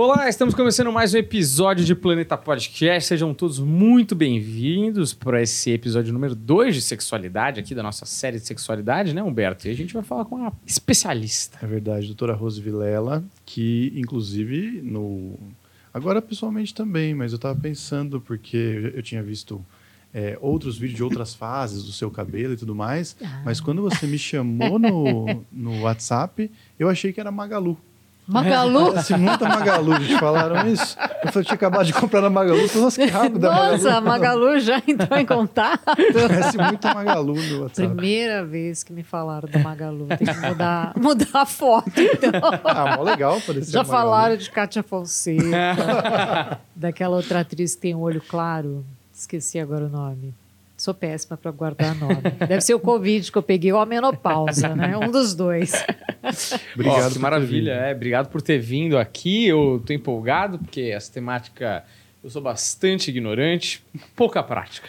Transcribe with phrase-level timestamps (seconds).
[0.00, 3.08] Olá, estamos começando mais um episódio de Planeta Podcast.
[3.08, 8.38] Sejam todos muito bem-vindos para esse episódio número 2 de sexualidade, aqui da nossa série
[8.38, 9.66] de sexualidade, né, Humberto?
[9.66, 11.58] E a gente vai falar com uma especialista.
[11.60, 15.36] É verdade, doutora Rose Vilela, que inclusive no.
[15.92, 19.66] Agora pessoalmente também, mas eu estava pensando, porque eu, tinha visto
[20.14, 23.42] é, outros vídeos de outras fases do seu cabelo e tudo mais, Ah.
[23.44, 27.76] mas quando você me chamou no, no WhatsApp, eu achei que era Magalu.
[28.28, 28.92] Magalu?
[28.92, 30.96] Parece muita Magalu, gente falaram isso.
[31.24, 32.60] Eu falei, tinha acabado de comprar na Magalu.
[32.60, 33.72] Eu falei, nossa, que rápido a Magalu.
[33.72, 35.82] Nossa, a Magalu já entrou em contato.
[35.84, 37.88] Parece muito Magalu no WhatsApp.
[37.88, 40.06] Primeira vez que me falaram da Magalu.
[40.08, 42.30] Tem que mudar, mudar a foto, então.
[42.64, 48.00] Ah, mó legal parecia Já falaram de Kátia Fonseca, daquela outra atriz que tem um
[48.00, 48.84] olho claro.
[49.14, 50.34] Esqueci agora o nome.
[50.78, 52.22] Sou péssima para guardar nome.
[52.46, 54.96] Deve ser o Covid que eu peguei ou a menopausa, né?
[54.96, 55.72] Um dos dois.
[56.72, 57.00] Obrigado.
[57.00, 57.92] Ó, por que maravilha, é.
[57.92, 59.46] Obrigado por ter vindo aqui.
[59.46, 61.84] Eu tô empolgado, porque essa temática
[62.22, 63.82] eu sou bastante ignorante,
[64.14, 64.88] pouca prática.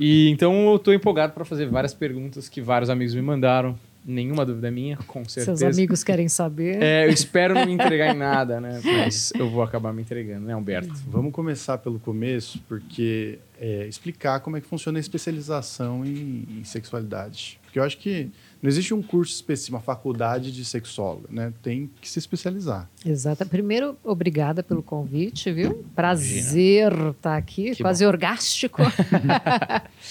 [0.00, 3.78] E então eu tô empolgado para fazer várias perguntas que vários amigos me mandaram.
[4.10, 5.54] Nenhuma dúvida minha, com certeza.
[5.54, 6.82] Seus amigos querem saber.
[6.82, 8.80] É, eu espero não me entregar em nada, né?
[8.82, 10.94] Mas eu vou acabar me entregando, né, Humberto?
[11.06, 16.64] Vamos começar pelo começo, porque é, explicar como é que funciona a especialização em, em
[16.64, 17.60] sexualidade.
[17.64, 18.30] Porque eu acho que
[18.62, 21.52] não existe um curso específico, uma faculdade de sexóloga, né?
[21.62, 22.88] Tem que se especializar.
[23.04, 23.44] Exato.
[23.44, 25.84] Primeiro, obrigada pelo convite, viu?
[25.94, 28.82] Prazer estar aqui, Que quase orgástico.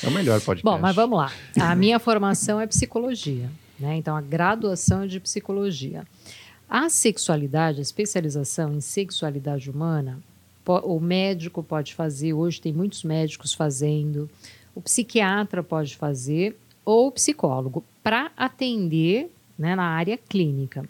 [0.04, 0.64] É o melhor podcast.
[0.64, 1.32] Bom, mas vamos lá.
[1.59, 3.95] A minha formação é psicologia, né?
[3.97, 6.06] Então, a graduação é de psicologia.
[6.70, 10.20] A sexualidade, a especialização em sexualidade humana,
[10.83, 14.30] o médico pode fazer, hoje tem muitos médicos fazendo,
[14.75, 20.83] o psiquiatra pode fazer, ou o psicólogo, para atender né, na área clínica.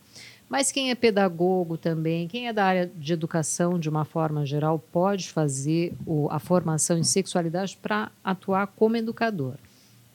[0.50, 4.80] Mas quem é pedagogo também, quem é da área de educação de uma forma geral,
[4.80, 9.56] pode fazer o- a formação em sexualidade para atuar como educador.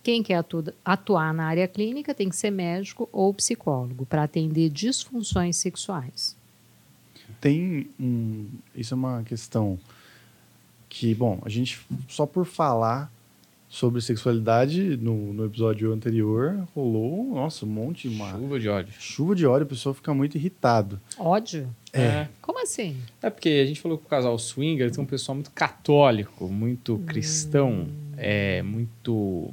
[0.02, 4.68] Quem quer atu- atuar na área clínica tem que ser médico ou psicólogo para atender
[4.68, 6.36] disfunções sexuais.
[7.40, 8.46] Tem um.
[8.74, 9.78] Isso é uma questão
[10.88, 13.10] que, bom, a gente só por falar
[13.68, 18.94] sobre sexualidade no, no episódio anterior rolou, nossa, um monte, uma Chuva de ódio.
[19.00, 21.00] chuva de óleo, o pessoal fica muito irritado.
[21.18, 21.66] Ódio?
[21.90, 22.28] É.
[22.42, 22.96] Como assim?
[23.22, 26.98] É porque a gente falou que o casal swinger tem um pessoal muito católico, muito
[27.06, 27.88] cristão,
[28.18, 29.50] é muito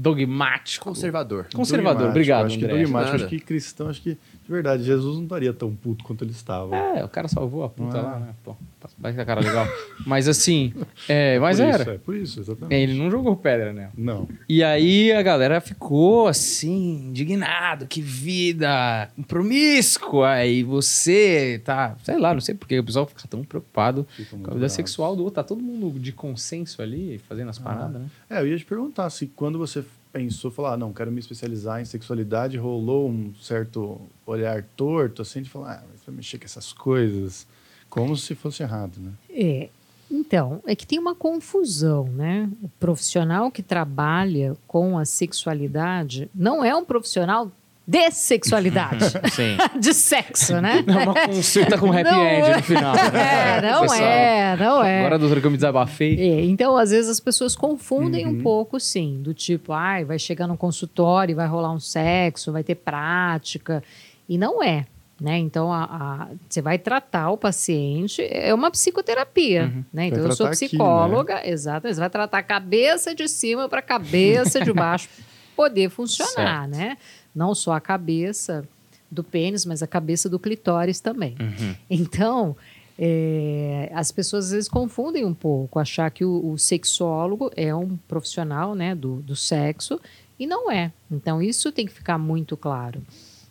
[0.00, 0.84] dogmático.
[0.84, 1.46] Conservador.
[1.52, 3.16] Conservador, Dogmático, obrigado, Acho que dogmático, Nada.
[3.16, 4.18] acho que cristão, acho que,
[4.50, 6.74] de verdade, Jesus não estaria tão puto quanto ele estava.
[6.74, 8.02] É, o cara salvou a puta Ah.
[8.02, 8.34] lá, né?
[8.42, 8.56] Pô,
[8.98, 9.64] vai que a cara legal.
[10.04, 10.74] Mas assim,
[11.08, 11.82] é, mas por era.
[11.82, 12.74] Isso, é por isso, exatamente.
[12.74, 13.90] Ele não jogou pedra, né?
[13.96, 14.28] Não.
[14.48, 20.30] E aí a galera ficou assim, indignado, que vida promíscua.
[20.30, 24.50] Aí você tá, sei lá, não sei porque o pessoal fica tão preocupado Fica com
[24.50, 25.36] a vida sexual do outro.
[25.36, 28.08] Tá todo mundo de consenso ali, fazendo as paradas, né?
[28.28, 31.80] É, eu ia te perguntar se quando você pensou, falar, ah, não, quero me especializar
[31.80, 36.72] em sexualidade, rolou um certo olhar torto, assim, de falar, ah, vai mexer com essas
[36.72, 37.46] coisas,
[37.88, 39.12] como se fosse errado, né?
[39.30, 39.68] É,
[40.10, 42.50] então, é que tem uma confusão, né?
[42.62, 47.50] O profissional que trabalha com a sexualidade não é um profissional
[47.90, 49.56] de sexualidade, Sim.
[49.80, 50.84] de sexo, né?
[50.86, 52.56] É uma consulta com happy Não end é.
[52.56, 52.94] no final.
[52.94, 53.58] né?
[53.58, 54.98] É, não Pessoal, é, não é.
[55.00, 56.14] Agora, doutora, que eu me desabafei.
[56.20, 58.32] É, então, às vezes, as pessoas confundem Uhum.
[58.38, 62.62] um pouco, sim, do tipo, ai, vai chegar num consultório vai rolar um sexo, vai
[62.62, 63.82] ter prática.
[64.28, 64.86] E não é.
[65.20, 65.36] Né?
[65.38, 69.64] Então, a- a- você vai tratar o paciente, é uma psicoterapia.
[69.64, 69.84] Uhum.
[69.92, 70.06] Né?
[70.06, 71.88] Então, eu sou tratar aqui, psicóloga, exato.
[71.88, 75.08] Você vai tratar a cabeça de cima para a cabeça de baixo
[75.56, 76.70] poder funcionar, Certo.
[76.70, 76.96] né?
[77.34, 78.66] Não só a cabeça
[79.10, 81.36] do pênis, mas a cabeça do clitóris também.
[81.40, 81.74] Uhum.
[81.88, 82.56] Então,
[82.98, 87.96] é, as pessoas às vezes confundem um pouco, achar que o, o sexólogo é um
[88.08, 90.00] profissional né, do, do sexo
[90.38, 90.92] e não é.
[91.10, 93.02] Então, isso tem que ficar muito claro.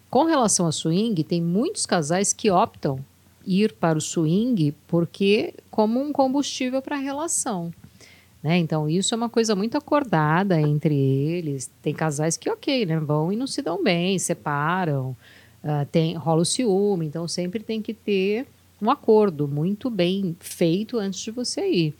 [0.10, 3.00] Com relação a swing, tem muitos casais que optam
[3.46, 7.72] ir para o swing porque como um combustível para a relação.
[8.42, 8.58] Né?
[8.58, 11.70] Então, isso é uma coisa muito acordada entre eles.
[11.82, 15.16] Tem casais que, ok, né, vão e não se dão bem, separam,
[15.64, 18.48] ah, tem, rola o ciúme, então sempre tem que ter
[18.82, 21.94] um acordo muito bem feito antes de você ir.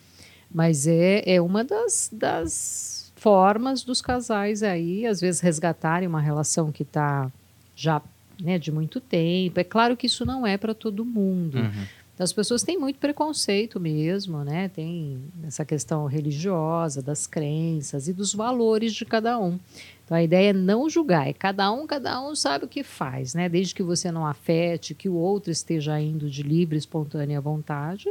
[0.50, 6.72] Mas é, é uma das, das formas dos casais aí, às vezes, resgatarem uma relação
[6.72, 7.30] que está
[7.76, 8.02] já
[8.42, 9.60] né, de muito tempo.
[9.60, 11.58] É claro que isso não é para todo mundo.
[11.58, 11.86] Uhum.
[12.20, 14.68] Então, as pessoas têm muito preconceito mesmo, né?
[14.68, 19.58] Tem essa questão religiosa, das crenças e dos valores de cada um.
[20.04, 23.34] Então a ideia é não julgar, é cada um, cada um sabe o que faz,
[23.34, 23.48] né?
[23.48, 28.10] Desde que você não afete, que o outro esteja indo de livre, espontânea vontade,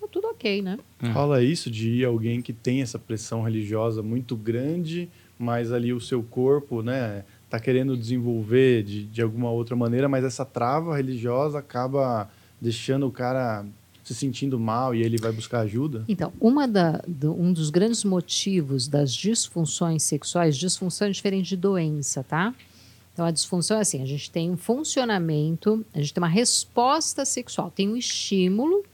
[0.00, 0.78] tá tudo ok, né?
[1.12, 6.00] Rola isso de ir alguém que tem essa pressão religiosa muito grande, mas ali o
[6.00, 11.58] seu corpo, né, tá querendo desenvolver de, de alguma outra maneira, mas essa trava religiosa
[11.58, 13.64] acaba deixando o cara
[14.04, 16.04] se sentindo mal e ele vai buscar ajuda?
[16.08, 21.56] Então, uma da, do, um dos grandes motivos das disfunções sexuais, disfunção é diferente de
[21.56, 22.54] doença, tá?
[23.12, 27.24] Então, a disfunção é assim: a gente tem um funcionamento, a gente tem uma resposta
[27.24, 28.84] sexual, tem um estímulo,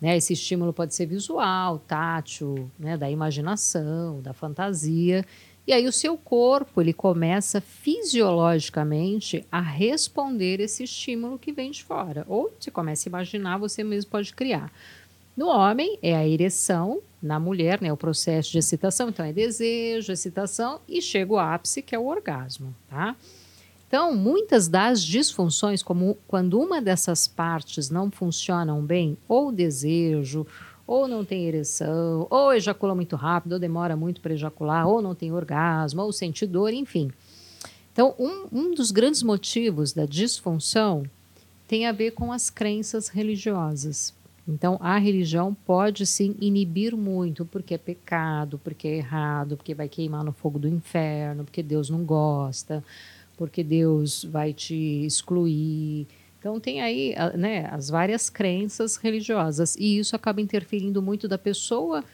[0.00, 0.16] né?
[0.16, 2.96] Esse estímulo pode ser visual, tátil, né?
[2.96, 5.24] da imaginação, da fantasia.
[5.66, 11.82] E aí o seu corpo ele começa fisiologicamente a responder esse estímulo que vem de
[11.82, 12.24] fora.
[12.28, 14.70] Ou você começa a imaginar, você mesmo pode criar.
[15.34, 20.12] No homem é a ereção, na mulher, né, o processo de excitação, então é desejo,
[20.12, 23.16] excitação e chega o ápice que é o orgasmo, tá?
[23.88, 30.46] Então, muitas das disfunções, como quando uma dessas partes não funcionam bem, ou desejo,
[30.86, 35.14] ou não tem ereção, ou ejacula muito rápido, ou demora muito para ejacular, ou não
[35.14, 37.10] tem orgasmo, ou sente dor, enfim.
[37.92, 41.04] Então, um, um dos grandes motivos da disfunção
[41.66, 44.12] tem a ver com as crenças religiosas.
[44.46, 49.88] Então, a religião pode sim inibir muito, porque é pecado, porque é errado, porque vai
[49.88, 52.84] queimar no fogo do inferno, porque Deus não gosta,
[53.38, 54.74] porque Deus vai te
[55.06, 56.06] excluir.
[56.44, 62.04] Então tem aí né, as várias crenças religiosas e isso acaba interferindo muito da pessoa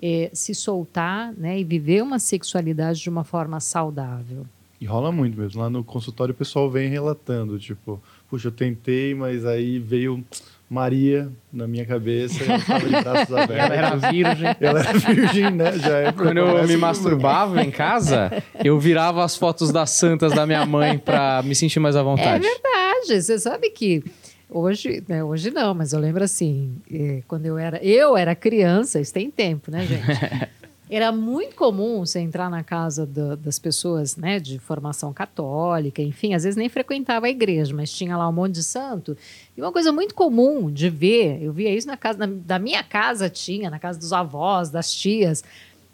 [0.00, 4.46] é, se soltar né, e viver uma sexualidade de uma forma saudável.
[4.80, 5.60] E rola muito mesmo.
[5.60, 8.00] Lá no consultório o pessoal vem relatando, tipo,
[8.30, 10.24] puxa, eu tentei, mas aí veio
[10.72, 13.56] Maria na minha cabeça, ela estava de braços abertos.
[13.62, 14.56] Ela era virgem.
[14.58, 15.78] Ela era virgem, né?
[15.78, 20.46] Já é Quando eu me masturbava em casa, eu virava as fotos das santas da
[20.46, 22.46] minha mãe para me sentir mais à vontade.
[22.46, 23.22] É verdade.
[23.22, 24.02] Você sabe que
[24.48, 28.98] hoje, né, hoje não, mas eu lembro assim, eh, quando eu era, eu era criança,
[28.98, 30.06] isso tem tempo, né, gente?
[30.94, 36.34] Era muito comum você entrar na casa do, das pessoas, né, de formação católica, enfim,
[36.34, 39.16] às vezes nem frequentava a igreja, mas tinha lá um monte de santo.
[39.56, 42.82] E uma coisa muito comum de ver, eu via isso na casa, na, da minha
[42.82, 45.42] casa tinha, na casa dos avós, das tias,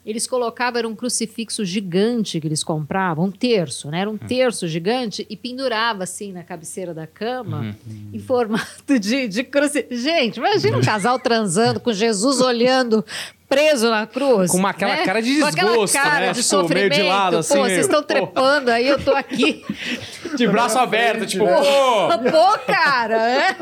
[0.06, 4.00] eles colocavam, era um crucifixo gigante que eles compravam, um terço, né?
[4.00, 8.10] Era um terço gigante e pendurava assim na cabeceira da cama, Uhum.
[8.14, 10.02] em formato de, de crucifixo.
[10.02, 13.04] Gente, imagina um casal transando com Jesus olhando
[13.48, 14.50] preso na cruz.
[14.50, 15.04] Com uma- aquela né?
[15.04, 16.32] cara de Com aquela desgosto, cara né?
[16.32, 16.94] de Tipo, meio sofrimento.
[16.94, 19.64] de lado, assim, Pô, meio- vocês estão trepando aí, eu tô aqui.
[20.36, 21.56] De braço aberto, tipo, né?
[21.56, 22.30] pô!
[22.30, 23.56] Pô, cara, é?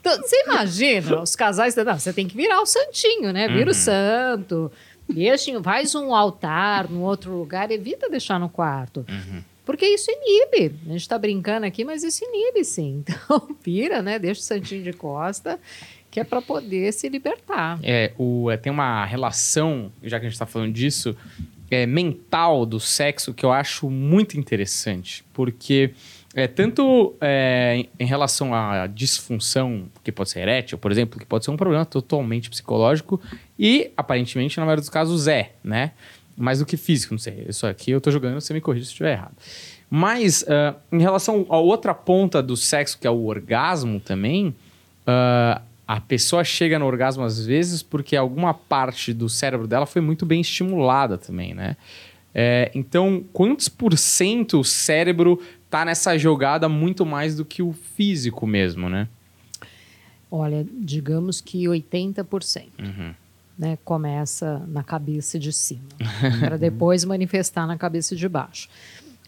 [0.00, 1.74] Então, você imagina, os casais.
[1.74, 3.48] Não, você tem que virar o santinho, né?
[3.48, 4.70] Vira o santo.
[5.08, 9.04] Deixa, faz um altar num outro lugar, evita deixar no quarto.
[9.66, 10.76] Porque isso inibe.
[10.86, 13.02] A gente está brincando aqui, mas isso inibe sim.
[13.26, 14.18] Então, vira, né?
[14.18, 15.58] Deixa o santinho de costa,
[16.14, 17.76] que é para poder se libertar.
[17.82, 21.16] É, o, é, tem uma relação, já que a gente está falando disso,
[21.68, 25.24] é, mental do sexo que eu acho muito interessante.
[25.32, 25.90] Porque
[26.32, 31.44] é, tanto é, em, relação à disfunção, que pode ser erétil, por exemplo, que pode
[31.44, 33.20] ser um problema totalmente psicológico,
[33.58, 35.90] e aparentemente, na maioria dos casos, é, né?
[36.36, 37.44] Mais do que físico, não sei.
[37.48, 39.34] Isso aqui eu tô jogando, você me corrige se estiver errado.
[39.90, 44.54] Mas, ah, em relação à outra ponta do sexo, que é o orgasmo também,
[45.04, 50.00] ah, a pessoa chega no orgasmo às vezes porque alguma parte do cérebro dela foi
[50.00, 51.76] muito bem estimulada também, né?
[52.34, 57.72] É, então, quantos por cento o cérebro tá nessa jogada muito mais do que o
[57.72, 59.08] físico mesmo, né?
[60.30, 62.64] Olha, digamos que 80%.
[62.80, 63.14] Uhum.
[63.56, 65.84] né, começa na cabeça de cima,
[66.40, 68.68] para depois manifestar na cabeça de baixo.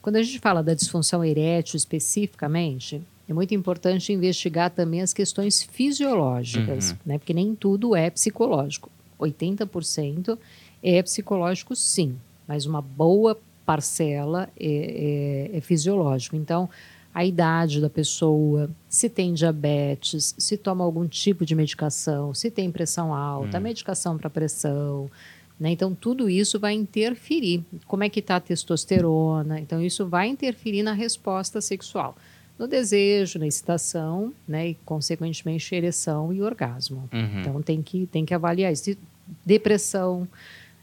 [0.02, 5.62] Quando a gente fala da disfunção erétil especificamente, é muito importante investigar também as questões
[5.62, 8.90] fisiológicas, né, porque nem tudo é psicológico.
[9.18, 10.38] 80%
[10.82, 12.16] é psicológico, sim,
[12.46, 16.36] mas uma boa parcela é, é, é fisiológico.
[16.36, 16.68] Então,
[17.12, 22.70] a idade da pessoa, se tem diabetes, se toma algum tipo de medicação, se tem
[22.70, 25.10] pressão alta, medicação para pressão.
[25.58, 25.70] Né?
[25.70, 27.64] Então, tudo isso vai interferir.
[27.86, 29.58] Como é que está a testosterona?
[29.58, 32.14] Então, isso vai interferir na resposta sexual.
[32.58, 34.68] No desejo, na excitação, né?
[34.70, 37.08] e, consequentemente, ereção e orgasmo.
[37.12, 37.40] Uhum.
[37.40, 38.90] Então, tem que, tem que avaliar isso.
[38.90, 38.98] E
[39.44, 40.26] Depressão,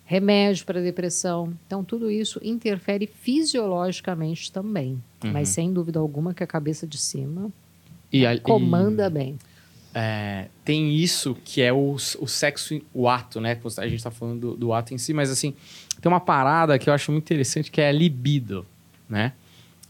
[0.05, 1.53] remédio para depressão.
[1.65, 5.01] Então, tudo isso interfere fisiologicamente também.
[5.23, 7.49] Mas, sem dúvida alguma, que a cabeça de cima
[8.11, 9.37] E a- e- comanda bem.
[9.95, 13.57] É, tem isso que é o, o sexo, o ato, né?
[13.77, 15.53] A gente tá falando do, do ato em si, mas assim,
[16.01, 18.65] tem uma parada que eu acho muito interessante que é a libido,
[19.07, 19.33] né?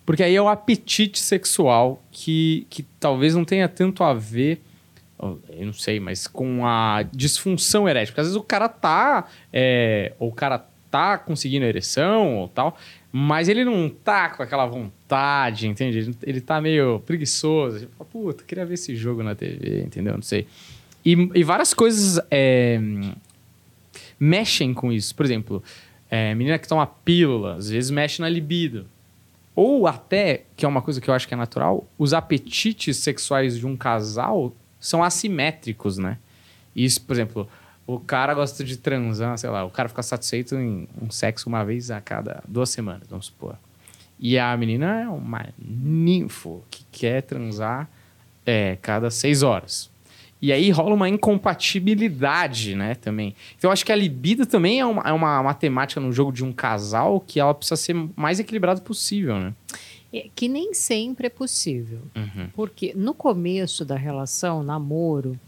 [0.05, 4.61] Porque aí é o apetite sexual que, que talvez não tenha tanto a ver,
[5.49, 8.11] eu não sei, mas com a disfunção erétil.
[8.11, 12.77] Porque às vezes o cara tá, é, ou o cara tá conseguindo ereção ou tal,
[13.11, 15.99] mas ele não tá com aquela vontade, entende?
[15.99, 17.77] Ele, ele tá meio preguiçoso.
[17.77, 20.13] Ele fala, puta, queria ver esse jogo na TV, entendeu?
[20.13, 20.47] Não sei.
[21.05, 22.79] E, e várias coisas é,
[24.19, 25.15] mexem com isso.
[25.15, 25.63] Por exemplo,
[26.09, 28.85] é, menina que toma pílula, às vezes mexe na libido.
[29.55, 33.57] Ou até, que é uma coisa que eu acho que é natural, os apetites sexuais
[33.57, 36.17] de um casal são assimétricos, né?
[36.75, 37.47] Isso, por exemplo,
[37.85, 41.63] o cara gosta de transar, sei lá, o cara fica satisfeito em um sexo uma
[41.63, 43.57] vez a cada duas semanas, vamos supor.
[44.19, 47.89] E a menina é uma ninfo que quer transar
[48.45, 49.92] é, cada seis horas.
[50.43, 53.33] E aí rola uma incompatibilidade, né, também.
[53.57, 56.43] Então, eu acho que a libido também é uma, é uma matemática no jogo de
[56.43, 59.53] um casal que ela precisa ser mais equilibrado possível, né?
[60.11, 62.01] É, que nem sempre é possível.
[62.13, 62.49] Uhum.
[62.51, 65.39] Porque no começo da relação, namoro,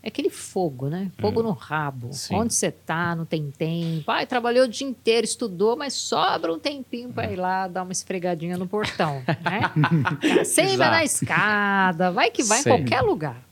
[0.00, 1.10] é aquele fogo, né?
[1.18, 2.12] Fogo no rabo.
[2.12, 2.36] Sim.
[2.36, 4.08] Onde você tá, não tem tempo.
[4.08, 7.90] Ai, trabalhou o dia inteiro, estudou, mas sobra um tempinho para ir lá dar uma
[7.90, 9.62] esfregadinha no portão, né?
[10.46, 12.72] Sempre na escada, vai que vai Sei.
[12.72, 13.42] em qualquer lugar.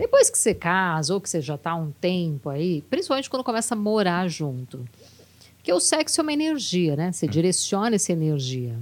[0.00, 3.44] Depois que você casa ou que você já tá há um tempo aí, principalmente quando
[3.44, 4.88] começa a morar junto.
[5.56, 7.12] Porque o sexo é uma energia, né?
[7.12, 8.74] Você direciona essa energia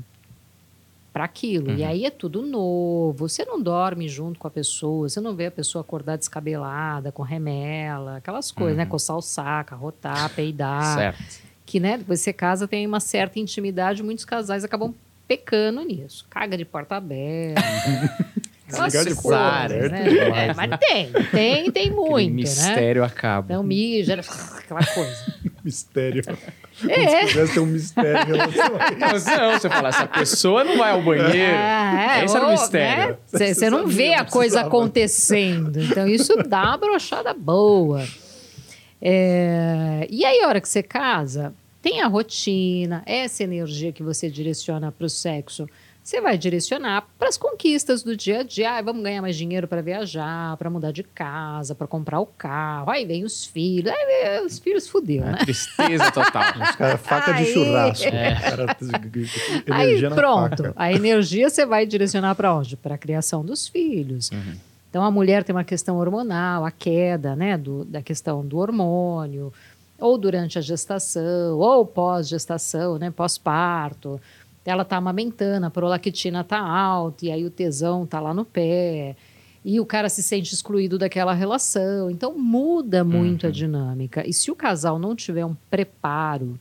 [1.13, 1.75] para aquilo.
[1.75, 3.29] E aí é tudo novo.
[3.29, 7.25] Você não dorme junto com a pessoa, você não vê a pessoa acordar descabelada, com
[7.25, 8.87] remela, aquelas coisas, né?
[8.87, 10.95] Coçar o saco, arrotar, peidar.
[10.95, 11.49] Certo.
[11.67, 11.99] Que, né?
[11.99, 14.95] Depois você casa, tem uma certa intimidade, muitos casais acabam
[15.27, 16.25] pecando nisso.
[16.31, 17.61] Caga de porta aberta.
[18.77, 20.03] coisas, porta né?
[20.07, 22.35] é demais, É, mas tem, tem, tem muito, Aquele né?
[22.37, 23.47] mistério acaba.
[23.53, 25.39] Então mija, aquela coisa.
[25.65, 26.23] Mistério.
[26.89, 27.27] É.
[27.27, 29.29] Se pudesse ter um mistério em relação a isso.
[29.29, 31.33] Não, não, você fala, essa pessoa não vai ao banheiro.
[31.57, 33.09] Ah, é, Esse era o mistério.
[33.15, 33.17] né?
[33.27, 35.79] Você Você não vê a não coisa acontecendo.
[35.83, 38.07] Então, isso dá uma brochada boa.
[39.03, 44.31] É, E aí, a hora que você casa, tem a rotina, essa energia que você
[44.31, 45.69] direciona para o sexo.
[46.09, 48.79] Você vai direcionar para as conquistas do dia a dia.
[48.79, 52.91] Ah, vamos ganhar mais dinheiro para viajar, para mudar de casa, para comprar o carro.
[52.91, 53.93] Aí vem os filhos.
[53.93, 55.37] Aí vem os filhos fudeu, né?
[55.39, 56.45] É, tristeza total.
[56.65, 58.07] Os caras, faca de Aí- churrasco.
[58.07, 58.33] É.
[58.33, 58.77] Os caras-
[59.71, 60.73] Aí pronto, faca.
[60.77, 62.75] a energia você vai direcionar para onde?
[62.75, 64.31] Para a criação dos filhos.
[64.31, 64.55] Uhum.
[64.89, 69.53] Então a mulher tem uma questão hormonal, a queda, né, do, da questão do hormônio,
[70.01, 74.19] ou durante a gestação, ou pós-gestação, né, pós-parto.
[74.69, 79.17] Ela está amamentando, a prolactina está alta, e aí o tesão está lá no pé.
[79.65, 82.11] E o cara se sente excluído daquela relação.
[82.11, 84.29] Então muda muito a dinâmica.
[84.29, 86.59] E se o casal não tiver um preparo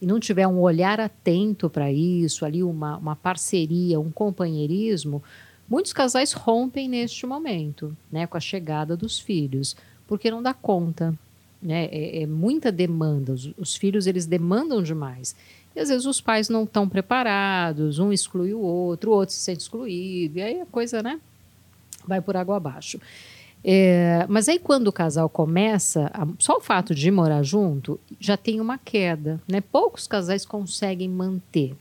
[0.00, 5.20] e não tiver um olhar atento para isso, ali uma, uma parceria, um companheirismo,
[5.68, 9.76] muitos casais rompem neste momento, né, com a chegada dos filhos,
[10.06, 11.14] porque não dá conta,
[11.62, 11.86] né?
[11.86, 13.32] É, é muita demanda.
[13.32, 15.36] Os, os filhos eles demandam demais.
[15.74, 19.40] E às vezes os pais não estão preparados, um exclui o outro, o outro se
[19.40, 21.20] sente excluído, e aí a coisa, né,
[22.06, 23.00] vai por água abaixo.
[23.62, 28.60] É, mas aí quando o casal começa, só o fato de morar junto já tem
[28.60, 29.60] uma queda, né?
[29.60, 31.74] Poucos casais conseguem manter.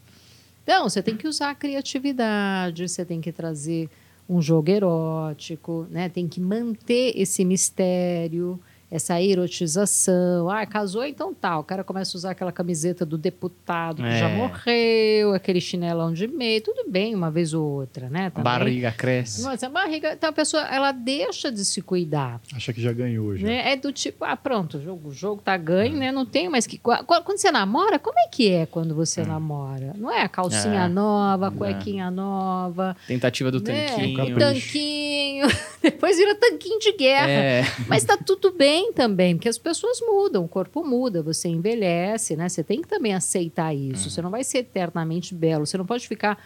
[0.64, 3.90] Então você tem que usar a criatividade, você tem que trazer
[4.30, 6.10] um jogo erótico, né?
[6.10, 8.60] Tem que manter esse mistério,
[8.92, 10.50] essa erotização.
[10.50, 11.60] Ah, casou, então tá.
[11.60, 14.36] O cara começa a usar aquela camiseta do deputado que já É.
[14.36, 18.28] morreu, aquele chinelão de meio, tudo bem uma vez ou outra, né?
[18.28, 18.44] A Também.
[18.44, 19.44] barriga cresce.
[19.44, 22.42] Mas a barriga, então a pessoa ela deixa de se cuidar.
[22.56, 23.46] Acha que já ganhou já.
[23.48, 23.72] Né?
[23.72, 26.12] É do tipo, ah, pronto, o jogo, o jogo tá ganho, né?
[26.12, 26.78] Não tem mais que.
[26.78, 29.94] Qu- Quando você namora, como é que é quando você namora?
[29.98, 30.88] Não é a calcinha É.
[30.88, 33.88] nova, a cuequinha nova, Tentativa do né?
[33.88, 34.18] tanquinho.
[34.18, 34.40] Capricho.
[34.40, 35.48] tanquinho.
[35.82, 37.30] Depois vira tanquinho de guerra.
[37.30, 37.64] É.
[37.88, 42.48] Mas tá tudo bem também, porque as pessoas mudam, o corpo muda, você envelhece, né?
[42.48, 44.10] Você tem que também aceitar isso.
[44.10, 46.38] Você não vai ser eternamente belo, você não pode ficar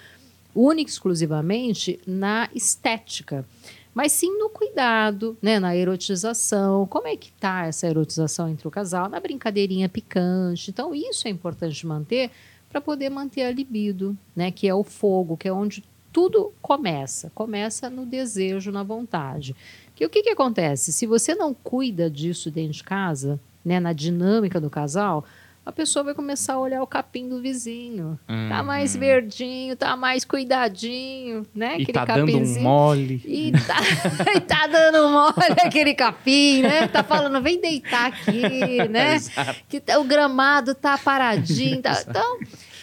[0.55, 3.45] única e exclusivamente na estética,
[3.93, 5.59] mas sim no cuidado, né?
[5.59, 6.87] Na erotização.
[6.87, 9.07] Como é que tá essa erotização entre o casal?
[9.07, 10.71] Na brincadeirinha picante.
[10.71, 12.31] Então, isso é importante manter
[12.69, 14.49] para poder manter a libido, né?
[14.49, 17.31] Que é o fogo, que é onde tudo começa.
[17.35, 19.55] Começa no desejo, na vontade.
[19.95, 20.91] Que o que, que acontece?
[20.91, 25.23] Se você não cuida disso dentro de casa, né, na dinâmica do casal,
[25.65, 28.19] a pessoa vai começar a olhar o capim do vizinho.
[28.27, 28.63] Tá Uhum.
[28.65, 31.75] mais verdinho, tá mais cuidadinho, né?
[31.79, 33.21] E tá dando um mole.
[33.25, 33.77] E tá,
[34.35, 36.87] e tá dando mole aquele capim, né?
[36.89, 38.41] Tá falando, vem deitar aqui,
[38.89, 39.15] né?
[39.15, 39.55] Exato.
[39.69, 41.81] Que tá- o gramado tá paradinho.
[41.81, 42.39] tá- então,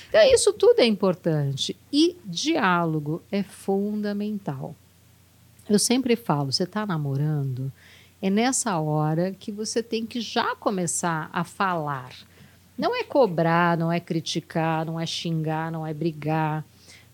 [0.08, 1.76] então, isso tudo é importante.
[1.92, 4.74] E diálogo é fundamental.
[5.70, 7.72] Eu sempre falo, você está namorando,
[8.20, 12.10] é nessa hora que você tem que já começar a falar.
[12.76, 16.64] Não é cobrar, não é criticar, não é xingar, não é brigar,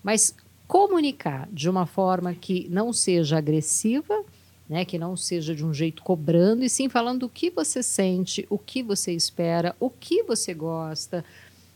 [0.02, 0.34] mas
[0.66, 4.24] comunicar de uma forma que não seja agressiva,
[4.66, 8.46] né, que não seja de um jeito cobrando, e sim falando o que você sente,
[8.48, 11.22] o que você espera, o que você gosta,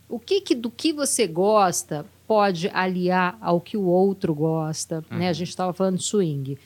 [0.09, 5.03] o que, que do que você gosta pode aliar ao que o outro gosta.
[5.11, 5.29] Né?
[5.29, 6.57] A gente estava falando de swing.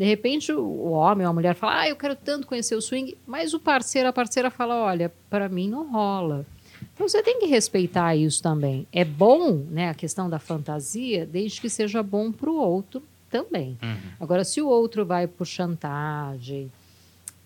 [0.00, 3.18] De repente, o homem ou a mulher fala: Ah, eu quero tanto conhecer o swing,
[3.26, 6.46] mas o parceiro, a parceira fala: Olha, para mim não rola.
[6.94, 8.86] Então você tem que respeitar isso também.
[8.90, 13.76] É bom, né, a questão da fantasia, desde que seja bom para o outro também.
[14.18, 16.72] Agora, se o outro vai por chantagem,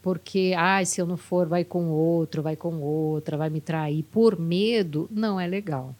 [0.01, 4.05] porque, ah, se eu não for, vai com outro, vai com outra, vai me trair
[4.05, 5.93] por medo, não é legal.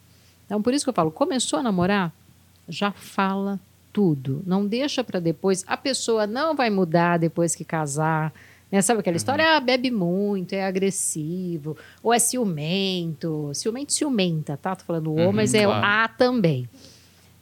[0.45, 2.13] Então, por isso que eu falo, começou a namorar,
[2.69, 3.59] já fala
[3.95, 4.43] tudo.
[4.45, 5.63] Não deixa para depois.
[5.65, 8.33] A pessoa não vai mudar depois que casar.
[8.69, 8.81] Né?
[8.81, 9.55] Sabe aquela história?
[9.55, 13.51] Ah, bebe muito, é agressivo, ou é ciumento.
[13.53, 14.75] Ciumento, ciumenta, tá?
[14.75, 15.85] Tô falando o O, Uhum, mas é o claro.
[15.85, 16.67] A também.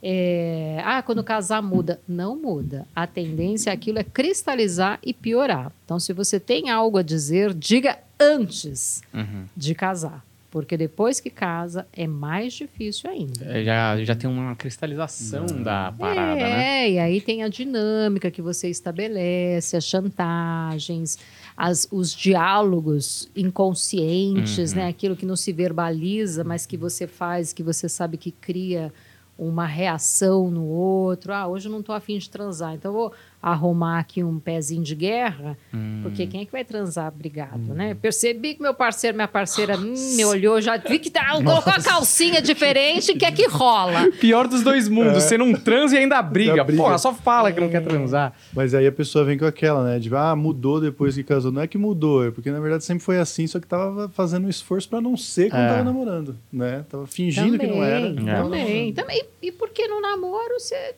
[0.04, 2.00] É, ah, quando casar muda.
[2.08, 2.86] Não muda.
[2.96, 5.72] A tendência aquilo é cristalizar e piorar.
[5.86, 9.46] Então, se você tem algo a dizer, diga antes Uhum.
[9.58, 10.24] de casar.
[10.54, 13.44] Porque depois que casa é mais difícil ainda.
[13.44, 16.90] É, Já, já tem uma cristalização da parada, é, né?
[16.92, 21.18] e aí tem a dinâmica que você estabelece, as chantagens,
[21.58, 24.78] as, os diálogos inconscientes, Uhum.
[24.78, 24.88] né?
[24.90, 28.94] Aquilo que não se verbaliza, mas que você faz, que você sabe que cria
[29.36, 31.34] uma reação no outro.
[31.34, 34.82] Ah, hoje eu não estou afim de transar, então eu vou arrumar aqui um pezinho
[34.82, 36.00] de guerra, Hum.
[36.02, 37.94] porque quem é que vai transar brigado, né?
[37.94, 41.82] Percebi que meu parceiro, minha parceira hum, me olhou, já vi que tá, colocou a
[41.84, 44.10] calcinha diferente, que é que rola.
[44.20, 45.22] Pior dos dois mundos.
[45.24, 46.64] Você não transa e ainda briga.
[46.64, 46.82] Briga.
[46.82, 48.34] Porra, só fala que não quer transar.
[48.54, 50.00] Mas aí a pessoa vem com aquela, né?
[50.00, 51.52] De, ah, mudou depois que casou.
[51.52, 54.46] Não é que mudou, é porque na verdade sempre foi assim, só que tava fazendo
[54.46, 55.68] um esforço pra não ser quando É.
[55.70, 56.86] tava namorando, né?
[56.90, 58.08] Tava fingindo que não era.
[58.14, 58.36] Também, É.
[58.42, 59.24] Também, também.
[59.42, 60.96] E porque no namoro você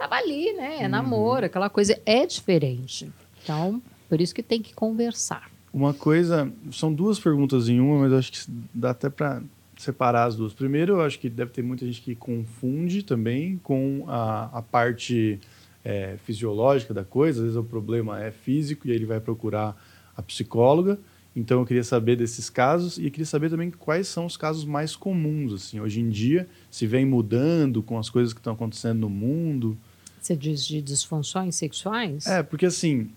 [0.00, 0.78] tava ali, né?
[0.80, 3.12] É namoro, aquela coisa é diferente.
[3.42, 5.50] Então, por isso que tem que conversar.
[5.72, 8.38] Uma coisa, são duas perguntas em uma, mas acho que
[8.72, 9.42] dá até pra
[9.76, 10.54] separar as duas.
[10.54, 15.38] Primeiro, eu acho que deve ter muita gente que confunde também com a, a parte
[15.84, 17.40] é, fisiológica da coisa.
[17.40, 19.76] Às vezes o problema é físico e aí ele vai procurar
[20.16, 20.98] a psicóloga.
[21.36, 24.96] Então eu queria saber desses casos e queria saber também quais são os casos mais
[24.96, 25.78] comuns assim.
[25.78, 29.78] Hoje em dia, se vem mudando com as coisas que estão acontecendo no mundo.
[30.20, 32.26] Você diz de disfunções sexuais?
[32.26, 33.10] É, porque assim,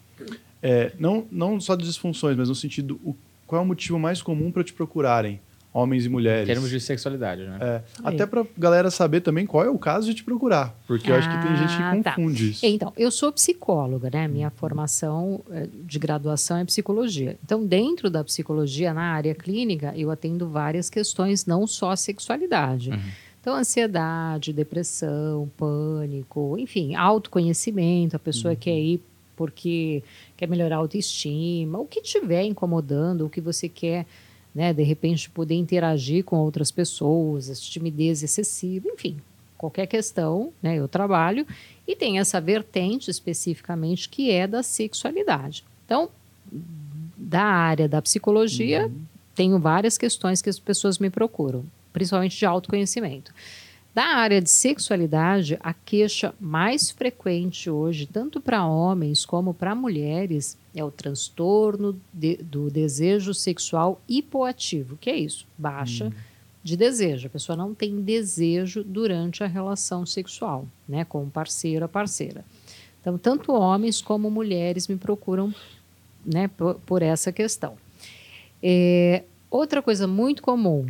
[0.62, 4.22] é, não, não só de disfunções, mas no sentido, o, qual é o motivo mais
[4.22, 5.40] comum para te procurarem,
[5.74, 6.48] homens e Em mulheres?
[6.48, 7.58] termos de sexualidade, né?
[7.60, 11.16] É, até para galera saber também qual é o caso de te procurar, porque eu
[11.16, 12.12] acho que tem gente Ah, que tá.
[12.16, 12.66] confunde isso.
[12.66, 14.28] Então, eu sou psicóloga, né?
[14.28, 17.38] Minha formação eh, de graduação é psicologia.
[17.44, 22.92] Então, dentro da psicologia, na área clínica, eu atendo várias questões, não só a sexualidade.
[23.44, 29.02] Então, ansiedade, depressão, pânico, enfim, autoconhecimento, a pessoa quer ir
[29.36, 30.02] porque
[30.38, 34.06] quer melhorar a autoestima, o que estiver incomodando, o que você quer,
[34.56, 39.18] né, de repente poder interagir com outras pessoas, essa timidez excessiva, enfim,
[39.58, 41.46] qualquer questão, né, eu trabalho
[41.86, 45.66] e tem essa vertente especificamente que é da sexualidade.
[45.86, 46.08] Então,
[47.18, 48.90] da área da psicologia,
[49.36, 53.32] tenho várias questões que as pessoas me procuram, principalmente de autoconhecimento.
[53.94, 60.58] Da área de sexualidade, a queixa mais frequente hoje, tanto para homens como para mulheres,
[60.76, 64.98] é o transtorno de- do desejo sexual hipoativo.
[65.00, 65.46] que é isso?
[65.56, 66.12] Baixa
[66.64, 67.28] de desejo.
[67.28, 72.44] A pessoa não tem desejo durante a relação sexual, né, com o parceiro ou parceira.
[73.00, 75.54] Então, tanto homens como mulheres me procuram
[76.26, 77.76] né, por, por essa questão.
[78.62, 80.86] É, outra coisa muito comum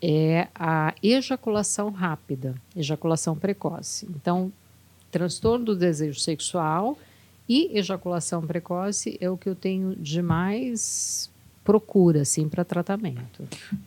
[0.00, 4.06] é a ejaculação rápida, ejaculação precoce.
[4.10, 4.52] Então,
[5.10, 6.98] transtorno do desejo sexual
[7.48, 11.30] e ejaculação precoce é o que eu tenho de mais
[11.64, 13.42] procura assim para tratamento.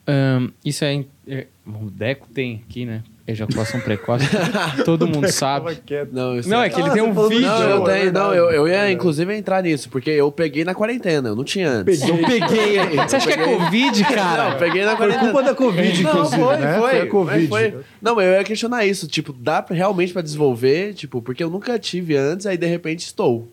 [0.05, 3.03] Ahn, isso é, é- O Deco tem aqui, né?
[3.31, 4.25] Ejaculação precoce,
[4.85, 5.77] todo mundo sabe.
[6.11, 6.51] Não, eu sei.
[6.51, 7.49] Não, é que ele Ah, tem você um falou do vídeo.
[7.49, 8.13] Não, eu é tenho.
[8.13, 8.93] Não, eu, eu é ia verdade.
[8.93, 11.99] inclusive entrar nisso, porque eu peguei na quarentena, eu não tinha antes.
[11.99, 12.15] Peguei.
[12.19, 12.95] Eu peguei.
[13.07, 14.49] Você acha que é Covid, cara?
[14.51, 15.31] Não, peguei na Foi quarentena.
[15.31, 16.77] culpa da Covid, Não, inclusive, foi, né?
[16.79, 17.01] foi.
[17.01, 17.47] a Covid.
[17.47, 17.75] mas foi.
[18.01, 19.07] Não, eu ia questionar isso.
[19.07, 20.93] Tipo, dá pra- realmente pra desenvolver?
[20.93, 23.47] Tipo, porque eu nunca tive antes, aí de repente estou.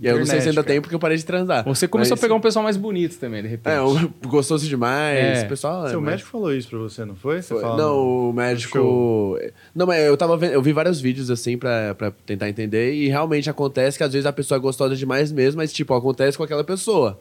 [0.00, 0.72] E eu não sei se ainda cara.
[0.72, 1.62] tem porque eu parei de transar.
[1.64, 3.72] Você começou Mas- a pegar um pessoal mais bonito também, de repente.
[3.74, 5.40] É, o- gostoso demais.
[5.40, 5.44] É.
[5.44, 5.86] O pessoal.
[5.86, 7.42] é, Seu mas- médico falou isso pra você, não foi?
[7.42, 7.60] Você Foi.
[7.62, 8.78] fala Não, o médico.
[8.78, 9.38] show.
[9.74, 13.08] Não, mas eu tava vendo, eu vi vários vídeos assim pra, pra tentar entender, e
[13.08, 16.44] realmente acontece que às vezes a pessoa é gostosa demais mesmo, mas tipo, acontece com
[16.44, 17.20] aquela pessoa.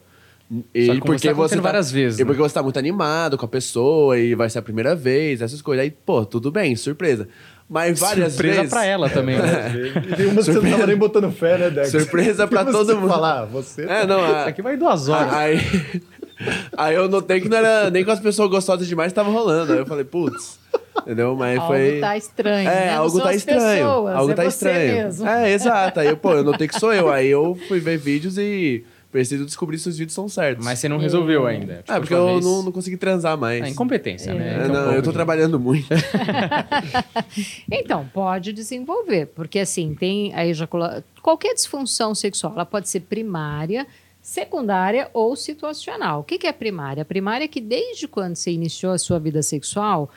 [0.74, 2.26] E Só que como tá várias vezes, E né?
[2.26, 5.62] porque você tá muito animado com a pessoa e vai ser a primeira vez, essas
[5.62, 5.84] coisas.
[5.84, 7.28] Aí, pô, tudo bem, surpresa.
[7.70, 8.70] Mas várias Surpresa vezes.
[8.72, 9.72] pra ela também, né?
[10.12, 11.92] E tem uma que você não tava nem botando fé, né, Dex?
[11.92, 13.08] Surpresa pra todo mundo.
[13.10, 13.84] falar, você...
[13.84, 15.32] É, não, a- Isso aqui vai duas horas.
[15.34, 16.02] Aí,
[16.76, 19.74] aí eu notei que não era nem com as pessoas gostosas demais tava rolando.
[19.74, 20.58] Aí eu falei, putz.
[21.02, 21.36] Entendeu?
[21.36, 22.00] Mas Algo foi.
[22.00, 22.70] tá estranho.
[22.70, 22.96] É, né?
[22.96, 23.60] Algo tá estranho.
[23.86, 24.94] pessoas, algo é tá você estranho.
[25.06, 25.28] mesmo.
[25.28, 26.00] É, exato.
[26.00, 27.10] Aí eu, pô, eu notei que sou eu.
[27.12, 30.64] Aí eu fui ver vídeos e preciso descobrir se os vídeos são certos.
[30.64, 31.78] Mas você não resolveu ainda.
[31.78, 33.64] Tipo, Ah, porque eu vez- não, não consegui transar mais.
[33.64, 34.62] Ah, incompetência, né?
[34.62, 35.88] É, Então, não, um eu tô pouco- trabalhando muito.
[37.72, 41.04] Então, pode desenvolver, porque assim, tem a ejaculação.
[41.22, 43.86] Qualquer disfunção sexual, ela pode ser primária,
[44.22, 46.22] secundária ou situacional.
[46.22, 47.02] O que, que é primária?
[47.02, 50.10] A primária é que desde quando você iniciou a sua vida sexual,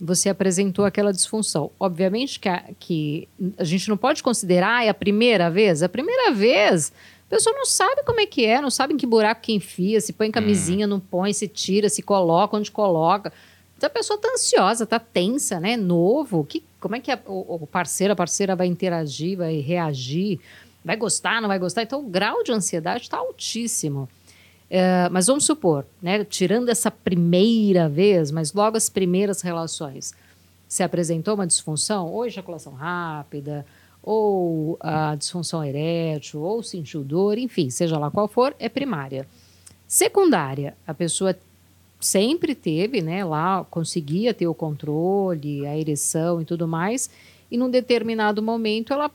[0.00, 1.70] você apresentou aquela disfunção.
[1.78, 5.82] Obviamente que a, que a gente não pode considerar ah, é a primeira vez.
[5.82, 6.92] A primeira vez,
[7.30, 10.00] a pessoa não sabe como é que é, não sabe em que buraco que enfia,
[10.00, 13.32] se põe camisinha, não põe, se tira, se coloca, onde coloca.
[13.76, 15.76] Então a pessoa tá ansiosa, tá tensa, né?
[15.76, 16.44] Novo.
[16.44, 20.40] Que, como é que a- o, o parceiro, a parceira vai interagir, vai reagir?
[20.84, 21.82] Vai gostar, não vai gostar?
[21.82, 24.08] Então o grau de ansiedade está altíssimo.
[24.68, 26.24] É, mas vamos supor, né?
[26.24, 30.14] Tirando essa primeira vez, mas logo as primeiras relações,
[30.68, 33.64] se apresentou uma disfunção, ou ejaculação rápida,
[34.02, 39.26] ou a disfunção erétil, ou sentiu dor, enfim, seja lá qual for, é primária.
[39.86, 41.36] Secundária, a pessoa
[42.00, 47.10] sempre teve, né, lá conseguia ter o controle, a ereção e tudo mais,
[47.50, 49.10] e num determinado momento ela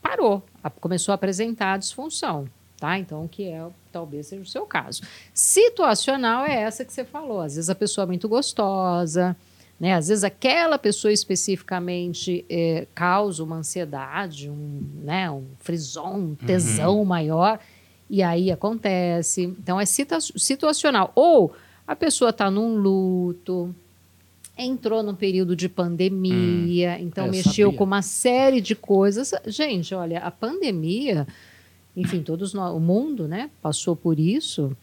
[0.00, 0.42] parou,
[0.80, 2.98] começou a apresentar a disfunção, tá?
[2.98, 5.02] Então, que é talvez seja o seu caso.
[5.34, 9.36] Situacional é essa que você falou, às vezes a pessoa é muito gostosa,
[9.82, 9.94] né?
[9.94, 17.04] Às vezes aquela pessoa especificamente eh, causa uma ansiedade, um, né, um frisson, um tesão
[17.04, 17.58] maior,
[18.08, 19.42] e aí acontece.
[19.42, 21.10] Então é situa- situacional.
[21.16, 21.52] Ou
[21.84, 23.74] a pessoa está num luto,
[24.56, 27.78] entrou num período de pandemia, então eu mexeu sabia.
[27.78, 29.32] com uma série de coisas.
[29.48, 31.26] Gente, olha, a pandemia,
[31.96, 34.76] enfim, todos nós, o mundo, né, passou por isso.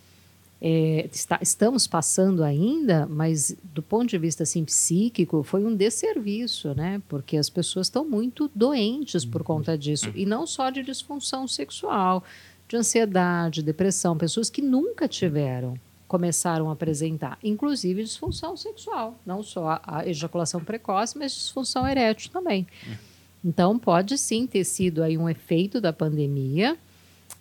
[0.62, 6.74] É, está- estamos passando ainda, mas do ponto de vista assim, psíquico, foi um desserviço,
[6.76, 7.02] né?
[7.08, 10.12] Porque as pessoas estão muito doentes por conta disso.
[10.16, 12.24] E não só de disfunção sexual,
[12.68, 14.18] de ansiedade, depressão.
[14.18, 15.76] Pessoas que nunca tiveram
[16.10, 19.18] começaram a apresentar, inclusive disfunção sexual.
[19.26, 22.68] Não só a, a ejaculação precoce, mas disfunção erétil também.
[23.46, 26.78] Então, pode sim ter sido aí um efeito da pandemia,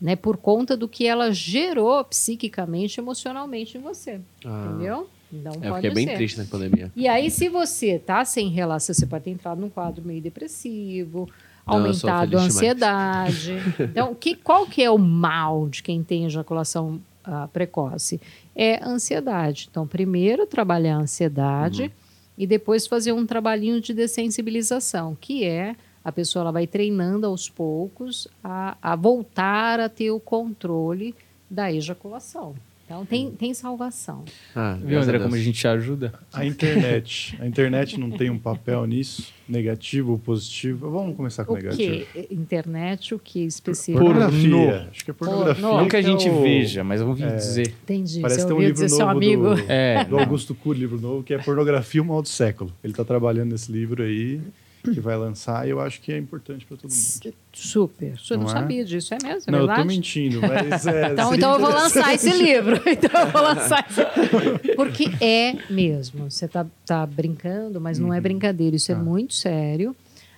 [0.00, 4.20] né, por conta do que ela gerou psiquicamente, emocionalmente em você.
[4.44, 4.66] Ah.
[4.70, 5.08] Entendeu?
[5.32, 6.16] Então, É, pode fiquei bem ser.
[6.16, 6.90] triste na pandemia.
[6.96, 11.28] E aí, se você tá sem relação, você pode ter entrado num quadro meio depressivo,
[11.66, 12.54] Não, aumentado a demais.
[12.56, 13.54] ansiedade.
[13.78, 18.18] Então, que, qual que é o mal de quem tem ejaculação ah, precoce?
[18.56, 19.68] É ansiedade.
[19.70, 21.90] Então, primeiro trabalhar a ansiedade Uhum.
[22.38, 25.76] e depois fazer um trabalhinho de dessensibilização, que é
[26.09, 31.14] a pessoa ela vai treinando aos poucos a, a voltar a ter o controle
[31.51, 32.55] da ejaculação.
[32.87, 34.25] Então, tem, tem salvação.
[34.57, 36.14] Ah, Viu, André, a como a gente te ajuda?
[36.33, 37.37] A internet.
[37.38, 39.31] A internet não tem um papel nisso?
[39.47, 40.90] Negativo ou positivo?
[40.90, 42.07] Vamos começar com O negativo.
[42.07, 42.35] que?
[42.35, 44.03] Internet, o que específico?
[44.03, 44.49] Pornografia.
[44.51, 44.88] Pornô.
[44.90, 45.62] Acho que é pornografia.
[45.62, 47.75] Não que a é gente o- veja, mas vamos vir dizer.
[47.83, 48.21] Entendi.
[48.23, 49.55] Parece que tem um livro novo amigo.
[49.55, 52.73] do, É, do Augusto Cury, livro novo, que é Pornografia, o Mal do Século.
[52.83, 54.40] Ele está trabalhando nesse livro aí,
[54.82, 57.34] que vai lançar, e eu acho que é importante para todo mundo.
[57.52, 58.18] Super.
[58.18, 58.52] Você não, Não é?
[58.52, 59.44] sabia disso, é mesmo?
[59.48, 59.80] É não, eu verdade?
[59.82, 62.80] tô mentindo, mas é, Então, seria então eu vou lançar esse livro.
[62.86, 64.76] Então eu vou lançar esse livro.
[64.76, 66.30] Porque é mesmo.
[66.30, 68.76] Você tá, tá brincando, mas não é brincadeira.
[68.76, 68.98] Isso é Ah.
[68.98, 69.94] muito sério.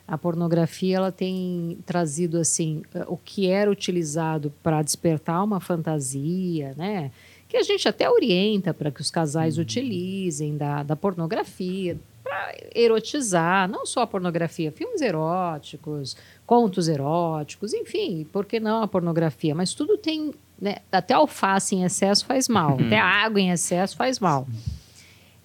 [0.09, 7.12] A pornografia ela tem trazido assim o que era utilizado para despertar uma fantasia, né?
[7.48, 11.96] Que a gente até orienta para que os casais utilizem da, da pornografia
[12.31, 16.16] para erotizar, não só a pornografia, filmes eróticos,
[16.47, 19.53] contos eróticos, enfim, por que não a pornografia?
[19.53, 20.77] Mas tudo tem, né?
[20.93, 24.47] Até alface em excesso faz mal, até água em excesso faz mal.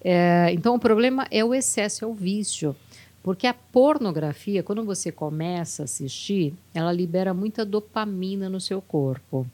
[0.00, 2.76] É, então o problema é o excesso, é o vício.
[3.20, 9.44] Porque a pornografia, quando você começa a assistir, ela libera muita dopamina no seu corpo.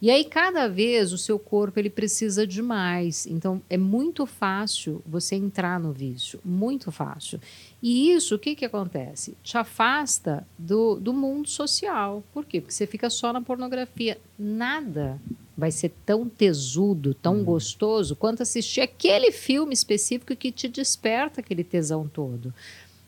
[0.00, 3.26] E aí, cada vez, o seu corpo ele precisa de mais.
[3.26, 6.38] Então, é muito fácil você entrar no vício.
[6.44, 7.40] Muito fácil.
[7.82, 9.34] E isso, o que, que acontece?
[9.42, 12.22] Te afasta do, do mundo social.
[12.32, 12.60] Por quê?
[12.60, 14.18] Porque você fica só na pornografia.
[14.38, 15.18] Nada
[15.56, 21.64] vai ser tão tesudo, tão gostoso, quanto assistir aquele filme específico que te desperta aquele
[21.64, 22.52] tesão todo.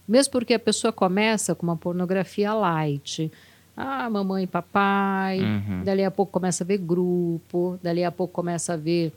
[0.08, 3.30] Mesmo porque a pessoa começa com uma pornografia light.
[3.80, 5.38] Ah, mamãe e papai.
[5.40, 5.84] Uhum.
[5.84, 7.78] Dali a pouco começa a ver grupo.
[7.80, 9.12] Dali a pouco começa a ver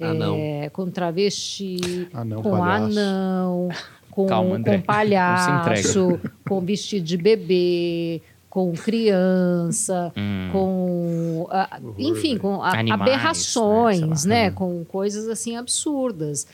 [0.00, 0.34] Anão.
[0.36, 2.98] é, com travesti, Anão, com palhaço.
[2.98, 3.68] anão,
[4.10, 4.78] com, Calma, André.
[4.78, 10.48] com palhaço, com vestido de bebê, com criança, Hum.
[10.50, 11.46] com.
[11.50, 14.16] ah, Horror, enfim, com a- Animais, aberrações, né?
[14.16, 14.44] Sei né?
[14.48, 14.50] lá.
[14.56, 16.46] Com coisas assim absurdas.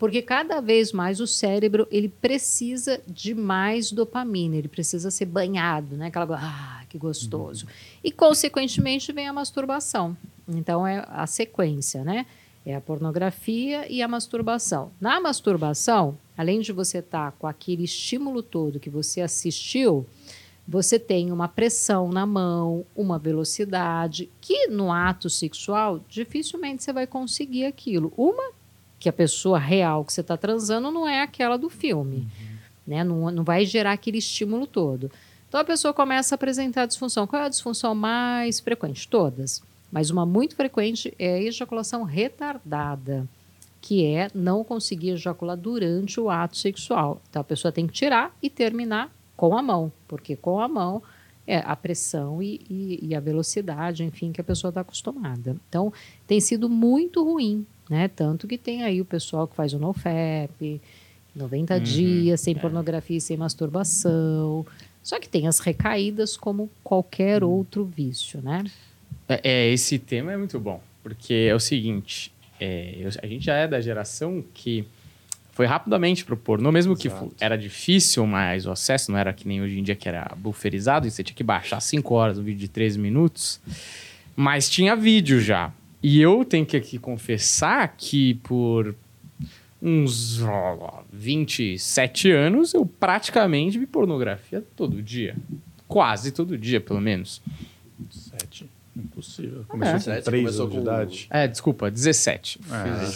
[0.00, 5.94] Porque cada vez mais o cérebro ele precisa de mais dopamina, ele precisa ser banhado,
[5.94, 6.06] né?
[6.06, 7.66] Aquela ah, que gostoso.
[8.02, 10.16] E consequentemente vem a masturbação.
[10.48, 12.24] Então é a sequência, né?
[12.64, 14.90] É a pornografia e a masturbação.
[14.98, 20.06] Na masturbação, além de você estar com aquele estímulo todo que você assistiu,
[20.66, 27.06] você tem uma pressão na mão, uma velocidade, que no ato sexual dificilmente você vai
[27.06, 28.10] conseguir aquilo.
[28.16, 28.52] Uma,
[29.00, 32.28] que a pessoa real que você está transando não é aquela do filme.
[32.86, 33.02] Né?
[33.02, 35.10] Não, não vai gerar aquele estímulo todo.
[35.48, 37.26] Então a pessoa começa a apresentar disfunção.
[37.26, 39.08] Qual é a disfunção mais frequente?
[39.08, 39.62] Todas.
[39.90, 43.26] Mas uma muito frequente é a ejaculação retardada,
[43.80, 47.20] que é não conseguir ejacular durante o ato sexual.
[47.28, 51.02] Então a pessoa tem que tirar e terminar com a mão, porque com a mão
[51.46, 55.56] é a pressão e, e- e a velocidade, enfim, que a pessoa está acostumada.
[55.68, 55.92] Então
[56.26, 58.08] tem sido muito ruim, né?
[58.08, 60.80] Tanto que tem aí o pessoal que faz o NoFap,
[61.34, 62.58] 90 Uhum, dias, sem é.
[62.58, 64.64] pornografia e sem masturbação.
[65.02, 68.64] Só que tem as recaídas como qualquer outro vício, né?
[69.28, 73.44] É, é, esse tema é muito bom, porque é o seguinte, é, eu- a gente
[73.44, 74.84] já é da geração que
[75.52, 77.26] foi rapidamente pro pornô, mesmo que Exato.
[77.26, 80.32] fu- era difícil, mas o acesso não era que nem hoje em dia, que era
[80.36, 83.60] bufferizado, e você tinha que baixar 5 horas um vídeo de 13 minutos,
[84.36, 85.72] mas tinha vídeo já.
[86.02, 88.94] E eu tenho que aqui confessar que por
[89.82, 95.36] uns ó, 27 anos eu praticamente vi pornografia todo dia.
[95.86, 97.42] Quase todo dia, pelo menos.
[98.10, 98.66] Sete.
[99.04, 99.64] Impossível.
[99.68, 101.26] Começou Sete, com 3 começou anos de com- idade.
[101.30, 102.60] É, desculpa, 17.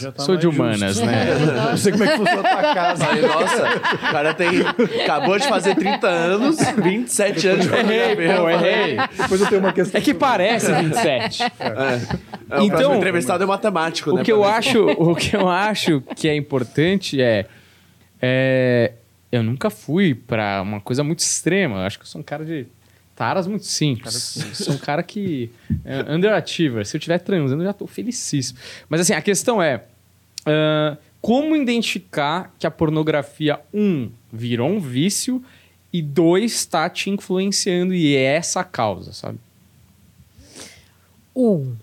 [0.04, 1.06] É, tá Sou de humanas, justo.
[1.06, 1.24] né?
[1.70, 3.04] Não sei como é que funciona a tua casa.
[3.06, 4.48] Falei, nossa, o cara tem.
[5.02, 8.96] Acabou de fazer 30 anos, 27 anos de Errei, pô, errei.
[9.18, 9.98] Depois eu tenho uma questão.
[10.00, 11.42] É que parece 27.
[11.42, 11.46] É.
[12.50, 14.22] É, o Então- próximo entrevistado é matemático, o né?
[14.24, 17.46] que eu acho, o que eu acho que é importante é,
[18.20, 18.92] é,
[19.32, 21.76] eu nunca fui pra uma coisa muito extrema.
[21.76, 22.66] Eu acho que eu sou um cara de
[23.14, 24.14] taras muito simples.
[24.54, 25.50] sou um cara que
[25.84, 26.86] é, underachiever.
[26.86, 28.58] Se eu estiver transando, eu já tô felicíssimo.
[28.88, 29.84] Mas assim, a questão é
[30.46, 35.42] ah, como identificar que a pornografia um virou um vício
[35.92, 39.38] e dois está te influenciando e é essa a causa, sabe?
[41.34, 41.74] Um,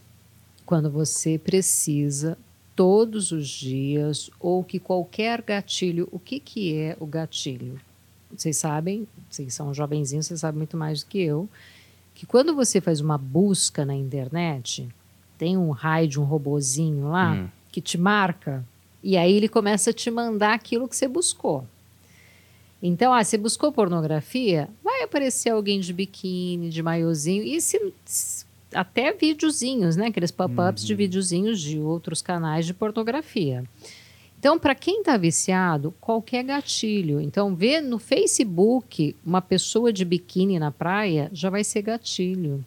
[0.66, 2.38] quando você precisa
[2.76, 7.80] todos os dias ou que qualquer gatilho, o que, que é o gatilho?
[8.36, 11.50] Vocês sabem, vocês são jovenzinhos, vocês sabem muito mais do que eu,
[12.16, 14.88] que quando você faz uma busca na internet,
[15.38, 17.50] tem um raio de um robozinho lá Hum.
[17.72, 18.64] que te marca
[19.04, 21.66] e aí ele começa a te mandar aquilo que você buscou.
[22.84, 27.94] Então, ah, você buscou pornografia, vai aparecer alguém de biquíni, de maiozinho, e se,
[28.74, 30.08] até videozinhos, né?
[30.08, 33.64] Aqueles pop-ups de videozinhos de outros canais de pornografia.
[34.42, 37.22] Então, para quem está viciado, qualquer gatilho.
[37.22, 42.66] Então, ver no Facebook uma pessoa de biquíni na praia já vai ser gatilho.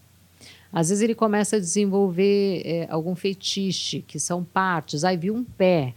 [0.72, 5.02] Às vezes ele começa a desenvolver eh, algum fetiche, que são partes.
[5.02, 5.94] Aí viu um pé,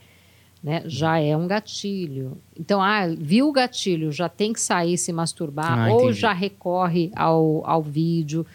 [0.64, 0.82] né?
[0.88, 2.40] Já é um gatilho.
[2.60, 6.20] Então, ah, viu o gatilho, já tem que sair se masturbar, Ah, ou entendi.
[6.22, 8.48] já recorre ao, ao vídeo.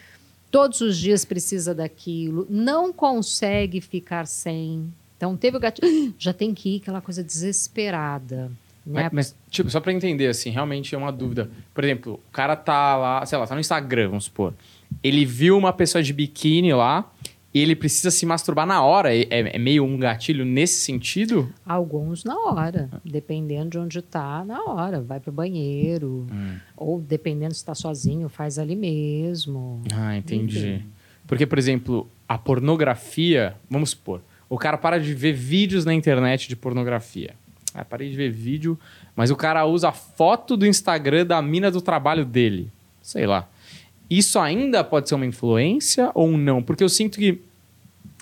[0.51, 4.93] Todos os dias precisa daquilo, não consegue ficar sem.
[5.23, 8.51] Então, teve o gatilho, já tem que ir, aquela coisa desesperada.
[8.85, 9.05] Né?
[9.05, 11.49] Mas, mas, tipo, só pra entender, assim, realmente é uma dúvida.
[11.73, 14.53] Por exemplo, o cara tá lá, sei lá, tá no Instagram, vamos supor.
[15.01, 17.09] Ele viu uma pessoa de biquíni lá
[17.55, 19.15] e ele precisa se masturbar na hora.
[19.15, 21.49] É, é meio um gatilho nesse sentido?
[21.65, 25.01] Alguns na hora, dependendo de onde está, na hora.
[25.01, 26.27] Vai pro banheiro,
[26.77, 29.83] ou dependendo se está sozinho, faz ali mesmo.
[29.95, 30.59] Ah, entendi.
[30.59, 30.87] Enfim.
[31.29, 34.21] Porque, por exemplo, a pornografia, vamos supor,
[34.53, 37.35] o cara para de ver vídeos na internet de pornografia.
[37.73, 38.79] Ah, parei de ver vídeo,
[39.17, 42.71] mas o cara usa a foto do Instagram da mina do trabalho dele.
[43.01, 43.49] Sei lá.
[44.11, 46.63] Isso ainda pode ser uma influência ou não?
[46.63, 47.41] Porque eu sinto que,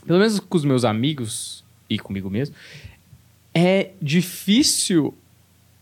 [0.07, 2.55] pelo menos com os meus amigos e comigo mesmo,
[3.53, 5.13] é difícil.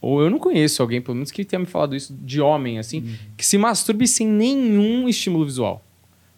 [0.00, 3.18] Ou eu não conheço alguém, pelo menos, que tenha me falado isso de homem, assim,
[3.36, 5.84] que se masturbe sem nenhum estímulo visual.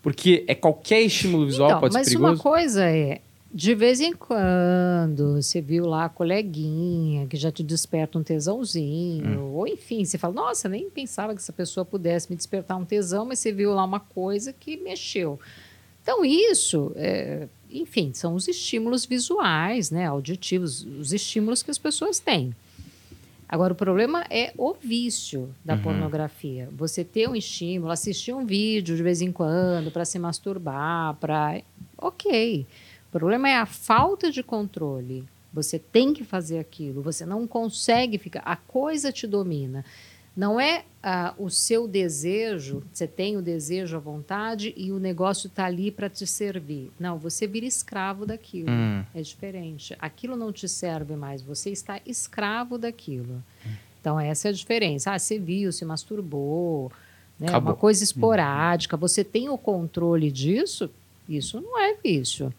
[0.03, 2.33] Porque é qualquer estímulo visual Então, pode ser mas perigoso.
[2.33, 3.20] uma coisa é,
[3.52, 9.40] de vez em quando, você viu lá a coleguinha que já te desperta um tesãozinho,
[9.40, 9.52] Hum.
[9.54, 13.26] ou enfim, você fala, nossa, nem pensava que essa pessoa pudesse me despertar um tesão,
[13.26, 15.38] mas você viu lá uma coisa que mexeu.
[16.02, 22.18] Então, isso, é, enfim, são os estímulos visuais, né, auditivos, os estímulos que as pessoas
[22.18, 22.54] têm.
[23.48, 25.80] Agora, o problema é o vício da Uhum.
[25.82, 26.68] pornografia.
[26.70, 31.60] Você ter um estímulo, assistir um vídeo de vez em quando para se masturbar, para.
[31.98, 32.64] Ok.
[33.11, 35.25] O problema é a falta de controle.
[35.53, 38.40] Você tem que fazer aquilo, você não consegue ficar.
[38.44, 39.85] A coisa te domina.
[40.37, 45.49] Não é ah, o seu desejo, você tem o desejo, a vontade e o negócio
[45.49, 46.92] está ali para te servir.
[47.01, 48.70] Não, você vira escravo daquilo.
[48.70, 49.05] Hum.
[49.12, 49.96] É diferente.
[49.99, 53.42] Aquilo não te serve mais, você está escravo daquilo.
[54.01, 55.12] Então, essa é a diferença.
[55.12, 56.92] Ah, você viu, se masturbou,
[57.38, 57.49] né?
[57.49, 57.73] Acabou.
[57.73, 60.88] uma coisa esporádica, você tem o controle disso,
[61.29, 62.55] isso não é vício.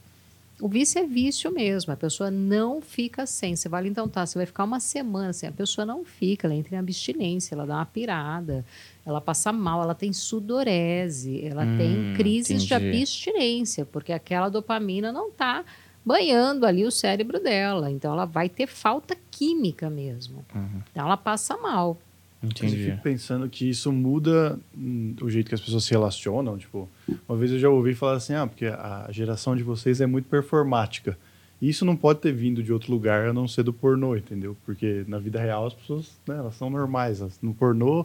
[0.61, 3.55] O vício é vício mesmo, a pessoa não fica sem.
[3.55, 5.49] Você vai então tá, você vai ficar uma semana sem.
[5.49, 8.63] A pessoa não fica, ela entra em abstinência, ela dá uma pirada,
[9.05, 12.97] ela passa mal, ela tem sudorese, ela Hum, tem crises de entendi.
[12.97, 15.65] abstinência, porque aquela dopamina não está
[16.05, 17.89] banhando ali o cérebro dela.
[17.89, 20.45] Então ela vai ter falta química mesmo.
[20.53, 20.81] Uhum.
[20.91, 21.97] Então ela passa mal.
[22.41, 22.85] Mas eu Entendi.
[22.85, 26.57] fico pensando que isso muda hum, o jeito que as pessoas se relacionam.
[26.57, 26.89] Tipo,
[27.29, 30.27] uma vez eu já ouvi falar assim, ah, porque a geração de vocês é muito
[30.27, 31.17] performática.
[31.61, 34.57] E isso não pode ter vindo de outro lugar a não ser do pornô, entendeu?
[34.65, 37.21] Porque na vida real as pessoas, né, elas são normais.
[37.39, 38.03] No pornô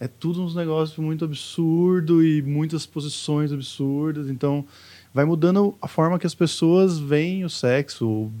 [0.00, 4.28] é tudo uns negócios muito absurdo e muitas posições absurdas.
[4.28, 4.64] Então
[5.14, 8.32] vai mudando a forma que as pessoas veem o sexo,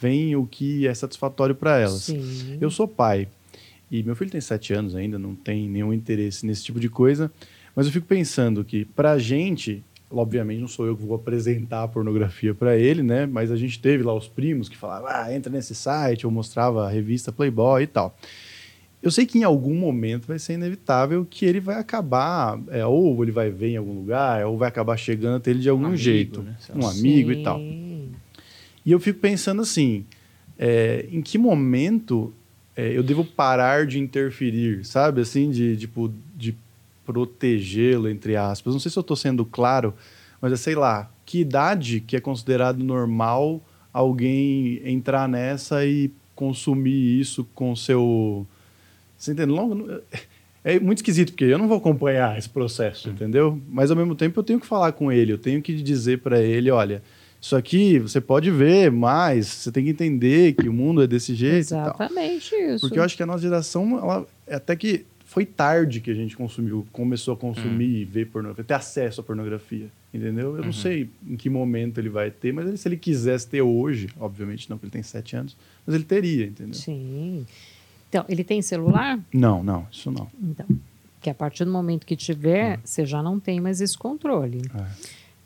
[0.00, 2.02] veem o que é satisfatório para elas.
[2.02, 2.58] Sim.
[2.60, 3.26] Eu sou pai
[3.90, 7.30] e meu filho tem sete anos ainda, não tem nenhum interesse nesse tipo de coisa,
[7.74, 11.88] mas eu fico pensando que pra gente, obviamente não sou eu que vou apresentar a
[11.88, 13.26] pornografia pra ele, né?
[13.26, 16.86] Mas a gente teve lá os primos que falavam, ah, entra nesse site, eu mostrava
[16.86, 18.16] a revista Playboy e tal.
[19.02, 23.22] Eu sei que em algum momento vai ser inevitável que ele vai acabar, é, ou
[23.22, 26.02] ele vai ver em algum lugar, ou vai acabar chegando até ele de algum amigo,
[26.02, 26.56] jeito, né?
[26.74, 27.58] Um amigo e tal.
[27.58, 28.10] Sim.
[28.84, 30.04] E eu fico pensando assim,
[30.58, 32.32] é, em que momento
[32.76, 35.22] é, eu devo parar de interferir, sabe?
[35.22, 36.54] Assim, de, tipo, de
[37.04, 38.74] protegê-lo, entre aspas.
[38.74, 39.94] Não sei se eu estou sendo claro,
[40.40, 43.62] mas é, sei lá, que idade que é considerado normal
[43.92, 48.46] alguém entrar nessa e consumir isso com seu...
[49.16, 49.50] Você entende?
[49.50, 50.02] Longo,
[50.62, 53.58] é muito esquisito, porque eu não vou acompanhar esse processo, entendeu?
[53.68, 56.40] Mas, ao mesmo tempo, eu tenho que falar com ele, eu tenho que dizer para
[56.40, 57.02] ele, olha...
[57.46, 61.32] Isso aqui você pode ver, mas você tem que entender que o mundo é desse
[61.32, 61.80] jeito e tal.
[61.84, 62.80] Exatamente isso.
[62.80, 66.36] Porque eu acho que a nossa geração, ela, até que foi tarde que a gente
[66.36, 70.56] consumiu, começou a consumir e ver pornografia, ter acesso à pornografia, entendeu?
[70.56, 73.62] Eu não sei em que momento ele vai ter, mas ele- se ele quisesse ter
[73.62, 75.56] hoje, obviamente não, porque ele tem sete anos,
[75.86, 76.74] mas ele teria, entendeu?
[76.74, 77.46] Sim.
[78.08, 79.20] Então, ele tem celular?
[79.32, 80.28] Não, não, isso não.
[80.42, 80.66] Então,
[81.20, 84.62] que a partir do momento que tiver, você já não tem mais esse controle.
[84.74, 84.86] É.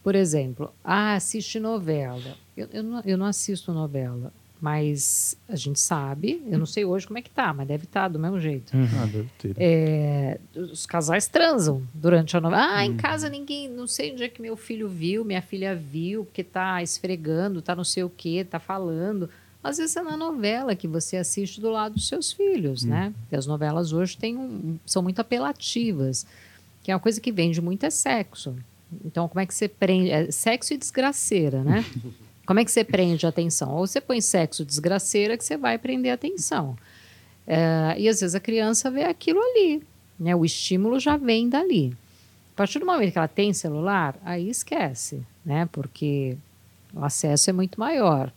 [0.03, 2.37] Por exemplo, ah, assiste novela.
[2.57, 7.07] Eu, eu, não, eu não assisto novela, mas a gente sabe, eu não sei hoje
[7.07, 8.73] como é que tá, mas deve estar do mesmo jeito.
[8.77, 9.55] Ah, deve ter.
[9.59, 12.67] É, os casais transam durante a novela.
[12.77, 16.25] Ah, em casa ninguém, não sei onde é que meu filho viu, minha filha viu,
[16.25, 19.29] porque tá esfregando, tá não sei o quê, tá falando.
[19.63, 23.13] Às vezes é na novela que você assiste do lado dos seus filhos, né?
[23.21, 26.27] Porque as novelas hoje têm um- são muito apelativas,
[26.83, 28.57] que é uma coisa que vende muito é sexo.
[29.05, 30.11] Então, como é que você prende?
[30.11, 31.85] É sexo e desgraceira, né?
[32.47, 33.71] Como é que você prende a atenção?
[33.77, 36.77] Ou você põe sexo desgraceira que você vai prender a atenção.
[37.47, 39.81] É, e às vezes a criança vê aquilo ali,
[40.19, 40.35] né?
[40.35, 41.97] O estímulo já vem dali.
[42.53, 45.69] A partir do momento que ela tem celular, aí esquece, né?
[45.71, 46.37] Porque
[46.93, 48.33] o acesso é muito maior.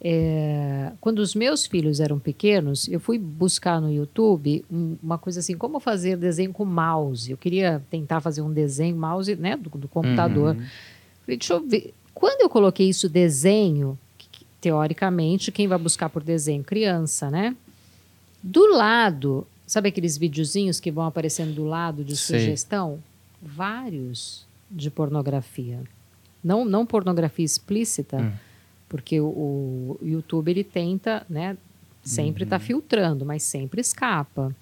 [0.00, 5.40] É, quando os meus filhos eram pequenos, eu fui buscar no YouTube um- uma coisa
[5.40, 7.30] assim, como fazer desenho com mouse.
[7.30, 10.54] Eu queria tentar fazer um desenho mouse, né, do, do computador.
[10.54, 11.92] Falei, deixa eu ver.
[12.14, 16.62] Quando eu coloquei isso desenho, que- teoricamente, quem vai buscar por desenho?
[16.62, 17.56] Criança, né?
[18.40, 22.38] Do lado, sabe aqueles videozinhos que vão aparecendo do lado de Sei.
[22.38, 23.00] sugestão?
[23.42, 25.80] Vários de pornografia.
[26.42, 28.32] Não, não pornografia explícita, Hum.
[28.88, 31.56] Porque o, o YouTube ele tenta, né,
[32.08, 34.54] Sempre está filtrando, mas sempre escapa.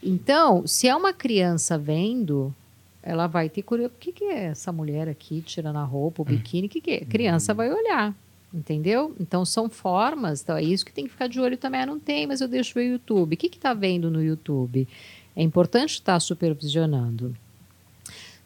[0.00, 2.54] Então, se é uma criança vendo,
[3.02, 3.96] ela vai ter curiosidade.
[3.96, 6.68] O que, que é essa mulher aqui tirando a roupa, o biquíni?
[6.68, 6.96] O que, que é?
[6.98, 8.14] A criança vai olhar.
[8.54, 9.16] Entendeu?
[9.18, 11.80] Então são formas, então é isso que tem que ficar de olho também.
[11.80, 13.34] Ah, não tem, mas eu deixo ver o YouTube.
[13.34, 14.86] O que está vendo no YouTube?
[15.34, 17.34] É importante estar supervisionando.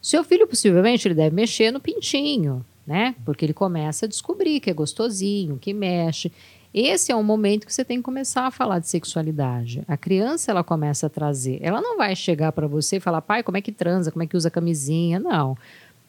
[0.01, 3.15] Seu filho possivelmente ele deve mexer no pintinho, né?
[3.25, 6.31] Porque ele começa a descobrir que é gostosinho, que mexe.
[6.73, 9.83] Esse é um momento que você tem que começar a falar de sexualidade.
[9.89, 11.59] A criança ela começa a trazer.
[11.63, 14.27] Ela não vai chegar para você e falar, pai, como é que transa, como é
[14.27, 15.19] que usa camisinha?
[15.19, 15.57] Não.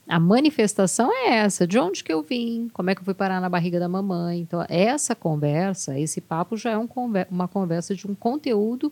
[0.08, 3.42] A manifestação é essa, de onde que eu vim, como é que eu fui parar
[3.42, 4.40] na barriga da mamãe.
[4.40, 8.92] Então, essa conversa, esse papo já é um conver uma conversa de um conteúdo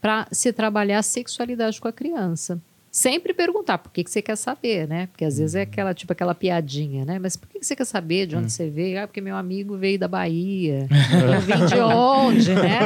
[0.00, 2.60] para se trabalhar a sexualidade com a criança.
[2.92, 5.06] Sempre perguntar por que, que você quer saber, né?
[5.06, 7.20] Porque às vezes é aquela, tipo, aquela piadinha, né?
[7.20, 8.50] Mas por que, que você quer saber de onde Hum.
[8.50, 9.00] você veio?
[9.00, 10.88] Ah, porque meu amigo veio da Bahia.
[11.34, 12.80] Eu vim de onde, né?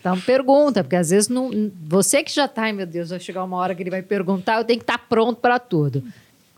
[0.00, 1.50] Então pergunta, porque às vezes não,
[1.84, 4.56] você que já tá, ai meu Deus, vai chegar uma hora que ele vai perguntar,
[4.58, 6.02] eu tenho que estar pronto para tudo.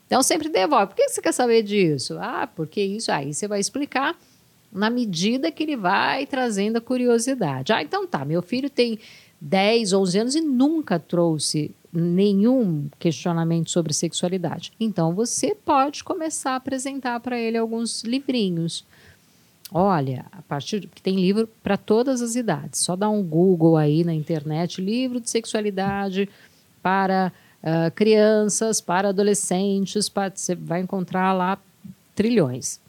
[0.06, 0.86] Então sempre devolve.
[0.88, 2.16] Por que você quer saber disso?
[2.20, 3.10] Ah, porque isso.
[3.10, 4.16] Aí você vai explicar
[4.72, 7.72] na medida que ele vai trazendo a curiosidade.
[7.72, 8.98] Ah, então tá, meu filho tem
[9.44, 14.72] 10, 11 anos e nunca trouxe nenhum questionamento sobre sexualidade.
[14.80, 18.86] Então você pode começar a apresentar para ele alguns livrinhos.
[19.70, 22.80] Olha, a partir de, que tem livro para todas as idades.
[22.80, 26.28] Só dá um Google aí na internet, livro de sexualidade
[26.82, 27.30] para
[27.62, 31.58] ah, crianças, para adolescentes, para- você vai encontrar lá
[32.14, 32.80] trilhões.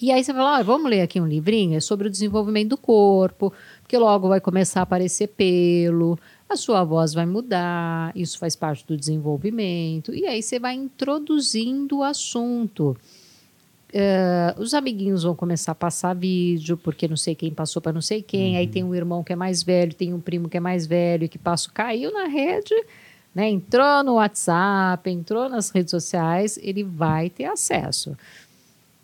[0.00, 2.76] E aí você fala, "Ah, vamos ler aqui um livrinho, é sobre o desenvolvimento do
[2.76, 6.18] corpo, porque logo vai começar a aparecer pelo,
[6.48, 10.14] a sua voz vai mudar, isso faz parte do desenvolvimento.
[10.14, 12.96] E aí você vai introduzindo o assunto.
[13.92, 18.02] Eh, os amiguinhos vão começar a passar vídeo, porque não sei quem passou para não
[18.02, 18.56] sei quem.
[18.56, 21.28] Aí tem um irmão que é mais velho, tem um primo que é mais velho,
[21.28, 22.74] que passou, caiu na rede,
[23.34, 23.48] né?
[23.48, 28.16] entrou no WhatsApp, entrou nas redes sociais, ele vai ter acesso.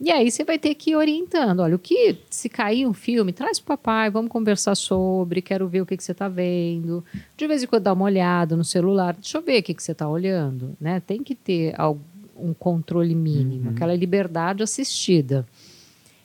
[0.01, 1.61] E aí você vai ter que ir orientando.
[1.61, 5.83] Olha, o que se cair um filme, traz pro papai, vamos conversar sobre, quero ver
[5.83, 7.05] o que, que você está vendo.
[7.37, 9.83] De vez em quando dá uma olhada no celular, deixa eu ver o que, que
[9.83, 10.77] você está olhando.
[10.81, 11.01] Né?
[11.01, 12.03] Tem que ter algum,
[12.37, 15.47] um controle mínimo, aquela liberdade assistida.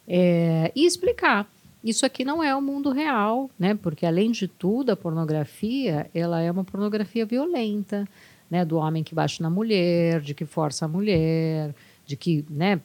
[0.07, 1.47] É, e explicar.
[1.84, 3.74] Isso aqui não é o mundo real, né?
[3.74, 8.05] Porque além de tudo, a pornografia, ela é uma pornografia violenta,
[8.49, 8.65] né?
[8.65, 11.74] Do homem que bate na mulher, de que força a mulher,
[12.05, 12.82] de que, né?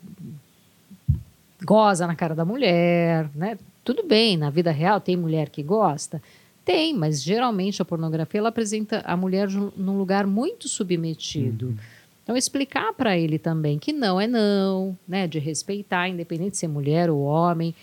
[1.64, 3.58] Goza na cara da mulher, né?
[3.82, 6.22] Tudo bem, na vida real tem mulher que gosta,
[6.64, 11.76] tem, mas geralmente a pornografia ela apresenta a mulher um- num lugar muito submetido.
[12.22, 15.26] Então, explicar para ele também que não é não, né?
[15.26, 17.74] De respeitar, independente de ser mulher ou homem,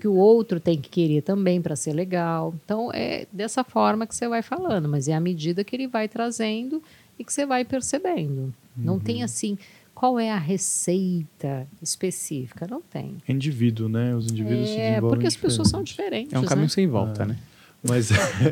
[0.00, 2.52] que o outro tem que querer também para ser legal.
[2.64, 6.08] Então, é dessa forma que você vai falando, mas é à medida que ele vai
[6.08, 6.82] trazendo
[7.16, 8.52] e que você vai percebendo.
[8.76, 9.56] Não tem assim,
[10.04, 12.66] qual é a receita específica?
[12.70, 13.16] Não tem.
[13.26, 14.14] É indivíduo, né?
[14.14, 16.24] Os indivíduos se É, desenvolvem porque as pessoas são diferente.
[16.26, 16.34] diferentes.
[16.34, 16.68] É um caminho né?
[16.68, 17.38] sem volta, né?
[17.82, 18.10] Mas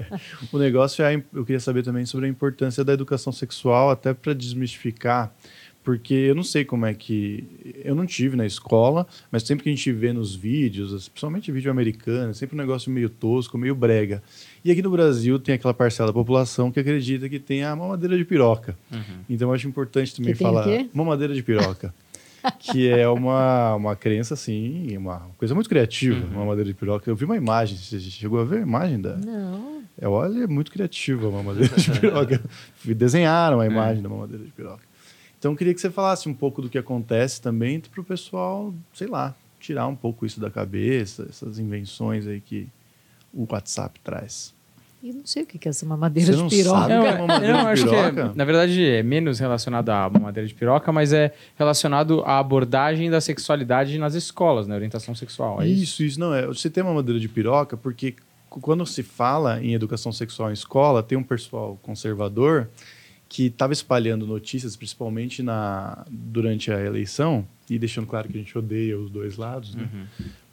[0.51, 4.33] o negócio é, eu queria saber também sobre a importância da educação sexual, até para
[4.33, 5.31] desmistificar,
[5.83, 7.45] porque eu não sei como é que.
[7.85, 11.71] Eu não tive na escola, mas sempre que a gente vê nos vídeos, principalmente vídeo
[11.71, 14.23] americano, é sempre um negócio meio tosco, meio brega.
[14.65, 18.17] E aqui no Brasil tem aquela parcela da população que acredita que tem a mamadeira
[18.17, 18.77] de piroca.
[19.29, 20.67] Então eu acho importante também Que tem o falar.
[20.95, 21.93] Mamadeira de piroca.
[22.59, 27.09] que é uma, uma crença, assim, uma coisa muito criativa, uma mamadeira de piroca.
[27.09, 29.17] Eu vi uma imagem, você chegou a ver a imagem da.
[29.17, 29.83] Não.
[30.01, 32.43] É, olha, é muito criativa a mamadeira de piroca.
[32.85, 34.92] Desenharam a imagem da mamadeira de piroca.
[35.43, 38.73] Então, eu queria que você falasse um pouco do que acontece também para o pessoal,
[38.95, 42.69] sei lá, tirar um pouco isso da cabeça, essas invenções aí que
[43.35, 44.55] o WhatsApp traz.
[45.03, 46.79] E não sei o que é essa mamadeira Você de não piroca.
[46.79, 46.95] sabe?
[46.95, 48.33] Eu, que é mamadeira eu de acho que, é, piroca?
[48.37, 53.21] na verdade, é menos relacionado à mamadeira de piroca, mas é relacionado à abordagem da
[53.21, 55.61] sexualidade nas escolas, na orientação sexual.
[55.61, 55.83] É isso?
[55.83, 56.47] Isso, isso não é.
[56.47, 58.15] Você tem uma mamadeira de piroca porque
[58.49, 62.69] quando se fala em educação sexual em escola, tem um pessoal conservador
[63.33, 68.59] que estava espalhando notícias, principalmente na, durante a eleição, e deixando claro que a gente
[68.59, 69.89] odeia os dois lados, né?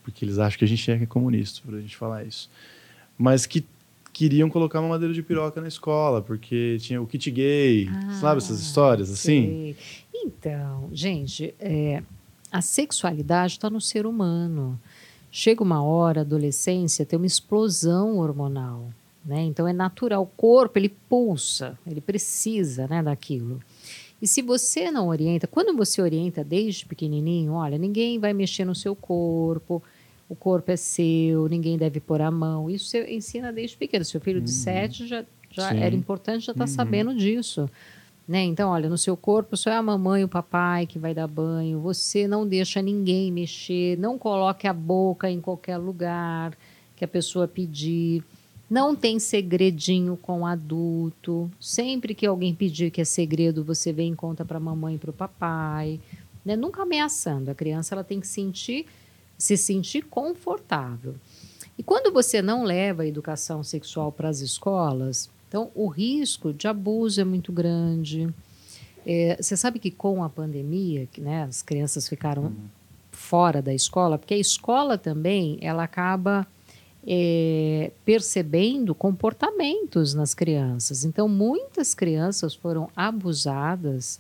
[0.02, 2.50] porque eles acham que a gente é comunista, por a gente falar isso.
[3.18, 3.66] Mas que
[4.14, 8.62] queriam colocar uma madeira de piroca na escola, porque tinha o kit gay, sabe essas
[8.62, 9.76] histórias assim?
[9.76, 9.76] Sei.
[10.16, 12.02] Então, gente, é,
[12.50, 14.80] a sexualidade está no ser humano.
[15.30, 18.90] Chega uma hora, a adolescência, tem uma explosão hormonal.
[19.30, 19.44] Né?
[19.44, 23.62] Então é natural, o corpo ele pulsa, ele precisa né, daquilo.
[24.20, 28.74] E se você não orienta, quando você orienta desde pequenininho, olha, ninguém vai mexer no
[28.74, 29.84] seu corpo,
[30.28, 32.72] o corpo é seu, ninguém deve pôr a mão.
[32.72, 34.04] Isso você ensina desde pequeno.
[34.04, 34.56] Seu filho de Uhum.
[34.56, 35.78] sete já, já Sim.
[35.80, 36.68] era importante já estar Uhum.
[36.68, 37.70] sabendo disso.
[38.28, 38.42] Né?
[38.46, 41.28] Então, olha, no seu corpo só é a mamãe e o papai que vai dar
[41.28, 41.80] banho.
[41.82, 46.58] Você não deixa ninguém mexer, não coloque a boca em qualquer lugar
[46.96, 48.24] que a pessoa pedir.
[48.70, 51.50] Não tem segredinho com adulto.
[51.60, 54.98] Sempre que alguém pedir que é segredo, você vem e conta para a mamãe e
[54.98, 56.00] para o papai.
[56.46, 56.56] Né?
[56.56, 57.50] Nunca ameaçando.
[57.50, 58.86] A criança ela tem que sentir,
[59.38, 61.16] se sentir confortável.
[61.78, 66.68] E quando você não leva a educação sexual para as escolas, então o risco de
[66.68, 68.28] abuso é muito grande.
[69.06, 72.54] É, você sabe que com a pandemia, que, né, as crianças ficaram
[73.12, 76.46] fora da escola, porque a escola também ela acaba
[77.06, 81.04] é, percebendo comportamentos nas crianças.
[81.06, 84.20] Então, muitas crianças foram abusadas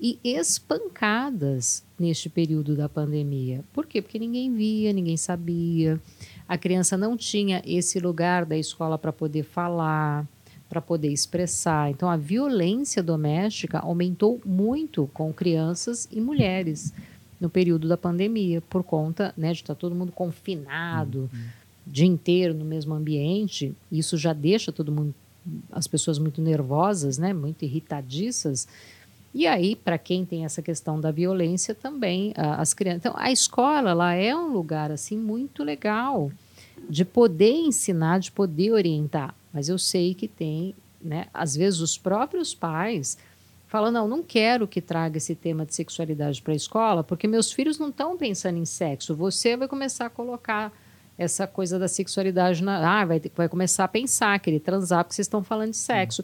[0.00, 3.64] e espancadas neste período da pandemia.
[3.72, 4.00] Por quê?
[4.00, 6.00] Porque ninguém via, ninguém sabia.
[6.46, 10.24] A criança não tinha esse lugar da escola para poder falar,
[10.68, 11.90] para poder expressar.
[11.90, 16.92] Então, a violência doméstica aumentou muito com crianças e mulheres
[17.40, 21.30] no período da pandemia, por conta né, de estar todo mundo confinado
[21.67, 23.74] o dia inteiro no mesmo ambiente.
[23.90, 25.14] Isso já deixa todo mundo,
[25.72, 28.68] as pessoas muito nervosas, né, muito irritadiças.
[29.34, 33.00] E aí, para quem tem essa questão da violência também, as crianças.
[33.00, 36.30] Então, a escola ela é um lugar assim muito legal
[36.88, 39.34] de poder ensinar, de poder orientar.
[39.52, 43.18] Mas eu sei que tem, né, às vezes os próprios pais
[43.66, 47.52] falam: não, não quero que traga esse tema de sexualidade para a escola, porque meus
[47.52, 49.14] filhos não estão pensando em sexo.
[49.14, 50.72] Você vai começar a colocar
[51.18, 53.00] essa coisa da sexualidade na.
[53.00, 56.22] Ah, vai, vai começar a pensar, querer transar, porque vocês estão falando de sexo.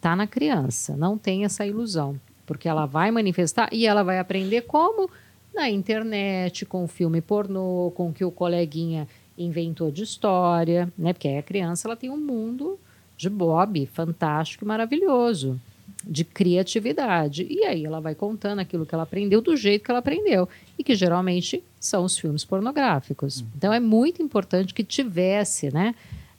[0.00, 2.20] Tá na criança, não tem essa ilusão.
[2.44, 5.08] Porque ela vai manifestar e ela vai aprender como?
[5.54, 9.08] Na internet, com o filme pornô, com o que o coleguinha
[9.38, 11.12] inventou de história, né?
[11.12, 12.78] Porque aí a criança ela tem um mundo
[13.16, 15.58] de Bob fantástico e maravilhoso,
[16.06, 17.46] de criatividade.
[17.48, 20.48] E aí ela vai contando aquilo que ela aprendeu do jeito que ela aprendeu,
[20.78, 23.44] e que geralmente são os filmes pornográficos.
[23.56, 25.94] Então é muito importante que tivesse, né?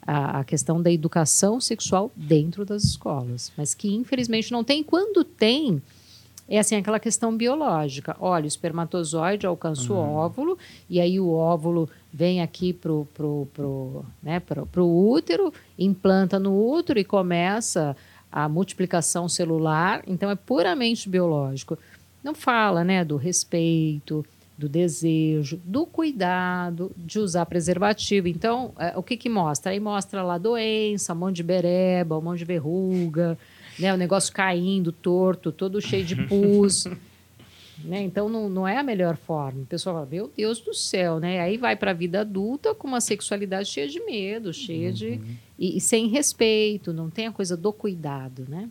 [0.07, 4.83] A, a questão da educação sexual dentro das escolas, mas que infelizmente não tem.
[4.83, 5.81] Quando tem,
[6.47, 8.15] é assim aquela questão biológica.
[8.19, 14.05] Olha, o espermatozoide alcança o óvulo e aí o óvulo vem aqui pro pro, pro,
[14.21, 17.97] né, pro, pro útero, implanta no útero e começa
[18.35, 20.03] a multiplicação celular.
[20.05, 21.77] Então é puramente biológico.
[22.21, 24.25] Não fala, né, do respeito,
[24.57, 28.27] do desejo, do cuidado de usar preservativo.
[28.27, 29.71] Então, é, o que que mostra?
[29.71, 33.37] Aí mostra lá doença, um monte de bereba, um monte de verruga,
[33.79, 33.93] né?
[33.93, 36.85] O negócio caindo, torto, todo cheio de pus.
[37.83, 38.01] né?
[38.01, 39.61] Então, não, não é a melhor forma.
[39.61, 41.39] O pessoal fala, meu Deus do céu, né?
[41.39, 45.19] Aí vai para a vida adulta com uma sexualidade cheia de medo, cheia de...
[45.57, 48.69] E, e sem respeito, não tem a coisa do cuidado, né?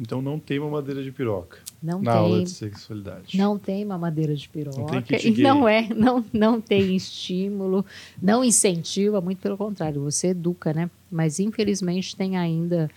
[0.00, 2.20] Então não tem mamadeira de piroca Não na tem...
[2.20, 3.36] aula de sexualidade.
[3.36, 4.78] Não tem mamadeira de piroca.
[4.78, 5.42] Não tem kit gay.
[5.42, 7.84] não é, não, não tem estímulo,
[8.22, 10.88] não incentiva, muito pelo contrário, você educa, né?
[11.10, 12.88] Mas infelizmente tem ainda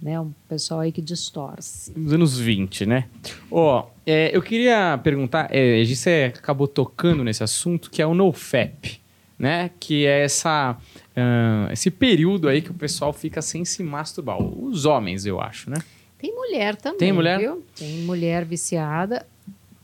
[0.00, 1.92] né, um pessoal aí que distorce.
[1.96, 3.08] Nos anos 20, né?
[3.50, 8.14] Ó, é, eu queria perguntar, é, a gente acabou tocando nesse assunto, que é o
[8.14, 9.00] NoFap,
[9.38, 9.70] né?
[9.80, 10.76] Que é essa,
[11.16, 14.40] ah, esse período aí que o pessoal fica sem se masturbar.
[14.42, 15.76] Os homens, eu acho, né?
[16.18, 17.38] Tem mulher também, Tem mulher?
[17.38, 17.64] viu?
[17.74, 19.26] Tem mulher viciada,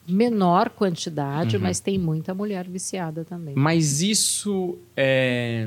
[0.06, 1.62] menor quantidade, Uhum.
[1.62, 3.54] mas tem muita mulher viciada também.
[3.56, 5.66] Mas isso é,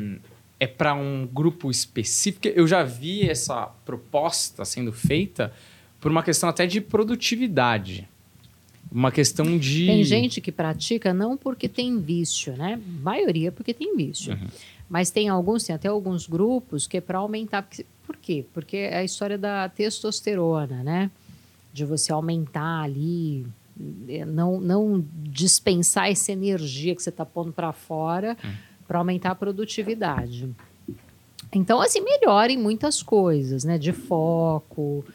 [0.60, 2.48] é para um grupo específico?
[2.48, 5.54] Eu já vi essa proposta sendo feita
[6.00, 8.08] por uma questão até de produtividade.
[8.92, 9.86] Uma questão de.
[9.86, 12.80] Tem gente que pratica não porque tem vício, né?
[13.02, 14.34] Maioria porque tem vício.
[14.34, 14.48] Uhum.
[14.90, 17.62] Mas tem alguns, tem até alguns grupos que é para aumentar.
[17.64, 18.44] porque- Por quê?
[18.54, 21.12] Porque é a história da testosterona, né?
[21.72, 23.46] De você aumentar ali,
[24.08, 28.36] eh, não, não dispensar essa energia que você está pondo para fora
[28.90, 30.50] para aumentar a produtividade.
[31.54, 33.78] Então, assim, melhora em muitas coisas, né?
[33.78, 35.06] De foco,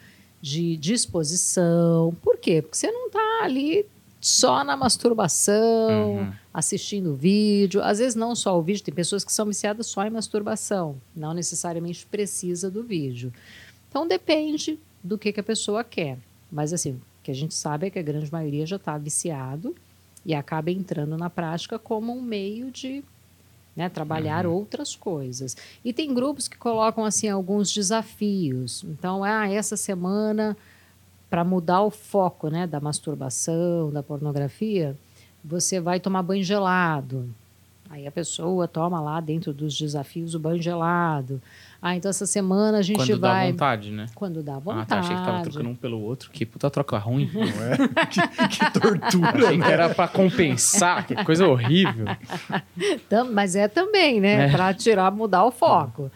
[0.41, 2.15] de disposição.
[2.21, 2.61] Por quê?
[2.61, 3.85] Porque você não está ali
[4.21, 6.33] só na masturbação, Uhum.
[6.53, 7.81] assistindo vídeo.
[7.83, 11.33] Às vezes não só o vídeo, tem pessoas que são viciadas só em masturbação, não
[11.33, 13.31] necessariamente precisa do vídeo.
[13.89, 16.17] Então depende do que, que a pessoa quer.
[16.51, 19.75] Mas assim, o que a gente sabe é que a grande maioria já está viciado
[20.25, 23.03] e acaba entrando na prática como um meio de
[23.75, 25.55] né, trabalhar outras coisas.
[25.83, 28.83] E tem grupos que colocam assim alguns desafios.
[28.85, 30.55] Então, ah, essa semana
[31.29, 34.95] para mudar o foco, né, da masturbação, da pornografia,
[35.43, 37.29] você vai tomar banho gelado.
[37.89, 41.41] Aí a pessoa toma lá dentro dos desafios o banho gelado.
[41.87, 43.51] Ah, então essa semana a gente Quando dá vai.
[43.51, 44.07] vontade, né?
[44.15, 44.81] Quando dá vontade.
[44.81, 44.99] Ah, tá.
[45.01, 46.31] Achei que tava trocando um pelo outro.
[46.31, 47.29] Que puta troca ruim.
[47.31, 47.77] Não é?
[48.09, 49.71] que, que tortura, Achei que né?
[49.71, 51.05] era pra compensar.
[51.05, 52.07] Que coisa horrível.
[53.31, 54.47] Mas é também, né?
[54.47, 54.51] É.
[54.51, 56.11] Para tirar, mudar o foco.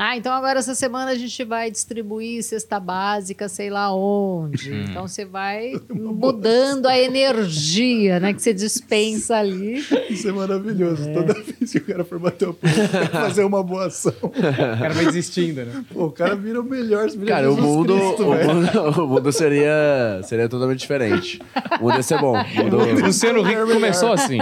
[0.00, 4.72] Ah, então agora essa semana a gente vai distribuir cesta básica, sei lá onde.
[4.72, 4.84] Hum.
[4.88, 8.32] Então você vai mudando a energia, né?
[8.32, 9.84] Que você dispensa ali.
[10.08, 11.02] Isso é maravilhoso.
[11.12, 12.72] Toda vez que o cara for bater o ponto,
[13.10, 15.84] fazer uma boa ação, O cara vai desistindo, né?
[15.92, 17.08] pô, o cara vira o melhor.
[17.10, 21.40] Vira Cara, o mundo, Cristo, o, mundo, o mundo seria, seria totalmente diferente.
[21.80, 22.34] O mundo ia ser bom.
[22.40, 24.38] O mundo- Luciano Rico começou assim.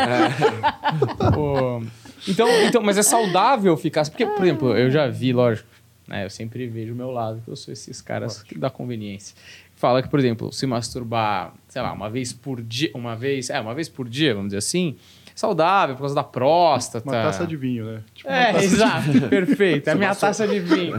[1.35, 1.83] Pô,
[2.29, 4.09] então, então, mas é saudável ficar.
[4.09, 5.69] Porque, por exemplo, eu já vi, lógico,
[6.07, 6.25] né?
[6.25, 9.37] Eu sempre vejo o meu lado, que eu sou esses caras que dá conveniência.
[9.75, 13.61] Fala que, por exemplo, se masturbar, sei lá, uma vez por dia, uma vez, é,
[13.61, 14.97] uma vez por dia, vamos dizer assim,
[15.35, 17.07] saudável por causa da próstata.
[17.07, 18.01] Uma taça de vinho, né?
[18.15, 19.89] Tipo, É, taça de exato, perfeito.
[19.89, 20.95] É a minha taça de vinho.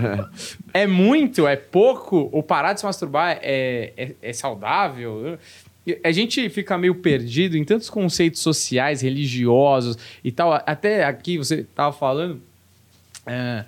[0.72, 5.40] É muito, é pouco, ou parar de se masturbar é, é, é saudável?
[6.04, 10.54] A gente fica meio perdido em tantos conceitos sociais, religiosos e tal.
[10.54, 12.42] Até aqui você estava falando.
[13.26, 13.64] é,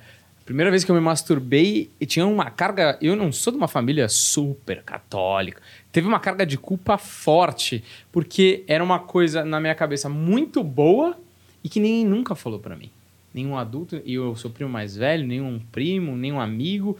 [0.45, 2.97] primeira vez que eu me masturbei e tinha uma carga.
[3.01, 5.61] Eu não sou de uma família super católica.
[5.91, 11.17] Teve uma carga de culpa forte, porque era uma coisa na minha cabeça muito boa
[11.63, 12.89] e que ninguém nunca falou pra mim.
[13.31, 16.97] Nenhum adulto, e eu sou primo mais velho, nenhum primo, nenhum amigo.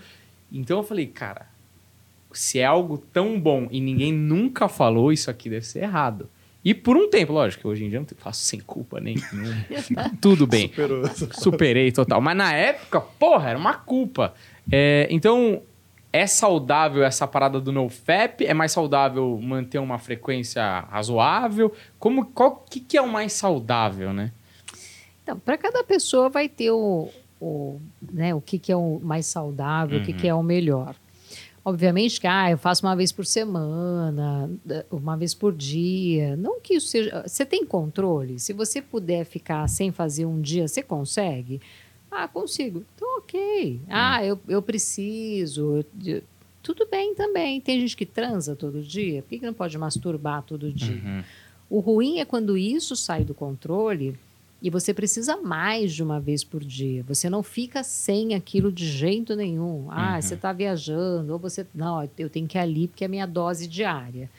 [0.52, 1.49] Então eu falei, cara,
[2.32, 6.30] se é algo tão bom e ninguém nunca falou, isso aqui deve ser errado.
[6.64, 9.66] E por um tempo, lógico, que hoje em dia eu não faço sem culpa nenhuma.
[10.20, 10.68] Tudo bem.
[10.68, 11.04] Superou.
[11.32, 12.20] Superei total.
[12.20, 14.34] Mas na época, porra, era uma culpa.
[14.70, 15.62] É, então,
[16.12, 18.46] é saudável essa parada do NoFap?
[18.46, 21.74] É mais saudável manter uma frequência razoável?
[21.98, 24.32] Como, qual que, que é o mais saudável, né?
[25.24, 27.10] Então, para cada pessoa vai ter o,
[27.40, 27.80] o,
[28.12, 30.94] né, o que, que é o mais saudável, o que, que é o melhor.
[31.70, 34.50] Obviamente que ah, eu faço uma vez por semana,
[34.92, 36.36] uma vez por dia.
[36.36, 37.24] Não que isso seja.
[37.28, 38.40] Você tem controle?
[38.40, 41.62] Se você puder ficar sem fazer um dia, você consegue?
[42.12, 42.84] Ah, consigo.
[42.96, 43.80] Então, ok.
[43.88, 45.84] Ah, eu, eu preciso.
[46.06, 46.24] eu-
[46.64, 47.62] tudo bem também.
[47.62, 49.22] Tem gente que transa todo dia.
[49.22, 51.26] Por que, que não pode masturbar todo dia?
[51.70, 54.18] O ruim é quando isso sai do controle
[54.62, 57.04] e você precisa mais de uma vez por dia.
[57.08, 59.88] Você não fica sem aquilo de jeito nenhum.
[59.90, 61.66] Ah, você está viajando, ou você.
[61.74, 64.30] Não, eu tenho que ir ali porque é a minha dose diária.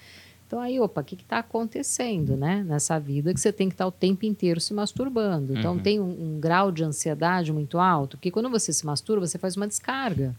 [0.47, 2.64] Então aí, opa, o que está acontecendo, né?
[2.66, 5.57] Nessa vida que você tem que estar o tempo inteiro se masturbando.
[5.57, 9.39] Então tem um, um grau de ansiedade muito alto, que quando você se masturba, você
[9.39, 10.35] faz uma descarga.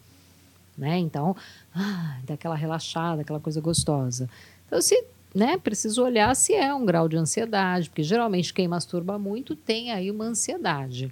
[0.77, 0.97] Né?
[0.99, 1.35] Então,
[1.73, 4.29] ah, dá aquela relaxada, aquela coisa gostosa.
[4.67, 5.01] Então, se
[5.33, 9.91] né, precisa olhar se é um grau de ansiedade, porque geralmente quem masturba muito tem
[9.91, 11.11] aí uma ansiedade,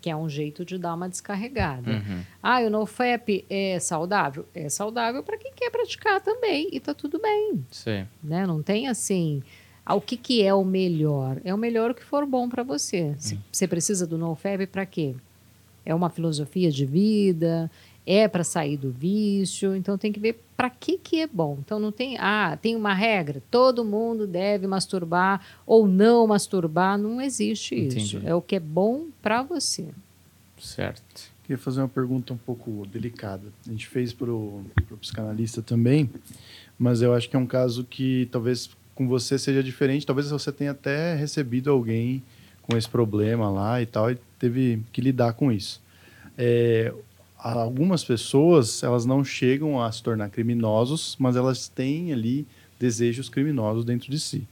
[0.00, 1.90] que é um jeito de dar uma descarregada.
[1.90, 2.22] Uhum.
[2.42, 4.46] Ah, o NoFap é saudável?
[4.54, 8.04] É saudável para quem quer praticar também, e tá tudo bem, Sei.
[8.22, 8.46] né?
[8.46, 9.42] Não tem assim,
[9.84, 11.40] ah, o que, que é o melhor?
[11.44, 13.14] É o melhor que for bom para você.
[13.18, 15.16] Se você precisa do NoFap para quê?
[15.84, 17.68] É uma filosofia de vida,
[18.06, 21.58] é para sair do vício, então tem que ver para que que é bom.
[21.60, 27.20] Então não tem, ah, tem uma regra, todo mundo deve masturbar ou não masturbar, não
[27.20, 28.16] existe isso.
[28.16, 28.26] Entendi.
[28.26, 29.88] É o que é bom para você.
[30.58, 31.30] Certo.
[31.44, 33.44] Queria fazer uma pergunta um pouco delicada.
[33.66, 34.64] A gente fez para o
[35.00, 36.08] psicanalista também,
[36.78, 40.06] mas eu acho que é um caso que talvez com você seja diferente.
[40.06, 42.22] Talvez você tenha até recebido alguém
[42.62, 45.82] com esse problema lá e tal, e teve que lidar com isso.
[46.36, 46.92] É,
[47.42, 52.46] algumas pessoas, elas não chegam a se tornar criminosos, mas elas têm ali
[52.78, 54.46] desejos criminosos dentro de si.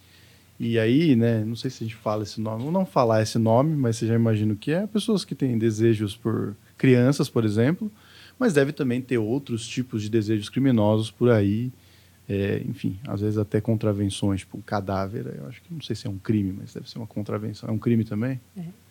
[0.60, 3.38] E aí, né, não sei se a gente fala esse nome, vou não falar esse
[3.38, 4.86] nome, mas você já imagina o que é.
[4.86, 7.90] Pessoas que têm desejos por crianças, por exemplo,
[8.38, 11.70] mas deve também ter outros tipos de desejos criminosos por aí.
[12.28, 16.10] É, enfim, às vezes até contravenções, tipo cadáver, eu acho que não sei se é
[16.10, 17.68] um crime, mas deve ser uma contravenção.
[17.68, 18.40] É um crime também?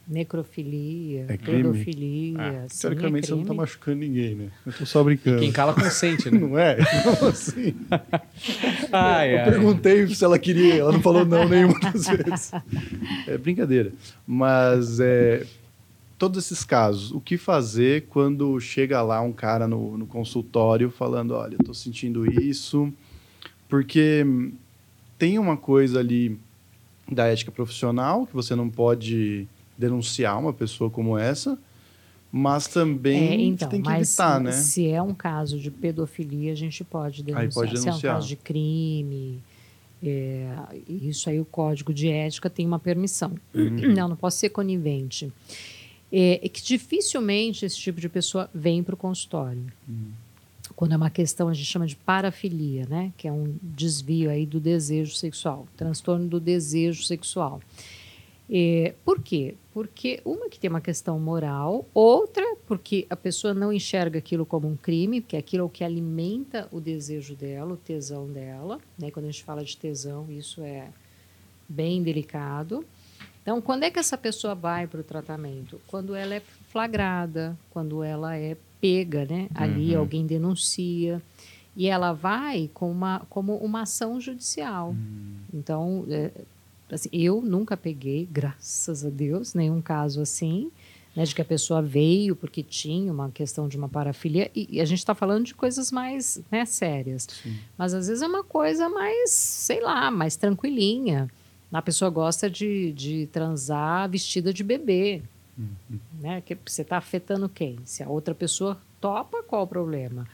[0.08, 2.38] Necrofilia, É pedofilia.
[2.40, 3.58] Ah, sim, Teoricamente é você não tá crime.
[3.58, 4.48] machucando ninguém, né?
[4.66, 5.40] Eu tô só brincando.
[5.40, 6.40] Quem cala consente, né?
[6.40, 6.78] Não é?
[7.06, 7.76] Não, assim.
[8.92, 9.46] Ai, eu ai.
[9.52, 12.52] perguntei se ela queria, ela não falou não nenhuma das vezes.
[13.28, 13.92] É brincadeira.
[14.26, 15.46] Mas é,
[16.18, 21.32] todos esses casos, o que fazer quando chega lá um cara no, no consultório falando,
[21.32, 22.92] olha, eu tô sentindo isso,
[23.68, 24.26] porque
[25.18, 26.38] tem uma coisa ali
[27.12, 29.48] da ética profissional que você não pode
[29.78, 31.58] denunciar uma pessoa como essa,
[32.32, 34.52] mas também É, então, tem que evitar, se, né?
[34.52, 37.54] se é um caso de pedofilia, a gente pode denunciar.
[37.54, 38.16] pode Se é um denunciar.
[38.16, 39.40] caso de crime,
[40.04, 40.48] É,
[40.88, 43.34] isso aí o código de ética tem uma permissão.
[43.54, 43.94] Uhum.
[43.96, 45.34] Não, não posso ser conivente.
[46.12, 49.66] É, é que dificilmente esse tipo de pessoa vem para o consultório.
[49.90, 50.12] Uhum.
[50.76, 53.12] Quando é uma questão, a gente chama de parafilia, né?
[53.18, 57.60] Que é um desvio aí do desejo sexual, transtorno do desejo sexual.
[58.50, 59.56] É, por quê?
[59.74, 64.68] Porque uma que tem uma questão moral, outra porque a pessoa não enxerga aquilo como
[64.68, 68.80] um crime, porque aquilo é o que alimenta o desejo dela, o tesão dela.
[68.98, 69.12] Né?
[69.12, 70.88] Quando a gente fala de tesão, isso é
[71.68, 72.86] bem delicado.
[73.42, 75.80] Então, quando é que essa pessoa vai para o tratamento?
[75.88, 79.50] Quando ela é flagrada, quando ela é pega, né?
[79.56, 80.02] Ali Uhum.
[80.02, 81.22] alguém denuncia
[81.76, 84.96] e ela vai com uma, como uma ação judicial.
[85.54, 86.32] Então, é,
[86.96, 90.72] assim, eu nunca peguei, graças a Deus, nenhum caso assim,
[91.16, 94.52] né, de que a pessoa veio porque tinha uma questão de uma parafilia.
[94.56, 97.28] E, e a gente está falando de coisas mais né, sérias.
[97.78, 101.28] Mas às vezes é uma coisa mais, sei lá, mais tranquilinha.
[101.74, 105.24] A pessoa gosta de, de transar vestida de bebê.
[106.22, 106.40] Né?
[106.42, 107.80] Que você está afetando quem?
[107.84, 110.28] Se a outra pessoa topa, qual o problema?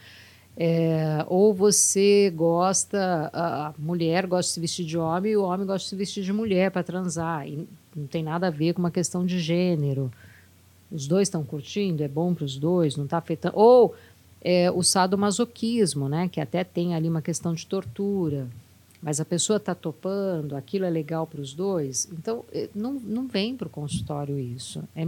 [0.56, 5.66] É, ou você gosta, a mulher gosta de se vestir de homem e o homem
[5.66, 7.48] gosta de se vestir de mulher para transar.
[7.48, 10.12] E não tem nada a ver com uma questão de gênero.
[10.92, 13.58] Os dois estão curtindo, é bom para os dois, não está afetando.
[13.58, 13.96] Ou
[14.42, 16.30] é, o sadomasoquismo, né?
[16.30, 18.48] que até tem ali uma questão de tortura.
[19.02, 22.08] Mas a pessoa está topando, aquilo é legal para os dois.
[22.14, 24.82] Então, eh, não, não vem para o consultório isso.
[24.96, 25.06] É,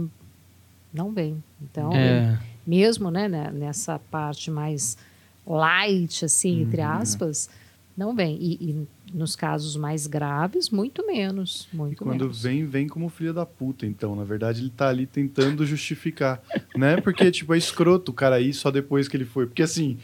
[0.92, 1.42] não vem.
[1.62, 2.38] Então, É.
[2.66, 4.98] mesmo né, né, nessa parte mais
[5.46, 6.88] light, assim, entre Uhum.
[6.88, 7.48] aspas,
[7.96, 8.36] não vem.
[8.40, 11.68] E, e nos casos mais graves, muito menos.
[11.72, 12.42] E Muito quando menos.
[12.42, 14.14] vem, vem como filho da puta, então.
[14.16, 16.42] Na verdade, ele tá ali tentando justificar,
[16.76, 17.00] né?
[17.00, 19.46] Porque, tipo, é escroto o cara ir só depois que ele foi.
[19.46, 19.96] Porque, assim,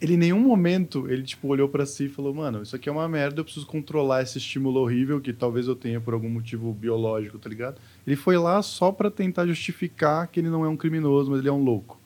[0.00, 2.92] ele em nenhum momento, ele, tipo, olhou pra si e falou, mano, isso aqui é
[2.92, 6.72] uma merda, eu preciso controlar esse estímulo horrível que talvez eu tenha por algum motivo
[6.72, 7.78] biológico, tá ligado?
[8.06, 11.48] Ele foi lá só pra tentar justificar que ele não é um criminoso, mas ele
[11.48, 11.98] é um louco.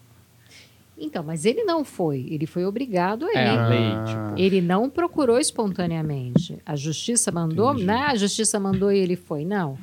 [1.00, 2.26] Então, mas ele não foi.
[2.30, 3.36] Ele foi obrigado a ir.
[3.36, 4.40] É, a lei, tipo.
[4.40, 6.58] Ele não procurou espontaneamente.
[6.66, 7.86] A justiça mandou, Entendi.
[7.86, 8.04] né?
[8.08, 9.44] A justiça mandou e ele foi.
[9.44, 9.78] Não.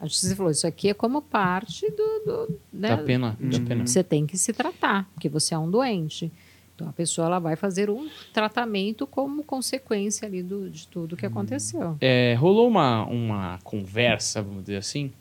[0.00, 1.96] A justiça falou: isso aqui é como parte do.
[2.24, 2.88] do né?
[2.96, 3.36] Da pena.
[3.40, 3.64] Da Uhum.
[3.64, 3.86] pena.
[3.86, 6.30] Você tem que se tratar, porque você é um doente.
[6.74, 11.26] Então a pessoa ela vai fazer um tratamento como consequência ali do, de tudo que
[11.26, 11.96] aconteceu.
[12.00, 15.12] É, rolou uma, uma conversa, vamos dizer assim,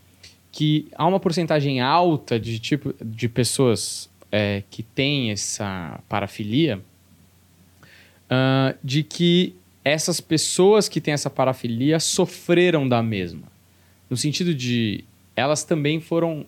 [0.54, 6.82] que há uma porcentagem alta de tipo de pessoas é, que têm essa parafilia,
[8.30, 13.48] ah, de que essas pessoas que têm essa parafilia sofreram da mesma,
[14.10, 15.04] no sentido de
[15.36, 16.46] elas também foram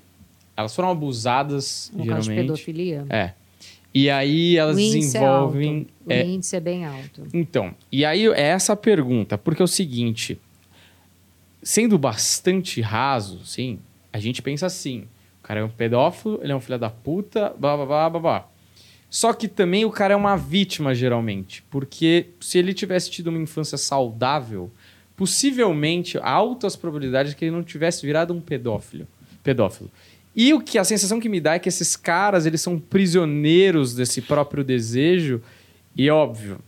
[0.56, 3.34] elas foram abusadas No caso de geralmente, pedofilia, é.
[3.94, 5.90] E aí elas o índice desenvolvem é alto.
[6.06, 7.28] O é, índice é bem alto.
[7.34, 10.40] então, e aí é essa a pergunta, porque é o seguinte,
[11.64, 13.80] sendo bastante raso, sim,
[14.14, 15.06] a gente pensa assim,
[15.42, 18.20] o cara é um pedófilo, ele é um filho da puta, blá blá blá blá
[18.20, 18.48] blá.
[19.10, 23.40] Só que também o cara é uma vítima, geralmente, porque se ele tivesse tido uma
[23.40, 24.72] infância saudável,
[25.18, 29.08] possivelmente há altas probabilidades que ele não tivesse virado um pedófilo.
[29.44, 29.92] pedófilo.
[30.34, 33.94] E o que a sensação que me dá é que esses caras, eles são prisioneiros
[33.94, 35.42] desse próprio desejo,
[35.94, 36.60] e óbvio,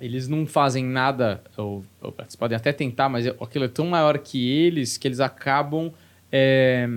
[0.00, 4.18] eles não fazem nada, ou, ou eles podem até tentar, mas aquilo é tão maior
[4.18, 5.92] que eles que eles acabam
[6.32, 6.88] é,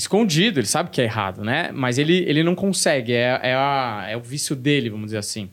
[0.00, 0.58] escondido.
[0.60, 1.70] Ele sabe que é errado, né?
[1.72, 5.48] Mas ele, ele não consegue, é, é, a- é o vício dele, vamos dizer assim.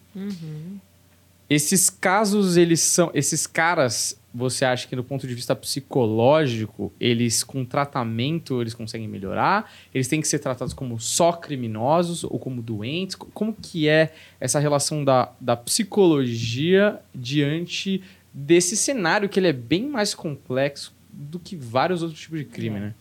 [1.49, 3.09] Esses casos, eles são.
[3.13, 9.07] Esses caras, você acha que do ponto de vista psicológico, eles com tratamento eles conseguem
[9.07, 9.71] melhorar?
[9.93, 13.15] Eles têm que ser tratados como só criminosos ou como doentes?
[13.15, 18.01] Co- Como que é essa relação da, da psicologia diante
[18.33, 22.79] desse cenário que ele é bem mais complexo do que vários outros tipos de crime,
[22.79, 22.93] né?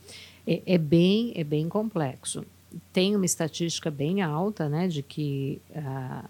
[0.47, 2.45] É, é bem, é bem complexo.
[2.93, 6.25] Tem uma estatística bem alta, né, de que ah,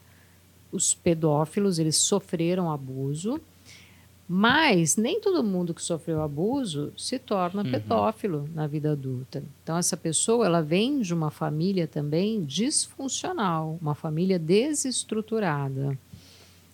[0.71, 3.39] os pedófilos eles sofreram abuso,
[4.27, 9.41] mas nem todo mundo que sofreu abuso se torna pedófilo na vida adulta.
[9.63, 15.97] Então essa pessoa ela vem de uma família também disfuncional, uma família desestruturada.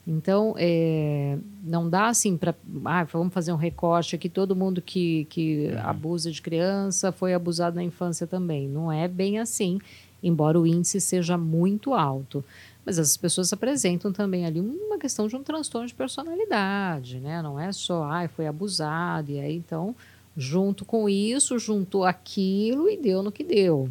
[0.06, 2.54] Então, é, não dá assim para.
[2.84, 4.28] Ah, vamos fazer um recorte aqui.
[4.28, 8.68] Todo mundo que, que abusa de criança foi abusado na infância também.
[8.68, 9.80] Não é bem assim,
[10.22, 12.43] embora o índice seja muito alto.
[12.86, 17.41] Mas essas pessoas apresentam também ali uma questão de um transtorno de personalidade, né?
[17.41, 19.95] Não é só, ah, foi abusado, e aí então,
[20.36, 23.88] junto com isso, juntou aquilo e deu no que deu.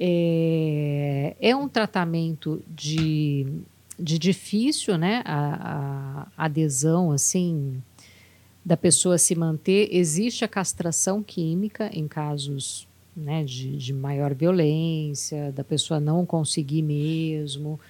[0.00, 3.46] É, é um tratamento de
[3.98, 7.82] de difícil, né, a, a adesão, assim,
[8.64, 9.88] da pessoa se manter.
[9.90, 12.86] Existe a castração química em casos
[13.16, 17.80] né, de, de maior violência, da pessoa não conseguir mesmo,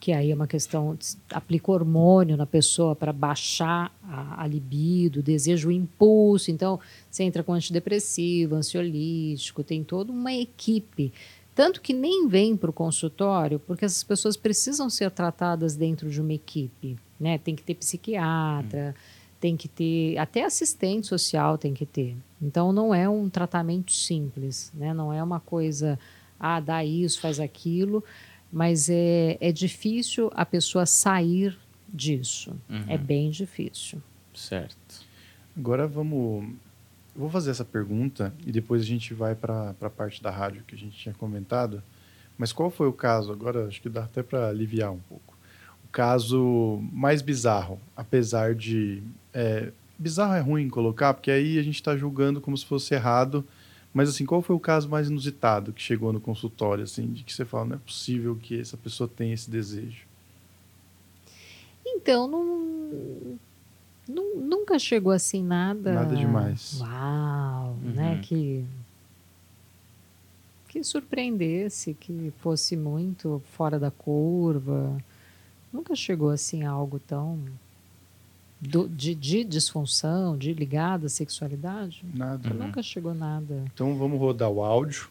[0.00, 0.96] que aí é uma questão,
[1.30, 6.50] aplica hormônio na pessoa para baixar a, a libido, desejo, o impulso.
[6.50, 6.78] Então,
[7.10, 11.12] você entra com antidepressivo, ansiolítico, tem toda uma equipe.
[11.58, 16.20] Tanto que nem vem para o consultório, porque essas pessoas precisam ser tratadas dentro de
[16.20, 16.96] uma equipe.
[17.18, 17.36] Né?
[17.36, 19.00] Tem que ter psiquiatra, hum.
[19.40, 20.16] tem que ter.
[20.18, 22.16] Até assistente social tem que ter.
[22.40, 24.94] Então não é um tratamento simples, né?
[24.94, 25.98] não é uma coisa,
[26.38, 28.04] ah, dá isso, faz aquilo,
[28.52, 32.54] mas é, é difícil a pessoa sair disso.
[32.70, 32.84] Uhum.
[32.86, 34.00] É bem difícil.
[34.32, 35.04] Certo.
[35.56, 36.54] Agora vamos
[37.18, 40.62] eu vou fazer essa pergunta e depois a gente vai para a parte da rádio
[40.64, 41.82] que a gente tinha comentado.
[42.38, 43.32] Mas qual foi o caso?
[43.32, 45.36] Agora acho que dá até para aliviar um pouco.
[45.84, 49.02] O caso mais bizarro, apesar de.
[49.34, 53.44] É, bizarro é ruim colocar, porque aí a gente está julgando como se fosse errado.
[53.92, 57.32] Mas assim, qual foi o caso mais inusitado que chegou no consultório, assim, de que
[57.34, 60.06] você fala, não é possível que essa pessoa tenha esse desejo?
[61.84, 63.38] Então, não,
[64.08, 65.92] nunca chegou assim nada.
[65.92, 66.80] Nada demais.
[66.80, 67.92] Uau, uhum.
[67.92, 68.20] né?
[68.22, 68.64] Que
[70.68, 74.96] que surpreendesse, que fosse muito fora da curva.
[75.72, 77.38] Nunca chegou assim a algo tão
[78.60, 82.04] do, de, de, disfunção, de ligada à sexualidade?
[82.14, 82.50] Nada.
[82.50, 83.64] Nunca chegou nada.
[83.72, 85.08] Então vamos rodar o áudio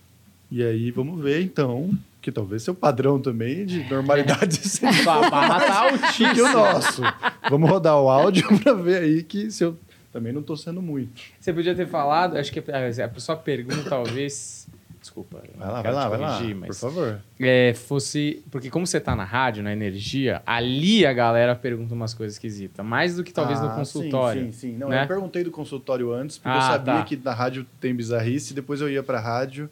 [0.50, 1.91] e aí vamos ver então
[2.22, 7.02] que talvez seu padrão também de normalidade seja altíssimo que o nosso.
[7.50, 9.78] Vamos rodar o áudio para ver aí que se eu
[10.12, 11.22] também não estou sendo muito.
[11.39, 14.68] Você podia ter falado, acho que a sua pergunta talvez
[15.08, 15.41] desculpa.
[15.58, 17.22] Vai lá, vai lá, vai lá, mas, por favor.
[17.39, 22.14] É, fosse, porque como você está na rádio, na energia, ali a galera pergunta umas
[22.14, 24.45] coisas esquisitas, mais do que talvez ah, no consultório.
[24.45, 24.78] Sim, sim, sim.
[24.78, 25.04] Não, né?
[25.04, 27.04] eu perguntei do consultório antes, porque ah, eu sabia tá.
[27.04, 29.70] que na rádio tem bizarrice, depois eu ia para a rádio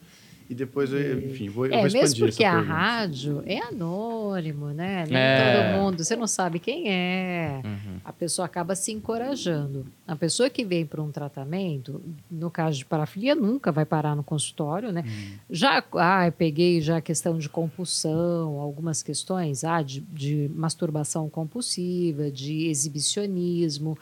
[0.48, 5.04] e depois, eu, enfim, vou, é, eu vou mesmo porque a rádio é anônimo, né?
[5.08, 5.74] Nem é.
[5.74, 7.62] todo mundo, você não sabe quem é.
[7.66, 8.00] Uhum.
[8.06, 9.88] A pessoa acaba se encorajando.
[10.08, 14.24] A pessoa que vem para um tratamento, no caso de parafilia, nunca vai parar no
[14.24, 15.04] consultório, né?
[15.06, 15.38] Uhum.
[15.50, 22.30] Já, ah, peguei já a questão de compulsão, algumas questões, ah, de, de masturbação compulsiva,
[22.30, 23.98] de exibicionismo,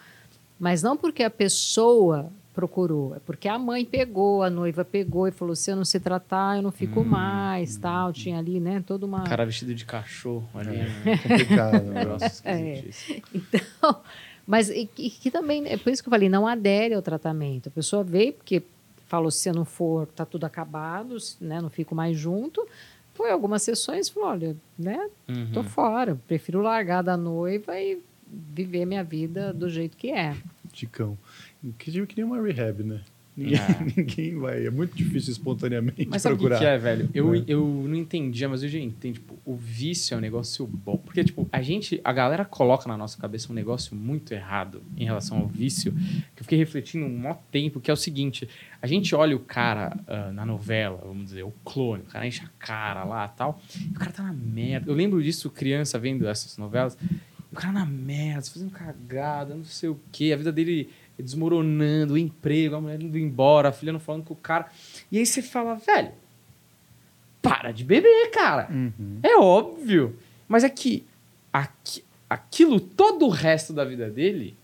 [0.60, 3.16] mas não porque a pessoa procurou.
[3.16, 6.58] É porque a mãe pegou, a noiva pegou e falou: se eu não se tratar,
[6.58, 8.14] eu não fico hum, mais, tal.
[8.14, 9.24] Tinha ali, né, toda uma.
[9.24, 10.78] Cara vestido de cachorro ali.
[10.78, 11.18] É, né?
[11.18, 12.84] complicado, negócio é.
[13.34, 14.02] Então,
[14.46, 17.70] mas e, e, que também, é por isso que eu falei, não adere ao tratamento.
[17.70, 18.64] A pessoa veio porque
[19.08, 22.66] falou: se eu não for, tá tudo acabado, né, não fico mais junto.
[23.14, 25.52] Foi algumas sessões, falou: olha, né, uhum.
[25.54, 30.36] tô fora, prefiro largar da noiva e viver minha vida do jeito que é.
[30.72, 31.18] Ticão.
[31.78, 33.02] Que, que nem uma rehab, né?
[33.36, 33.94] Ninguém, é.
[33.98, 34.66] ninguém vai.
[34.66, 36.52] É muito difícil espontaneamente mas procurar.
[36.52, 37.10] Mas sabe o que é, velho?
[37.14, 37.44] Eu, é.
[37.48, 39.16] eu não entendia, mas eu já entendo.
[39.16, 40.98] Tipo, o vício é um negócio bom.
[40.98, 42.00] Porque, tipo, a gente...
[42.04, 45.92] A galera coloca na nossa cabeça um negócio muito errado em relação ao vício.
[46.36, 48.48] Que eu fiquei refletindo um maior tempo, que é o seguinte.
[48.82, 52.04] A gente olha o cara uh, na novela, vamos dizer, o clone.
[52.04, 53.60] O cara enche a cara lá e tal.
[53.80, 54.92] E o cara tá na merda.
[54.92, 56.96] Eu lembro disso criança vendo essas novelas.
[57.52, 60.32] O cara na merda, fazendo cagada, não sei o quê.
[60.34, 60.90] A vida dele
[61.22, 64.68] desmoronando, o emprego, a mulher indo embora, a filha não falando com o cara.
[65.12, 66.12] E aí você fala, velho,
[67.42, 68.68] para de beber, cara.
[68.72, 69.20] Uhum.
[69.22, 70.18] É óbvio.
[70.48, 71.06] Mas é que
[71.52, 74.56] aqui, aquilo, todo o resto da vida dele,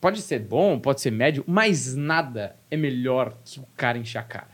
[0.00, 4.22] pode ser bom, pode ser médio, mas nada é melhor que o cara encher a
[4.22, 4.50] cara.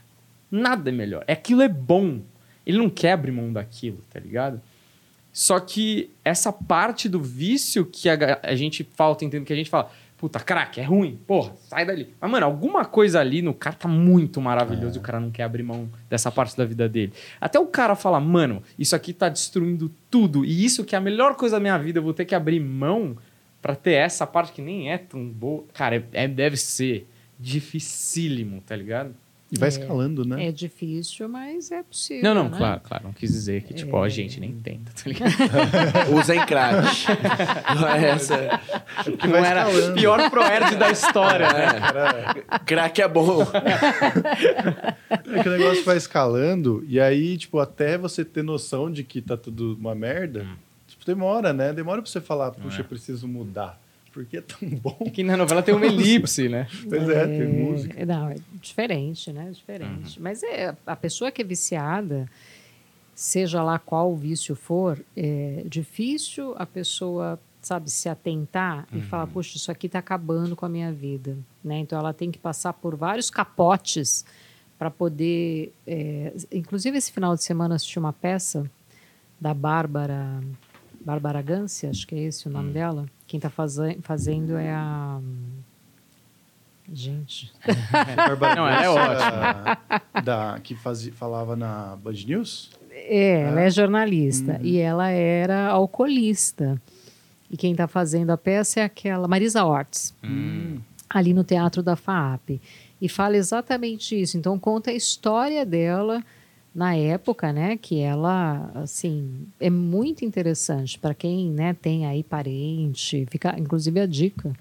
[0.50, 1.24] Nada é melhor.
[1.28, 2.22] Aquilo é bom.
[2.64, 4.62] Ele não quer abrir mão daquilo, tá ligado?
[5.32, 9.70] Só que essa parte do vício que a, a gente falta, entendo que a gente
[9.70, 9.90] fala,
[10.22, 12.14] puta, craque, é ruim, porra, sai dali.
[12.20, 14.98] Mas, mano, alguma coisa ali no cara tá muito maravilhoso é.
[14.98, 17.12] e o cara não quer abrir mão dessa parte da vida dele.
[17.40, 21.00] Até o cara fala, mano, isso aqui tá destruindo tudo e isso que é a
[21.00, 23.16] melhor coisa da minha vida, eu vou ter que abrir mão
[23.60, 25.64] para ter essa parte que nem é tão boa.
[25.74, 29.16] Cara, é, é, deve ser dificílimo, tá ligado?
[29.52, 30.46] E vai é, escalando, né?
[30.46, 32.24] É difícil, mas é possível.
[32.24, 32.56] Não, não, né?
[32.56, 33.04] claro, claro.
[33.04, 34.00] Não quis dizer que, tipo, é...
[34.00, 35.30] ó, gente, nem tenta, tá ligado?
[36.18, 36.88] Usem crack.
[37.78, 38.34] não é essa.
[38.34, 41.66] É não era o pior proerd da história, né?
[41.92, 42.58] É.
[42.60, 43.42] Crack é bom.
[43.42, 49.20] É que o negócio vai escalando, e aí, tipo, até você ter noção de que
[49.20, 50.54] tá tudo uma merda, hum.
[50.86, 51.72] tipo, demora, né?
[51.72, 53.81] Demora pra você falar, puxa, eu preciso mudar
[54.12, 55.10] porque é tão bom.
[55.12, 56.68] que na novela tem uma elipse, né?
[56.88, 58.06] Pois é, é, tem música.
[58.06, 59.50] Não, é diferente, né?
[59.50, 60.18] Diferente.
[60.18, 60.22] Uhum.
[60.22, 62.28] Mas é, a pessoa que é viciada,
[63.14, 69.56] seja lá qual vício for, é difícil a pessoa, sabe, se atentar e falar, puxa,
[69.56, 71.78] isso aqui está acabando com a minha vida, né?
[71.78, 74.24] Então ela tem que passar por vários capotes
[74.78, 78.68] para poder, é, inclusive esse final de semana assisti uma peça
[79.40, 80.40] da Bárbara,
[81.04, 83.06] Bárbara Gância, acho que é esse o nome dela.
[83.26, 85.20] Quem está fazendo é a
[86.92, 87.50] Gente,
[88.16, 92.70] Bárbara Não, ela é Gância, Da, que fazia, falava na Band News?
[92.90, 96.80] É, ela é jornalista e ela era alcoolista.
[97.50, 100.14] E quem está fazendo a peça é aquela Marisa Ortiz,
[101.08, 102.60] ali no Teatro da FAAP.
[103.00, 104.36] E fala exatamente isso.
[104.36, 106.22] Então conta a história dela
[106.74, 107.76] na época, né?
[107.76, 113.26] Que ela, assim, é muito interessante para quem, né, tem aí parente.
[113.30, 114.52] Fica, inclusive a dica,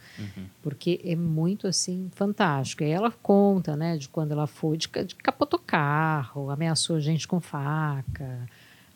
[0.61, 2.83] porque é muito assim fantástico.
[2.83, 7.39] E ela conta, né, de quando ela foi de, de capotou carro, ameaçou gente com
[7.39, 8.47] faca,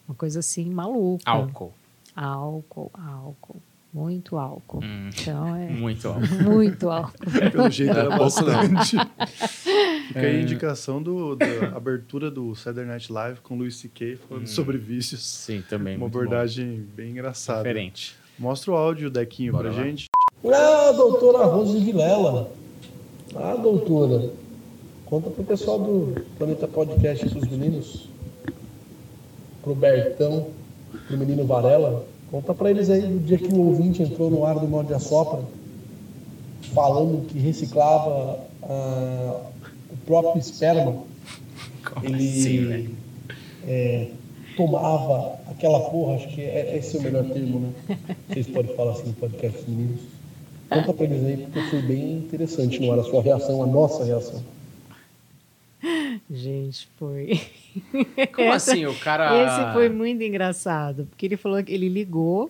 [0.08, 1.24] uma coisa assim maluca.
[1.30, 1.74] Álcool.
[2.16, 3.62] álcool, álcool,
[3.96, 4.82] muito álcool.
[4.84, 5.10] Hum.
[5.18, 6.44] Então é Muito álcool.
[6.44, 7.14] muito álcool.
[7.52, 8.98] Pelo jeito era É bastante.
[10.08, 14.18] Fica aí a indicação do, da abertura do Saturday Night Live com Louis C.K.
[14.28, 15.26] falando sobre vícios.
[15.26, 15.96] Sim, também.
[15.96, 16.20] Uma muito bom.
[16.20, 17.60] abordagem bem engraçada.
[17.60, 18.16] Diferente.
[18.38, 19.86] Mostra o áudio, Dequinho, Bora pra lá.
[19.88, 20.10] gente.
[20.46, 22.52] Ah, doutora Rose Vilela.
[23.36, 24.30] Ah, doutora.
[25.06, 28.08] Conta pro pessoal do Planeta Podcast dos meninos.
[29.64, 30.50] Pro Bertão,
[31.08, 32.06] pro menino Varela.
[32.36, 35.00] Conta pra eles aí do dia que o ouvinte entrou no ar do Morde a
[35.00, 35.42] Sopra,
[36.74, 39.40] falando que reciclava ah,
[39.90, 41.04] o próprio esperma.
[42.04, 42.94] Ele
[43.66, 44.10] é,
[44.58, 47.98] tomava aquela porra, acho que é, esse é o melhor termo, né?
[48.28, 50.02] Vocês podem falar assim no podcast meninos.
[50.70, 54.04] Conta pra eles aí, porque foi bem interessante no ar a sua reação, a nossa
[54.04, 54.42] reação.
[56.30, 57.40] Gente, foi.
[58.34, 58.86] Como Essa- assim?
[58.86, 59.44] O cara.
[59.44, 62.50] Esse foi muito engraçado, porque ele falou que ele ligou.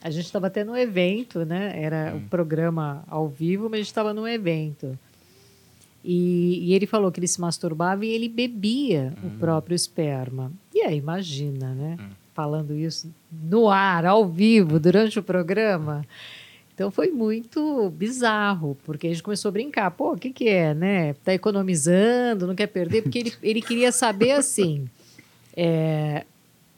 [0.00, 1.72] A gente estava até no evento, né?
[1.74, 4.96] Era o programa ao vivo, mas a gente estava num evento.
[6.04, 10.52] E, e ele falou que ele se masturbava e ele bebia o próprio esperma.
[10.72, 11.98] E aí, imagina, né?
[12.32, 16.06] Falando isso no ar, ao vivo, durante o programa.
[16.78, 19.90] Então foi muito bizarro, porque a gente começou a brincar.
[19.90, 21.12] Pô, o que, que é, né?
[21.24, 24.88] Tá economizando, não quer perder, porque ele, ele queria saber assim.
[25.56, 26.24] É,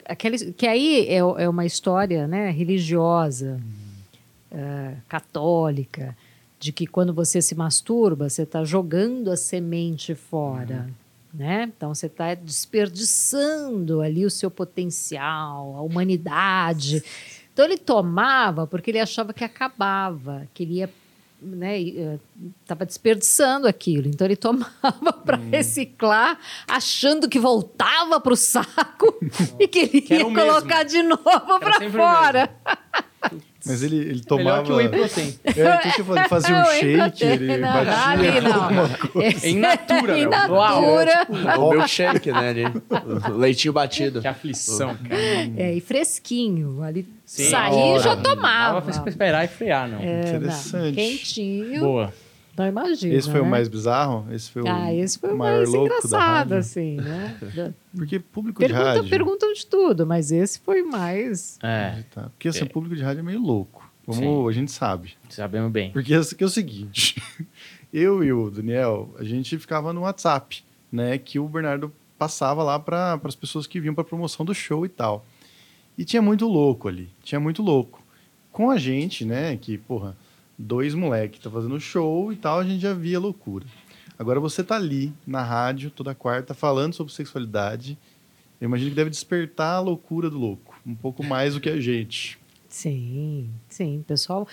[0.07, 3.61] aquela, que aí é, é uma história né, religiosa,
[4.51, 6.17] é, católica,
[6.59, 10.89] de que quando você se masturba, você está jogando a semente fora.
[11.35, 11.71] Né?
[11.77, 17.05] Então você está desperdiçando ali o seu potencial, a humanidade.
[17.53, 20.91] Então ele tomava porque ele achava que acabava, que ele ia
[21.43, 21.79] né,
[22.61, 24.07] estava desperdiçando aquilo.
[24.09, 26.39] Então ele tomava para reciclar,
[26.69, 29.19] achando que voltava para o saco
[29.59, 30.49] e que ele Que ia o mesmo.
[30.49, 31.23] colocar de novo
[31.59, 32.57] para fora.
[33.67, 34.63] Mas ele, ele Melhor tomava.
[34.65, 35.35] que o whey protein.
[35.45, 38.09] É, então você fala- fazia um Não, shake, ele não, batia.
[38.09, 39.23] ali não.
[39.23, 40.39] Esse É in natura, é in meu.
[40.53, 40.83] Uau.
[40.97, 41.27] natura.
[41.59, 42.49] O milkshake, né?
[42.49, 42.65] ali.
[43.37, 44.21] Leitinho batido.
[44.23, 45.21] Que aflição, cara.
[45.59, 46.83] É, e fresquinho.
[46.83, 47.51] Ali Sim.
[47.51, 48.81] saí Na e já Não tomava.
[48.81, 50.01] dava pra esperar e frear, não.
[50.01, 50.95] É, não, Interessante.
[50.95, 51.81] quentinho.
[51.81, 52.15] Boa.
[52.61, 53.15] Não imagina.
[53.15, 53.51] Esse foi o né?
[53.51, 54.27] mais bizarro?
[54.31, 56.57] Esse foi o Ah, esse foi o maior mais engraçado, rádio?
[56.59, 57.39] assim, né?
[57.97, 59.09] Porque público de Pergunta, rádio...
[59.09, 61.59] perguntam de tudo, mas esse foi mais.
[61.63, 63.91] É, Tá, Porque assim, público de rádio é meio louco.
[64.07, 64.49] Vamos, Sim.
[64.49, 65.15] a gente sabe.
[65.31, 65.91] sabemos bem.
[65.91, 67.23] Porque é que é o seguinte,
[67.91, 71.17] eu e o Daniel, a gente ficava no WhatsApp, né?
[71.17, 74.89] Que o Bernardo passava lá para as pessoas que vinham para promoção do show e
[74.91, 75.25] tal.
[75.97, 78.03] E tinha muito louco ali, tinha muito louco.
[78.53, 79.57] Com a gente, né?
[79.57, 80.15] Que, porra,
[80.61, 83.67] dois moleques tá fazendo show e tal, a gente já via loucura.
[84.19, 87.99] Agora você tá ali na rádio toda quarta falando sobre sexualidade.
[88.61, 91.81] Eu imagino que deve despertar a loucura do louco, um pouco mais do que a
[91.81, 92.39] gente.
[92.69, 94.47] Sim, sim, pessoal.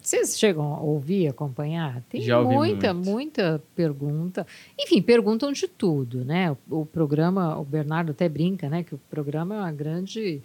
[0.00, 2.00] Vocês chegam a ouvir, acompanhar?
[2.08, 3.10] Tem Já ouvi muita, muito.
[3.10, 4.46] muita pergunta.
[4.78, 6.52] Enfim, perguntam de tudo, né?
[6.52, 8.84] O, o programa, o Bernardo até brinca, né?
[8.84, 10.40] Que o programa é uma grande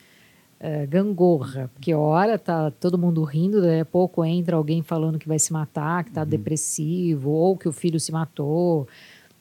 [0.67, 5.27] eh, gangorra, porque hora tá todo mundo rindo, daí a pouco entra alguém falando que
[5.27, 8.87] vai se matar, que está depressivo, ou que o filho se matou.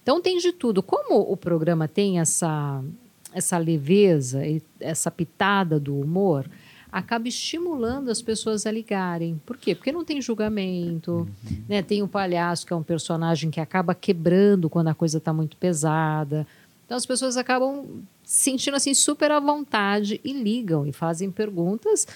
[0.02, 0.82] Então tem de tudo.
[0.82, 2.84] Como o programa tem essa,
[3.32, 6.44] essa leveza, e essa pitada do humor,
[6.92, 9.40] acaba estimulando as pessoas a ligarem.
[9.46, 9.74] Por quê?
[9.74, 11.26] Porque não tem julgamento,
[11.66, 11.80] né?
[11.80, 15.56] Tem o palhaço, que é um personagem que acaba quebrando quando a coisa está muito
[15.56, 16.46] pesada.
[16.84, 22.06] Então as pessoas acabam sentindo assim super à vontade e ligam e fazem perguntas.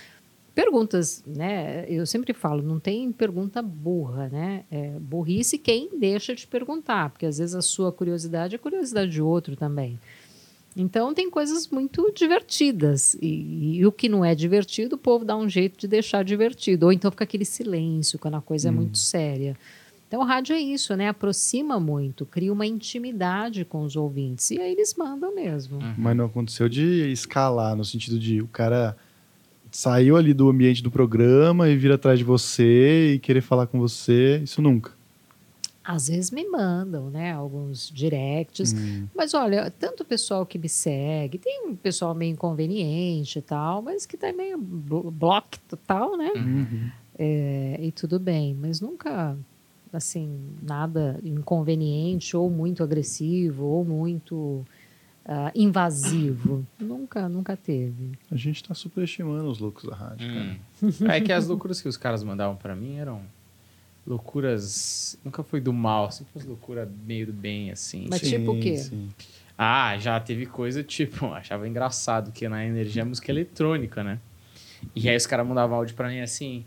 [0.55, 1.85] Perguntas, né?
[1.89, 4.65] Eu sempre falo, não tem pergunta burra, né?
[4.71, 9.13] É burrice quem deixa de perguntar, porque às vezes a sua curiosidade é a curiosidade
[9.13, 10.01] de outro também.
[10.77, 13.15] Então tem coisas muito divertidas.
[13.21, 16.87] E, e o que não é divertido, o povo dá um jeito de deixar divertido.
[16.87, 19.57] Ou então fica aquele silêncio quando a coisa é muito séria.
[20.09, 21.09] Então o rádio é isso, né?
[21.09, 24.51] Aproxima muito, cria uma intimidade com os ouvintes.
[24.51, 25.79] E aí eles mandam mesmo.
[25.99, 28.97] Mas não aconteceu de escalar, no sentido de o cara
[29.71, 33.79] saiu ali do ambiente do programa e vir atrás de você e querer falar com
[33.79, 34.39] você.
[34.43, 34.97] Isso nunca.
[35.85, 37.33] Às vezes me mandam, né?
[37.33, 38.75] Alguns directs.
[39.15, 43.83] Mas olha, tanto o pessoal que me segue, tem um pessoal meio inconveniente e tal,
[43.83, 46.31] mas que tá meio blo- block total, né?
[47.19, 49.37] É, e tudo bem, mas nunca,
[49.99, 54.65] assim, nada inconveniente ou muito agressivo ou muito
[55.31, 56.67] ah, invasivo.
[56.81, 58.13] nunca, nunca teve.
[58.31, 60.59] A gente tá superestimando os loucos da rádio, cara.
[60.83, 60.91] Hum.
[61.13, 63.21] É que as loucuras que os caras mandavam pra mim eram
[64.07, 65.19] loucuras.
[65.23, 68.07] Nunca foi do mal, sempre as loucuras meio do bem, assim.
[68.09, 68.79] Mas tipo o quê?
[68.79, 69.11] sim.
[69.57, 74.19] Ah, já teve coisa tipo, achava engraçado que na energia é música eletrônica, né?
[74.95, 76.65] E aí os caras mandavam áudio pra mim assim.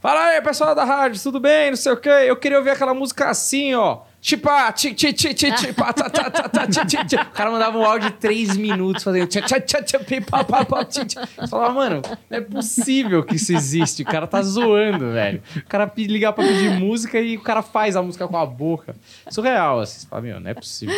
[0.00, 1.70] Fala aí, pessoal da rádio, tudo bem?
[1.70, 2.08] Não sei o quê.
[2.08, 4.02] Eu queria ouvir aquela música assim, ó.
[4.20, 7.16] Tipo, ti, ti, ti, ti, ti, pá, tá, tá, tá, tá, ti, ti, ti.
[7.16, 9.26] O cara mandava um áudio de três minutos fazendo.
[9.26, 11.16] tcha, tcha, tcha, tcha, pi, pá, pá, pá, ti, ti.
[11.48, 14.02] Falava, mano, não é possível que isso existe.
[14.02, 15.42] O cara tá zoando, velho.
[15.56, 18.94] O cara ligar pra pedir música e o cara faz a música com a boca.
[19.30, 20.00] Surreal, assim.
[20.00, 20.94] Você fala, meu, não é possível.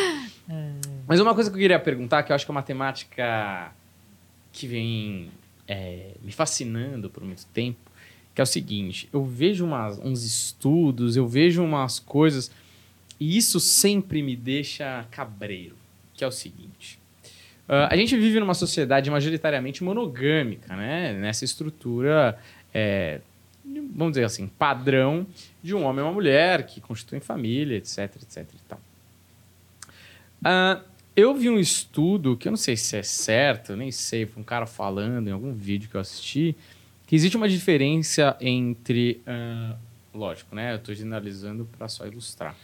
[1.07, 3.73] Mas uma coisa que eu queria perguntar, que eu acho que é uma temática
[4.53, 5.31] que vem
[5.67, 7.79] é, me fascinando por muito tempo,
[8.35, 12.51] que é o seguinte: eu vejo umas- uns estudos, eu vejo umas coisas,
[13.21, 15.77] e isso sempre me deixa cabreiro,
[16.15, 16.99] que é o seguinte.
[17.69, 21.13] ah, a gente vive numa sociedade majoritariamente monogâmica, né?
[21.15, 22.37] Nessa estrutura,
[22.75, 23.21] é,
[23.95, 25.27] vamos dizer assim, padrão
[25.63, 28.81] de um homem e uma mulher que constituem família, etc, etc e tal.
[30.45, 30.81] Ah,
[31.15, 34.45] eu vi um estudo, que eu não sei se é certo, nem sei, foi um
[34.45, 36.57] cara falando em algum vídeo que eu assisti,
[37.13, 39.21] que existe uma diferença entre.
[39.27, 39.77] ah,
[40.15, 40.73] lógico, né?
[40.73, 42.57] Eu estou generalizando para só ilustrar.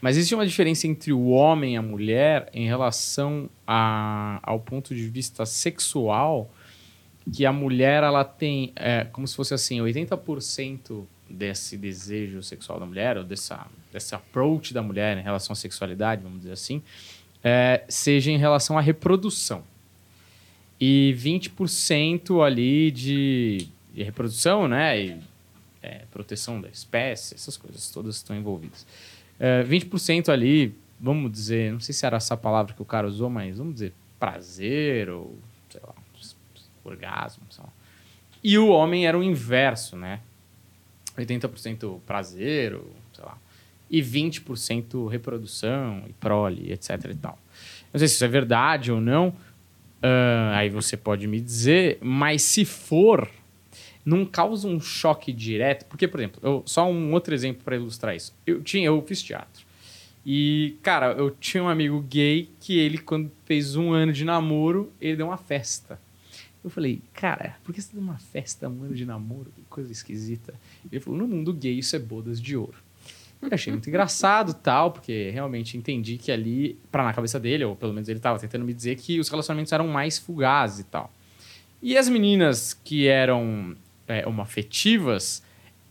[0.00, 4.94] Mas existe uma diferença entre o homem e a mulher em relação a, ao ponto
[4.94, 6.48] de vista sexual,
[7.34, 12.86] que a mulher ela tem, é, como se fosse assim, 80% desse desejo sexual da
[12.86, 16.80] mulher, ou dessa, desse approach da mulher em relação à sexualidade, vamos dizer assim,
[17.42, 19.64] é, seja em relação à reprodução.
[20.80, 25.00] E 20% ali de, de reprodução, né?
[25.00, 25.20] E
[25.82, 28.86] é, proteção da espécie, essas coisas todas estão envolvidas.
[29.38, 33.30] É, 20% ali, vamos dizer, não sei se era essa palavra que o cara usou,
[33.30, 35.38] mas vamos dizer prazer ou,
[35.70, 35.94] sei lá,
[36.84, 37.72] orgasmo, sei lá.
[38.42, 40.20] E o homem era o inverso, né?
[41.16, 43.36] 80% prazer, ou, sei lá,
[43.90, 47.38] e 20% reprodução e prole, etc e tal.
[47.92, 49.34] Não sei se isso é verdade ou não,
[50.02, 53.28] ah, aí você pode me dizer, mas se for,
[54.08, 58.16] não causa um choque direto, porque, por exemplo, eu- só um outro exemplo para ilustrar
[58.16, 58.34] isso.
[58.46, 59.66] Eu, tinha, eu fiz teatro.
[60.24, 64.92] E, cara, eu tinha um amigo gay que ele, quando fez um ano de namoro,
[65.00, 66.00] ele deu uma festa.
[66.64, 69.50] Eu falei, cara, por que você deu uma festa um ano de namoro?
[69.54, 70.54] Que coisa esquisita.
[70.90, 72.76] Ele falou, no mundo gay isso é bodas de ouro.
[73.40, 77.76] Eu achei muito engraçado tal, porque realmente entendi que ali, pra na cabeça dele, ou
[77.76, 81.12] pelo menos ele tava tentando me dizer que os relacionamentos eram mais fugazes e tal.
[81.80, 83.76] E as meninas que eram
[84.08, 85.42] é, homoafetivas,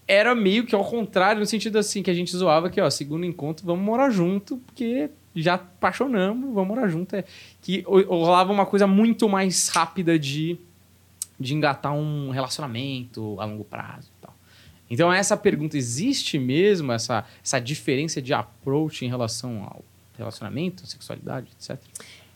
[0.07, 3.26] era meio que ao contrário, no sentido assim, que a gente zoava que, ó, segundo
[3.26, 7.15] encontro, vamos morar junto, porque já apaixonamos, vamos morar junto.
[7.15, 7.24] É,
[7.61, 10.57] que rolava uma coisa muito mais rápida de,
[11.39, 14.09] de engatar um relacionamento a longo prazo.
[14.89, 19.84] Então, essa pergunta, existe mesmo essa, essa diferença de approach em relação ao
[20.18, 21.78] relacionamento, sexualidade, etc?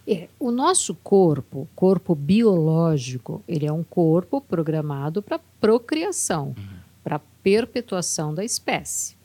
[0.08, 6.56] É, o nosso corpo, corpo biológico, ele é um corpo programado para procriação,
[7.04, 9.16] para perpetuação da espécie,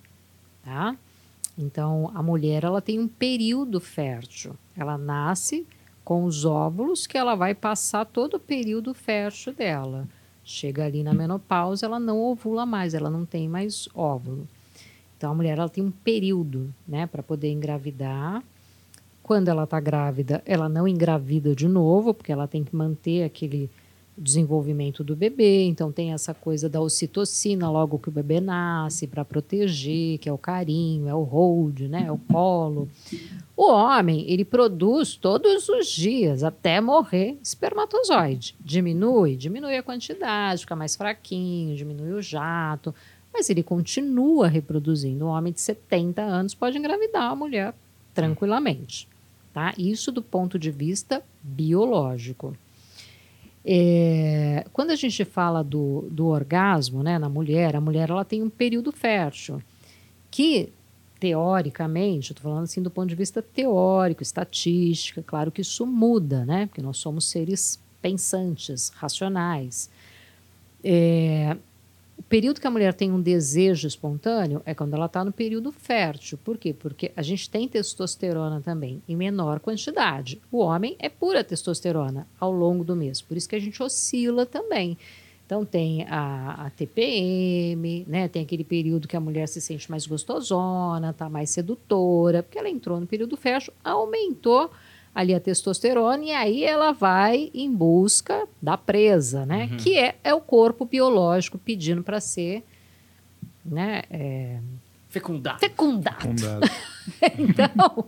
[0.62, 0.96] tá?
[1.58, 4.54] Então, a mulher ela tem um período fértil.
[4.76, 5.66] Ela nasce
[6.04, 10.06] com os óvulos que ela vai passar todo o período fértil dela.
[10.44, 14.46] Chega ali na menopausa, ela não ovula mais, ela não tem mais óvulo.
[15.16, 18.44] Então, a mulher ela tem um período, né, para poder engravidar.
[19.26, 23.68] Quando ela está grávida, ela não engravida de novo, porque ela tem que manter aquele
[24.16, 25.64] desenvolvimento do bebê.
[25.64, 30.32] Então, tem essa coisa da ocitocina logo que o bebê nasce, para proteger, que é
[30.32, 32.04] o carinho, é o hold, né?
[32.06, 32.88] é o colo.
[33.56, 38.54] O homem, ele produz todos os dias, até morrer, espermatozoide.
[38.60, 42.94] Diminui, diminui a quantidade, fica mais fraquinho, diminui o jato,
[43.34, 45.24] mas ele continua reproduzindo.
[45.24, 47.74] Um homem de 70 anos pode engravidar uma mulher
[48.14, 49.08] tranquilamente.
[49.56, 49.72] Tá?
[49.78, 52.54] Isso do ponto de vista biológico.
[53.64, 58.42] É, quando a gente fala do, do orgasmo né, na mulher, a mulher ela tem
[58.42, 59.62] um período fértil
[60.30, 60.68] que,
[61.18, 66.66] teoricamente, estou falando assim do ponto de vista teórico, estatística, claro que isso muda, né,
[66.66, 69.88] porque nós somos seres pensantes, racionais.
[70.84, 71.56] É,
[72.16, 75.70] o período que a mulher tem um desejo espontâneo é quando ela está no período
[75.70, 76.38] fértil.
[76.42, 76.72] Por quê?
[76.72, 80.40] Porque a gente tem testosterona também, em menor quantidade.
[80.50, 83.20] O homem é pura testosterona ao longo do mês.
[83.20, 84.96] Por isso que a gente oscila também.
[85.44, 88.26] Então tem a, a TPM, né?
[88.26, 92.68] Tem aquele período que a mulher se sente mais gostosona, está mais sedutora, porque ela
[92.68, 94.70] entrou no período fértil, aumentou
[95.16, 99.66] ali a testosterona e aí ela vai em busca da presa, né?
[99.70, 99.76] Uhum.
[99.78, 102.62] Que é, é o corpo biológico pedindo para ser,
[103.64, 104.02] né?
[104.10, 104.58] É...
[105.08, 105.58] Fecundado.
[105.58, 106.20] Fecundado.
[106.20, 106.70] Fecundado.
[107.38, 108.04] então,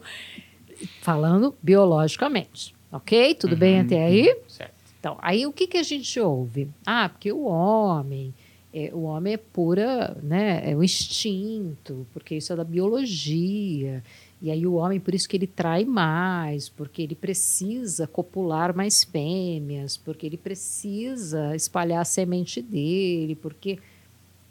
[1.01, 3.35] falando biologicamente, ok?
[3.37, 3.59] Tudo uhum.
[3.59, 4.37] bem até aí?
[4.47, 4.75] Certo.
[5.01, 6.69] Então, aí o que, que a gente ouve?
[6.85, 8.35] Ah, porque o homem,
[8.71, 10.61] é, o homem é pura, né?
[10.71, 14.05] É o instinto, porque isso é da biologia.
[14.41, 19.03] E aí o homem, por isso que ele trai mais, porque ele precisa copular mais
[19.03, 23.79] fêmeas, porque ele precisa espalhar a semente dele, porque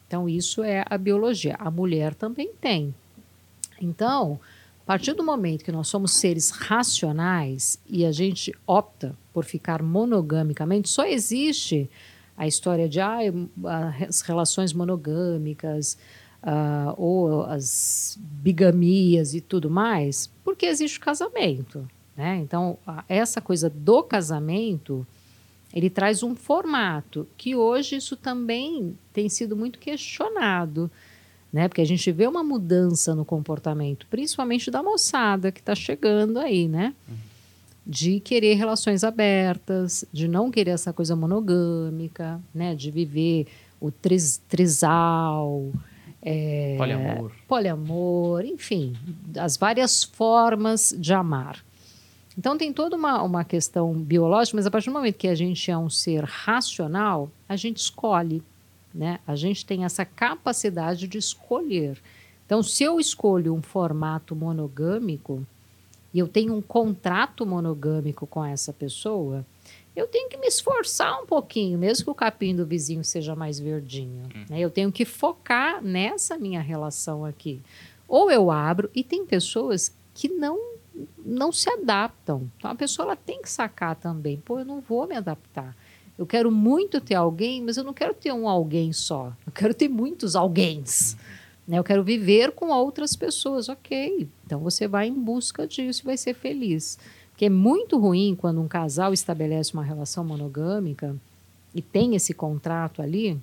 [0.05, 1.55] então isso é a biologia.
[1.57, 2.93] A mulher também tem.
[3.81, 4.39] Então,
[4.81, 9.81] a partir do momento que nós somos seres racionais e a gente opta por ficar
[9.81, 11.89] monogamicamente, só existe
[12.38, 13.19] a história de ah,
[14.07, 15.97] as relações monogâmicas,
[16.43, 21.88] uh, ou as bigamias e tudo mais, porque existe o casamento.
[22.15, 22.38] Né?
[22.38, 22.77] Então,
[23.07, 25.05] essa coisa do casamento,
[25.73, 30.89] ele traz um formato que hoje isso também tem sido muito questionado,
[31.53, 31.68] né?
[31.68, 36.68] Porque a gente vê uma mudança no comportamento, principalmente da moçada que está chegando aí,
[36.68, 36.93] né?
[37.85, 42.76] De querer relações abertas, de não querer essa coisa monogâmica, né?
[42.76, 43.47] De viver
[43.80, 45.72] o tris, trisal,
[46.28, 47.32] é, poliamor.
[47.48, 48.95] Poliamor, enfim,
[49.38, 51.64] as várias formas de amar.
[52.38, 55.72] Então tem toda uma, uma questão biológica, mas a partir do momento que a gente
[55.72, 58.44] é um ser racional, a gente escolhe.
[58.94, 59.20] Né?
[59.26, 61.98] A gente tem essa capacidade de escolher.
[62.45, 65.45] Então, se eu escolho um formato monogâmico
[66.14, 69.45] e eu tenho um contrato monogâmico com essa pessoa,
[69.98, 73.60] eu tenho que me esforçar um pouquinho, mesmo que o capim do vizinho seja mais
[73.60, 74.26] verdinho.
[74.26, 74.45] Hum.
[74.48, 74.60] Né?
[74.60, 77.60] Eu tenho que focar nessa minha relação aqui.
[78.07, 80.78] Ou eu abro, e tem pessoas que não
[81.24, 82.49] não se adaptam.
[82.57, 84.38] Então a pessoa ela tem que sacar também.
[84.38, 85.76] Pô, eu não vou me adaptar.
[86.18, 89.32] Eu quero muito ter alguém, mas eu não quero ter um alguém só.
[89.45, 91.15] Eu quero ter muitos alguéms.
[91.68, 91.78] Né?
[91.78, 93.69] Eu quero viver com outras pessoas.
[93.69, 94.28] Ok.
[94.45, 96.98] Então você vai em busca disso e vai ser feliz.
[97.38, 101.15] Que é muito ruim quando um casal estabelece uma relação monogâmica
[101.73, 103.39] e tem esse contrato ali,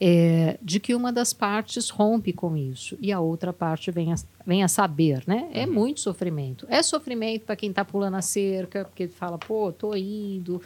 [0.00, 4.16] é, de que uma das partes rompe com isso e a outra parte vem a,
[4.46, 5.48] vem a saber, né?
[5.52, 5.72] É uhum.
[5.72, 6.66] muito sofrimento.
[6.68, 10.60] É sofrimento para quem está pulando a cerca, porque fala, pô, tô indo,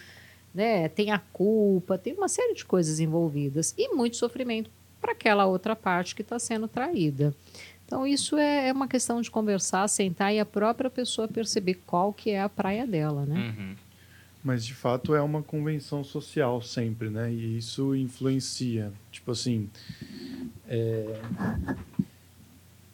[0.52, 0.88] né?
[0.88, 4.70] Tem a culpa, tem uma série de coisas envolvidas e muito sofrimento
[5.00, 7.34] para aquela outra parte que está sendo traída.
[7.90, 12.12] Então, isso é, é, uma questão de conversar, sentar e a própria pessoa perceber qual
[12.12, 13.52] que é a praia dela, né?
[13.58, 13.74] Uhum.
[14.44, 17.32] Mas, de fato, é uma convenção social sempre, né?
[17.32, 18.92] E isso influencia.
[19.10, 19.68] Tipo assim,
[20.68, 21.20] é...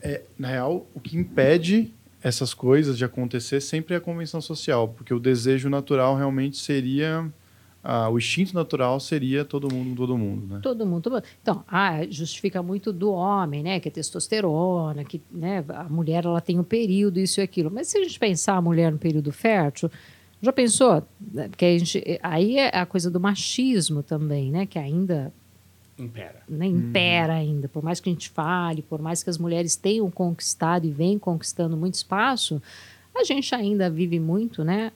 [0.00, 1.92] É, na real, o que impede
[2.22, 7.30] essas coisas de acontecer sempre é a convenção social, porque o desejo natural realmente seria
[7.88, 10.60] ah, o instinto natural seria todo mundo, todo mundo, né?
[10.60, 11.24] Todo mundo, todo mundo.
[11.40, 13.78] Então, ah, justifica muito do homem, né?
[13.78, 17.70] Que é testosterona, que né, a mulher ela tem um período, isso e aquilo.
[17.70, 19.88] Mas se a gente pensar a mulher no período fértil,
[20.42, 21.00] já pensou?
[21.48, 24.66] Porque a gente, aí é a coisa do machismo também, né?
[24.66, 25.32] Que ainda
[25.96, 26.42] impera.
[26.48, 27.36] Né, impera hum.
[27.36, 27.68] ainda.
[27.68, 31.20] Por mais que a gente fale, por mais que as mulheres tenham conquistado e vêm
[31.20, 32.60] conquistando muito espaço,
[33.14, 34.90] a gente ainda vive muito, né?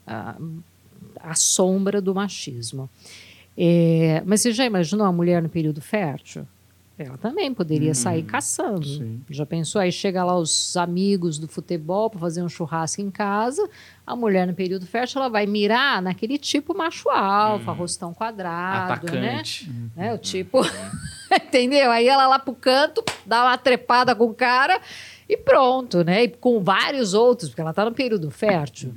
[1.22, 2.88] A sombra do machismo.
[3.56, 6.46] É, mas você já imaginou a mulher no período fértil?
[7.02, 8.86] Ela também poderia hum, sair caçando.
[8.86, 9.22] Sim.
[9.30, 9.80] Já pensou?
[9.80, 13.66] Aí chega lá os amigos do futebol para fazer um churrasco em casa.
[14.06, 17.74] A mulher no período fértil ela vai mirar naquele tipo macho alfa, hum.
[17.74, 19.30] rostão quadrado, né?
[19.30, 19.70] Atacante.
[19.96, 20.08] né?
[20.08, 20.60] É o tipo,
[21.32, 21.90] entendeu?
[21.90, 24.78] Aí ela lá pro canto dá uma trepada com o cara
[25.26, 26.24] e pronto, né?
[26.24, 28.92] E com vários outros, porque ela está no período fértil.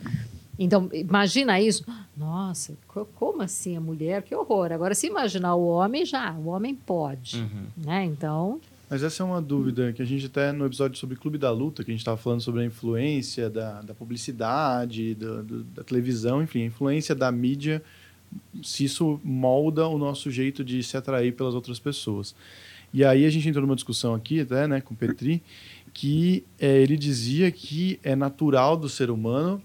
[0.57, 1.83] Então, imagina isso.
[2.15, 2.77] Nossa,
[3.15, 4.21] como assim a mulher?
[4.21, 4.71] Que horror.
[4.71, 7.37] Agora, se imaginar o homem, já, o homem pode.
[7.37, 7.65] Uhum.
[7.77, 8.05] Né?
[8.05, 8.61] Então.
[8.89, 11.83] Mas essa é uma dúvida que a gente até no episódio sobre Clube da Luta,
[11.83, 16.43] que a gente estava falando sobre a influência da, da publicidade, da, do, da televisão,
[16.43, 17.81] enfim, a influência da mídia,
[18.61, 22.35] se isso molda o nosso jeito de se atrair pelas outras pessoas.
[22.93, 25.41] E aí a gente entrou numa discussão aqui, até, né, com o Petri,
[25.91, 29.59] que é, ele dizia que é natural do ser humano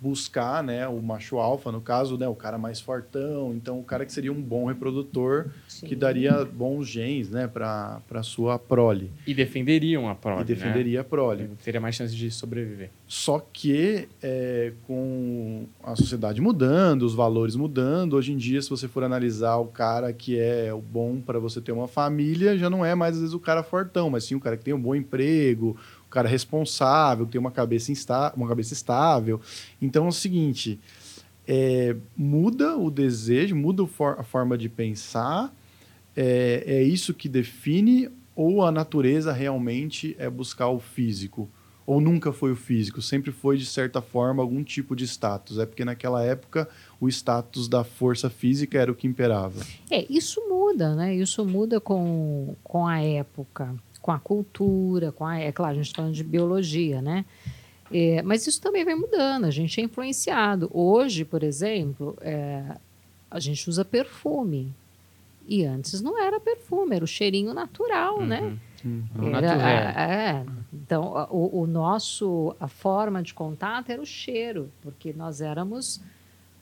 [0.00, 4.04] buscar né, o macho alfa, no caso, né, o cara mais fortão, então o cara
[4.04, 5.86] que seria um bom reprodutor, Sim.
[5.86, 9.10] que daria bons genes né, para a sua prole.
[9.26, 11.44] E defenderiam a prole, e defenderia a prole.
[11.44, 11.50] né?
[11.64, 12.90] Teria mais chance de sobreviver.
[13.08, 18.86] Só que é, com a sociedade mudando, os valores mudando, hoje em dia, se você
[18.86, 22.84] for analisar o cara que é o bom para você ter uma família, já não
[22.84, 24.94] é mais às vezes o cara fortão, mas sim o cara que tem um bom
[24.94, 29.40] emprego, o cara responsável, que tem uma cabeça, insta uma cabeça estável.
[29.80, 30.78] Então é o seguinte:
[31.46, 33.82] é, muda o desejo, muda
[34.18, 35.54] a forma de pensar,
[36.16, 41.48] é, é isso que define, ou a natureza realmente é buscar o físico?
[41.86, 45.58] ou nunca foi o físico, sempre foi de certa forma algum tipo de status.
[45.58, 46.68] É porque naquela época
[47.00, 49.60] o status da força física era o que imperava.
[49.88, 51.14] É, isso muda, né?
[51.14, 53.72] Isso muda com, com a época,
[54.06, 57.24] com a cultura, com a, é claro, a gente está falando de biologia, né?
[57.92, 60.70] É, mas isso também vai mudando, a gente é influenciado.
[60.72, 62.62] Hoje, por exemplo, é,
[63.28, 64.72] a gente usa perfume.
[65.48, 68.56] E antes não era perfume, era o cheirinho natural, né?
[68.84, 69.04] Uhum.
[69.16, 69.28] Hum.
[69.28, 69.68] Era, Natural.
[69.68, 70.46] é, é.
[70.72, 76.00] então, a- o, o nosso, a forma de contato era o cheiro, porque nós éramos,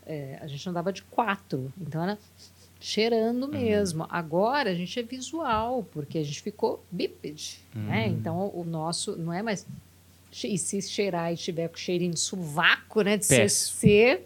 [0.06, 2.18] é, a gente andava de quatro, então era
[2.85, 4.06] cheirando mesmo.
[4.11, 8.09] Agora a gente é visual, porque a gente ficou bípede, né?
[8.09, 9.66] Então o nosso não é mais
[10.43, 13.78] e se cheirar e tiver com cheirinho de sovaco, né, de Péssimo.
[13.78, 14.20] CC,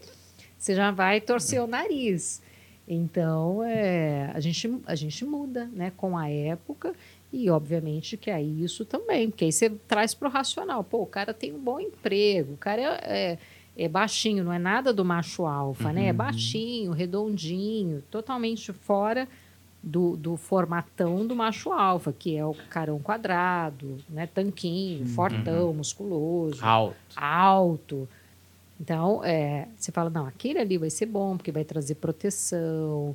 [0.58, 2.42] você já vai torcer o nariz.
[2.88, 6.94] Então, é, a, gente, a gente muda né, com a época
[7.30, 10.82] e, obviamente, que aí isso também, porque aí você traz para o racional.
[10.82, 13.38] Pô, o cara tem um bom emprego, o cara é, é,
[13.78, 16.08] é baixinho, não é nada do macho alfa, né?
[16.08, 19.28] É baixinho, redondinho, totalmente fora
[19.80, 24.26] do, do formatão do macho alfa, que é o carão quadrado, né?
[24.26, 26.96] Tanquinho, fortão, musculoso Alto.
[27.14, 28.08] alto.
[28.80, 33.14] Então, é, você fala, não, aquele ali vai ser bom, porque vai trazer proteção,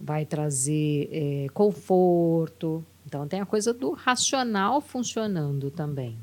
[0.00, 2.84] vai trazer é, conforto.
[3.06, 6.16] Então, tem a coisa do racional funcionando também.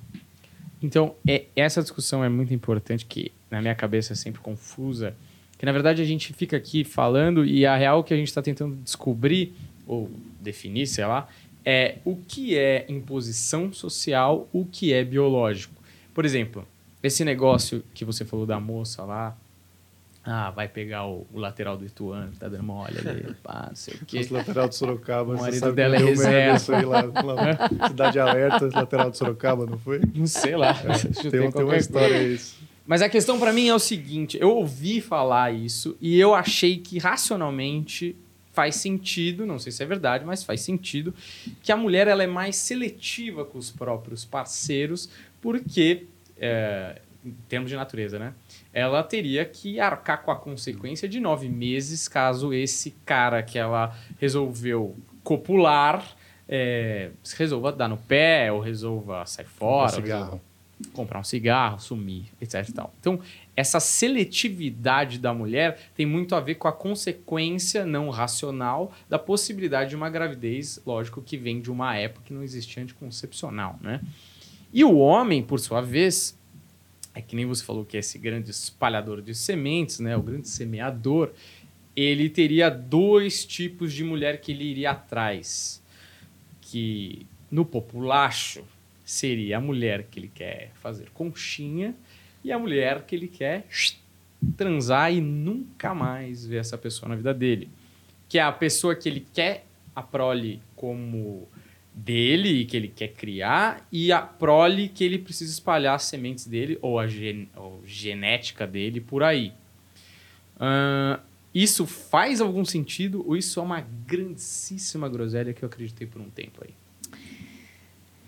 [0.82, 5.14] Então, é, essa discussão é muito importante, que na minha cabeça é sempre confusa.
[5.58, 8.42] Que na verdade a gente fica aqui falando e a real que a gente está
[8.42, 9.54] tentando descobrir,
[9.86, 10.10] ou
[10.40, 11.28] definir, sei lá,
[11.64, 15.76] é o que é imposição social, o que é biológico.
[16.14, 16.68] Por exemplo,
[17.04, 19.38] esse negócio que você falou da moça lá,
[20.24, 23.96] ah, vai pegar o, o lateral do Ituano, tá dando mole ali, pá, não sei
[23.96, 24.20] o quê.
[24.20, 26.58] Os lateral de Sorocaba, O marido dela é reserva.
[26.58, 30.00] isso aí lá, lá, Cidade Alerta, lateral de Sorocaba, não foi?
[30.14, 30.76] Não sei lá.
[31.16, 32.61] chutei Tem, tem uma história isso.
[32.86, 36.78] Mas a questão pra mim é o seguinte: eu ouvi falar isso e eu achei
[36.78, 38.16] que racionalmente
[38.52, 41.14] faz sentido, não sei se é verdade, mas faz sentido,
[41.62, 45.10] que a mulher ela é mais seletiva com os próprios parceiros,
[45.40, 46.06] porque,
[46.38, 48.34] é, em termos de natureza, né?
[48.74, 53.96] Ela teria que arcar com a consequência de nove meses caso esse cara que ela
[54.20, 56.06] resolveu copular
[56.52, 59.96] é, resolva dar no pé ou resolva sair fora.
[60.34, 60.42] Ou
[60.94, 62.68] comprar um cigarro, sumir, etc.
[63.00, 63.20] Então,
[63.56, 69.92] essa seletividade da mulher tem muito a ver com a consequência não racional da possibilidade
[69.92, 74.02] de uma gravidez, lógico, que vem de uma época que não existia anticoncepcional, né?
[74.74, 76.38] E o homem, por sua vez,
[77.14, 80.16] é que nem você falou que é esse grande espalhador de sementes, né?
[80.16, 81.32] O grande semeador,
[81.96, 85.82] ele teria dois tipos de mulher que ele iria atrás.
[86.62, 88.64] Que no populacho
[89.12, 91.94] seria a mulher que ele quer fazer conchinha
[92.44, 93.66] e a mulher que ele quer
[94.56, 97.70] transar e nunca mais ver essa pessoa na vida dele.
[98.30, 101.48] Que é a pessoa que ele quer a prole como
[101.94, 106.48] dele e que ele quer criar e a prole que ele precisa espalhar as sementes
[106.48, 109.52] dele ou a gen- ou genética dele por aí.
[110.58, 111.20] Ahn,
[111.54, 116.30] isso faz algum sentido ou isso é uma grandíssima groselha que eu acreditei por um
[116.30, 116.74] tempo aí?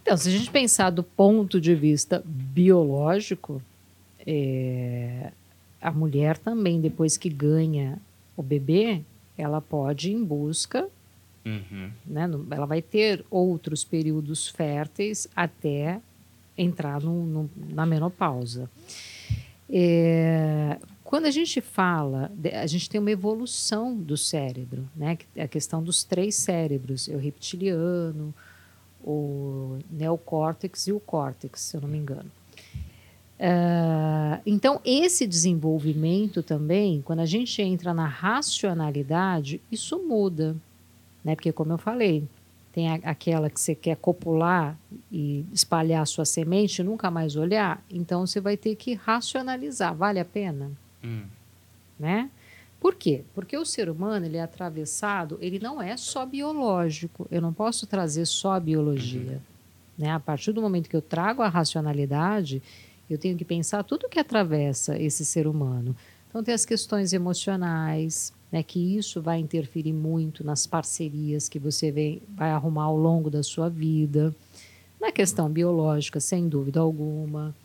[0.03, 3.61] Então, se a gente pensar do ponto de vista biológico,
[4.27, 5.31] é,
[5.81, 7.97] a mulher também, depois que ganha
[8.38, 9.01] o bebê,
[9.38, 10.88] ela pode ir em busca,
[11.45, 11.89] Uhum.
[12.05, 15.99] né, ela vai ter outros períodos férteis até
[16.57, 18.69] entrar no- no- na menopausa.
[19.69, 22.31] É, quando a gente fala,
[22.61, 25.17] a gente tem uma evolução do cérebro, né?
[25.38, 28.34] A questão dos três cérebros, o reptiliano,
[29.03, 32.30] o neocórtex e o córtex, se eu não me engano.
[33.39, 40.55] Ah, então, esse desenvolvimento também, quando a gente entra na racionalidade, isso muda.
[41.23, 41.35] Né?
[41.35, 42.23] Porque, como eu falei,
[42.71, 44.77] tem a- aquela que você quer copular
[45.11, 49.93] e espalhar a sua semente e nunca mais olhar, então você vai ter que racionalizar.
[49.95, 50.71] Vale a pena?
[51.03, 51.23] Hum.
[51.99, 52.30] né?
[52.84, 53.23] Por quê?
[53.34, 57.26] Porque o ser humano ele é atravessado, ele não é só biológico.
[57.31, 59.41] Eu não posso trazer só a biologia.
[59.97, 60.11] Né?
[60.11, 62.61] A partir do momento que eu trago a racionalidade,
[63.10, 65.95] eu tenho que pensar tudo que atravessa esse ser humano.
[66.27, 71.89] Então tem as questões emocionais, né, que isso vai interferir muito nas parcerias que você
[71.89, 74.35] vem, vai arrumar ao longo da sua vida.
[74.99, 77.55] Na questão biológica, sem dúvida alguma.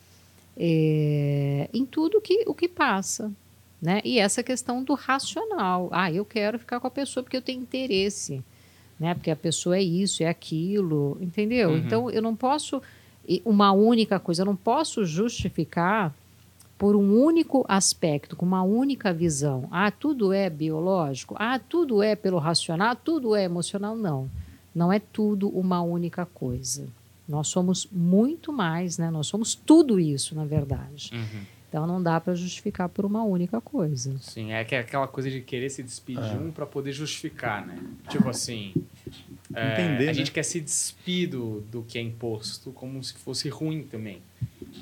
[0.57, 3.33] É, em tudo que, o que passa.
[3.81, 4.01] Né?
[4.05, 5.89] E essa questão do racional.
[5.93, 8.43] Ah, eu quero ficar com a pessoa porque eu tenho interesse.
[8.99, 9.15] Né?
[9.15, 11.71] Porque a pessoa é isso, é aquilo, entendeu?
[11.71, 11.77] Uhum.
[11.79, 12.83] Então eu não posso
[13.45, 16.15] uma única coisa, eu não posso justificar
[16.79, 19.69] por um único aspecto, com uma única visão.
[19.71, 21.35] Ah, tudo é biológico?
[21.37, 22.95] Ah, tudo é pelo racional?
[22.95, 23.97] Tudo é emocional?
[23.97, 24.31] Não.
[24.75, 26.87] Não é tudo uma única coisa.
[27.29, 29.11] Nós somos muito mais, né?
[29.11, 31.11] Nós somos tudo isso, na verdade.
[31.13, 31.58] Uhum.
[31.69, 34.17] Então não dá para justificar por uma única coisa.
[34.21, 36.39] Sim, é que- aquela coisa de querer se despedir É.
[36.39, 37.79] um pra poder justificar, né?
[38.09, 38.73] Tipo assim,
[39.55, 40.15] é, Entender, a né?
[40.15, 44.23] gente quer se despedir do, do que é imposto como se fosse ruim também.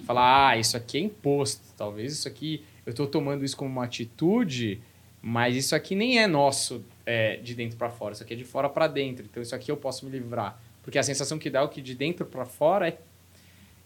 [0.04, 3.84] Falar, ah, isso aqui é imposto, talvez isso aqui, eu tô tomando isso como uma
[3.84, 4.80] atitude,
[5.20, 8.44] mas isso aqui nem é nosso é, de dentro pra fora, isso aqui é de
[8.44, 10.60] fora pra dentro, então isso aqui eu posso me livrar.
[10.84, 12.96] Porque a sensação que dá é o que de dentro pra fora é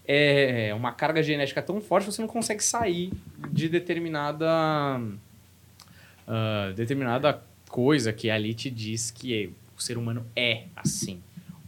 [0.06, 3.12] é uma carga genética tão forte que você não consegue sair
[3.50, 4.46] de determinada
[6.26, 11.20] ah, determinada coisa que ali te diz que é- o ser humano é assim.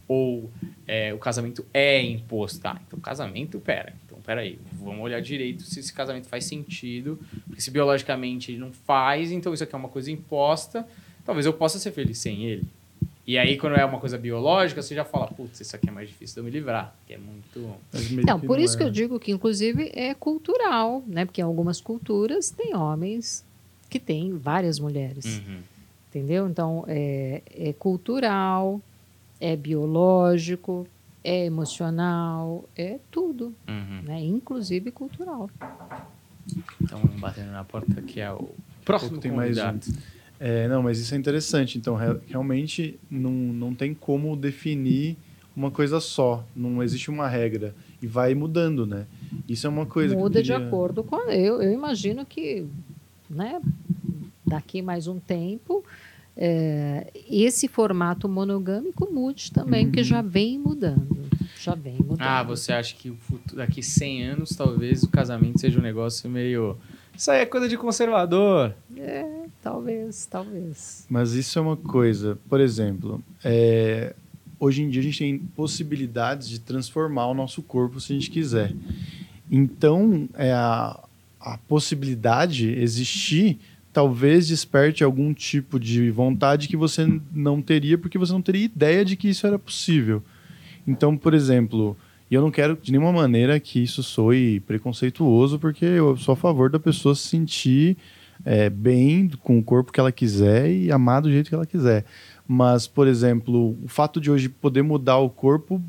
[0.07, 0.51] Ou
[0.85, 2.59] é, o casamento é imposto.
[2.59, 3.93] Tá então casamento pera.
[4.05, 8.59] Então pera aí vamos olhar direito se esse casamento faz sentido porque se biologicamente ele
[8.59, 10.87] não faz então isso aqui é uma coisa imposta
[11.25, 12.63] talvez eu possa ser feliz sem ele
[13.25, 16.09] e aí, quando é uma coisa biológica, você já fala, putz, isso aqui é mais
[16.09, 17.73] difícil de eu me livrar, que é muito...
[18.27, 21.23] Não, por isso que eu digo que, inclusive, é cultural, né?
[21.25, 23.45] Porque em algumas culturas tem homens
[23.89, 25.59] que têm várias mulheres, Uhum.
[26.09, 26.47] entendeu?
[26.49, 28.81] Então, é, é cultural,
[29.39, 30.85] é biológico,
[31.23, 34.01] é emocional, é tudo, Uhum.
[34.03, 34.19] né?
[34.21, 35.49] Inclusive cultural.
[36.81, 38.49] Então, batendo na porta, que é o
[38.83, 39.79] próximo Tem mais convidado.
[39.87, 40.12] um.
[40.45, 41.77] É, não, mas isso é interessante.
[41.77, 45.15] Então, re- realmente não, não tem como definir
[45.55, 46.45] uma coisa só.
[46.53, 47.73] Não existe uma regra.
[48.01, 49.05] E vai mudando, né?
[49.47, 51.15] Isso é uma coisa Muda que de eu queria- acordo com.
[51.31, 52.65] Eu, eu imagino que,
[53.29, 53.61] né?
[54.45, 55.81] Daqui mais um tempo,
[56.35, 61.23] é, esse formato monogâmico mude também, porque já vem mudando.
[61.61, 62.19] Já vem mudando.
[62.21, 66.29] Ah, você acha que o futuro, daqui 100 anos, talvez o casamento seja um negócio
[66.29, 66.77] meio...
[67.15, 68.73] Isso aí é coisa de conservador.
[68.97, 69.25] É,
[69.61, 71.05] talvez, talvez.
[71.09, 74.13] Mas isso é uma coisa, por exemplo, é,
[74.59, 78.31] hoje em dia a gente tem possibilidades de transformar o nosso corpo se a gente
[78.31, 78.73] quiser.
[79.51, 80.99] Então, é, a,
[81.39, 83.59] a possibilidade existir
[83.93, 89.05] talvez desperte algum tipo de vontade que você não teria, porque você não teria ideia
[89.05, 90.23] de que isso era possível.
[90.87, 91.95] Então, por exemplo,
[92.33, 96.35] e eu não quero de nenhuma maneira que isso soe preconceituoso, porque eu sou a
[96.35, 97.95] favor da pessoa se sentir
[98.43, 102.03] é, bem com o corpo que ela quiser e amar do jeito que ela quiser.
[102.47, 105.79] Mas, por exemplo, o fato de hoje poder mudar o corpo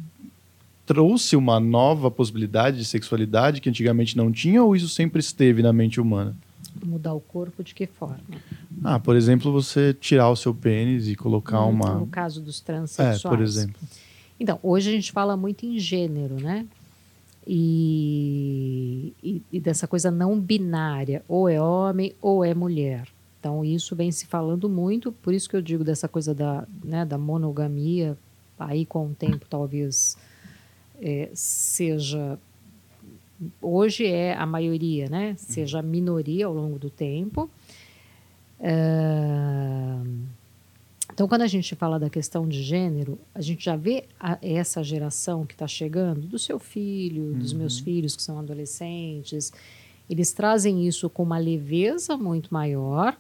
[0.85, 5.73] trouxe uma nova possibilidade de sexualidade que antigamente não tinha ou isso sempre esteve na
[5.73, 6.37] mente humana?
[6.85, 8.19] Mudar o corpo de que forma?
[8.85, 11.95] Ah, por exemplo, você tirar o seu pênis e colocar uma.
[11.95, 13.23] No caso dos É, transexuais.
[13.23, 13.81] por exemplo.
[14.39, 16.66] Então, hoje a gente fala muito em gênero, né?
[17.47, 23.06] E, e, e dessa coisa não binária, ou é homem ou é mulher.
[23.39, 27.05] Então, isso vem se falando muito, por isso que eu digo dessa coisa da, né,
[27.05, 28.16] da monogamia,
[28.59, 30.16] aí com o tempo talvez
[31.01, 32.39] é, seja.
[33.61, 35.35] Hoje é a maioria, né?
[35.36, 37.51] Seja a minoria ao longo do tempo.
[38.61, 40.02] Ah,
[41.15, 44.82] então, quando a gente fala da questão de gênero, a gente já vê a- essa
[44.82, 49.53] geração que está chegando, do seu filho, dos meus filhos que são adolescentes,
[50.11, 53.16] eles trazem isso com uma leveza muito maior.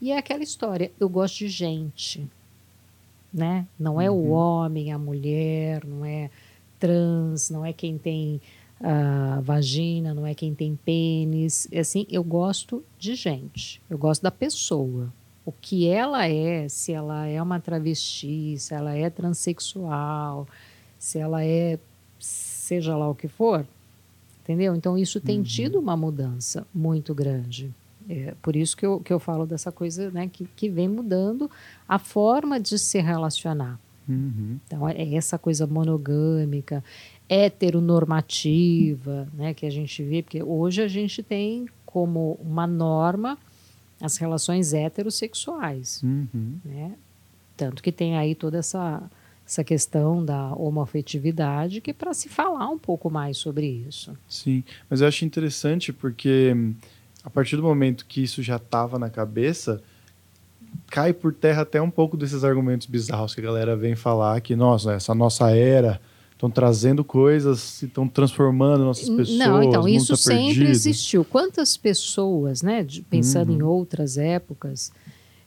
[0.00, 2.24] E é aquela história: eu gosto de gente.
[3.34, 3.66] Né?
[3.76, 6.30] Não é o homem, a mulher, não é
[6.78, 8.40] trans, não é quem tem
[8.80, 11.66] ah, vagina, não é quem tem pênis.
[11.72, 15.12] É assim, eu gosto de gente, eu gosto da pessoa
[15.44, 20.46] o que ela é, se ela é uma travesti, se ela é transexual,
[20.98, 21.78] se ela é
[22.18, 23.66] seja lá o que for,
[24.42, 24.74] entendeu?
[24.74, 25.44] Então isso tem Uhum.
[25.44, 27.72] tido uma mudança muito grande.
[28.08, 31.50] É, por isso que eu, que eu falo dessa coisa né, que, que vem mudando
[31.88, 33.78] a forma de se relacionar.
[34.08, 34.58] Uhum.
[34.66, 36.82] Então, é essa coisa monogâmica,
[37.28, 43.38] heteronormativa, né, que a gente vê, porque hoje a gente tem como uma norma
[44.02, 46.58] as relações heterossexuais, Uhum.
[46.64, 46.92] né?
[47.56, 49.02] Tanto que tem aí toda essa,
[49.46, 54.16] essa questão da homoafetividade, que é para se falar um pouco mais sobre isso.
[54.28, 56.74] Sim, mas eu acho interessante porque hum,
[57.22, 59.80] a partir do momento que isso já estava na cabeça,
[60.90, 64.56] cai por terra até um pouco desses argumentos bizarros que a galera vem falar que,
[64.56, 66.00] nossa, essa nossa era
[66.42, 69.38] estão trazendo coisas, estão transformando nossas pessoas.
[69.38, 70.70] Não, então, mundo isso tá sempre perdido.
[70.70, 71.24] existiu.
[71.24, 73.58] Quantas pessoas, né, de- pensando Uhum.
[73.58, 74.90] em outras épocas,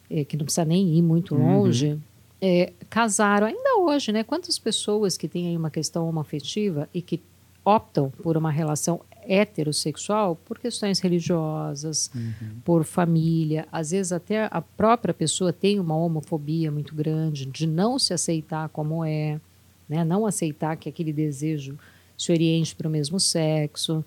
[0.09, 1.57] eh, que não precisa nem ir muito Uhum.
[1.59, 1.99] longe,
[2.41, 4.23] eh, casaram, ainda hoje, né?
[4.23, 7.21] Quantas pessoas que têm aí uma questão homoafetiva e que
[7.65, 12.31] optam por uma relação heterossexual por questões religiosas, Uhum.
[12.63, 17.97] por família, às vezes até a própria pessoa tem uma homofobia muito grande de não
[17.97, 19.39] se aceitar como é,
[19.87, 20.03] né?
[20.03, 21.77] Não aceitar que aquele desejo
[22.17, 24.03] se oriente para o mesmo sexo.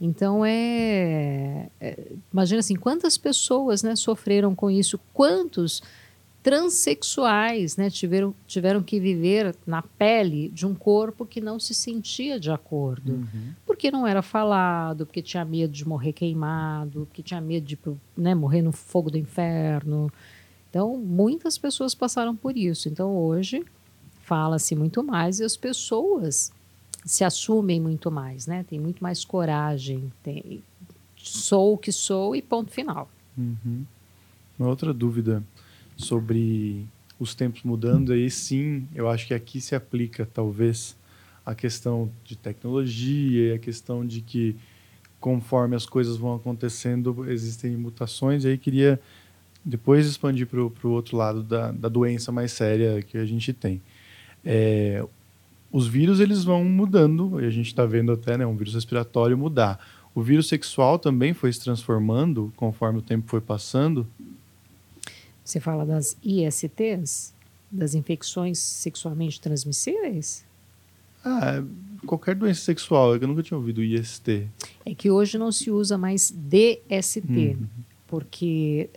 [0.00, 5.82] Então é, é- imagina assim, quantas pessoas, né, sofreram com isso, quantos
[6.40, 12.38] transexuais, né, tiveram tiveram que viver na pele de um corpo que não se sentia
[12.38, 13.52] de acordo Uhum.
[13.66, 17.78] porque não era falado, porque tinha medo de morrer queimado, porque tinha medo de
[18.16, 20.10] né, morrer no fogo do inferno.
[20.70, 22.88] Então, muitas pessoas passaram por isso.
[22.88, 23.64] Então, hoje,
[24.28, 26.52] fala-se muito mais e as pessoas
[27.04, 28.62] se assumem muito mais, né?
[28.68, 30.12] Tem muito mais coragem.
[30.22, 30.62] Tem,
[31.16, 33.10] sou o que sou e ponto final.
[33.36, 33.86] Uhum.
[34.58, 35.42] Uma outra dúvida
[35.96, 36.86] sobre
[37.18, 40.94] os tempos mudando, aí sim, eu acho que aqui se aplica talvez
[41.44, 44.54] a questão de tecnologia e a questão de que
[45.18, 48.44] conforme as coisas vão acontecendo existem mutações.
[48.44, 49.00] E aí queria
[49.64, 53.80] depois expandir para o outro lado da, da doença mais séria que a gente tem.
[54.50, 55.04] É,
[55.70, 59.36] os vírus eles vão mudando, e a gente está vendo até né, um vírus respiratório
[59.36, 59.78] mudar.
[60.14, 64.06] O vírus sexual também foi se transformando conforme o tempo foi passando.
[65.44, 67.34] Você fala das ISTs,
[67.70, 70.44] das infecções sexualmente transmissíveis?
[71.24, 71.62] Ah,
[72.06, 74.48] qualquer doença sexual, eu nunca tinha ouvido IST.
[74.86, 77.66] É que hoje não se usa mais DST, Uhum.
[78.06, 78.88] porque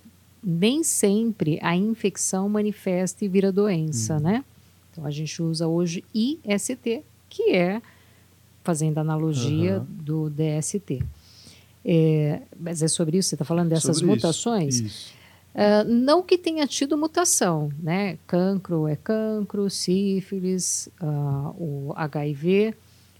[0.41, 4.21] nem sempre a infecção manifesta e vira doença, Uhum.
[4.21, 4.45] né?
[4.91, 7.81] Então a gente usa hoje IST, que é,
[8.63, 9.87] fazendo analogia Aham.
[9.89, 11.03] do DST.
[11.83, 14.79] É, mas é sobre isso, você está falando dessas Sobre isso, mutações?
[14.79, 15.21] Isso.
[15.53, 18.17] Ah, não que tenha tido mutação, né?
[18.25, 22.73] Cancro é cancro, sífilis, ah, o HIV.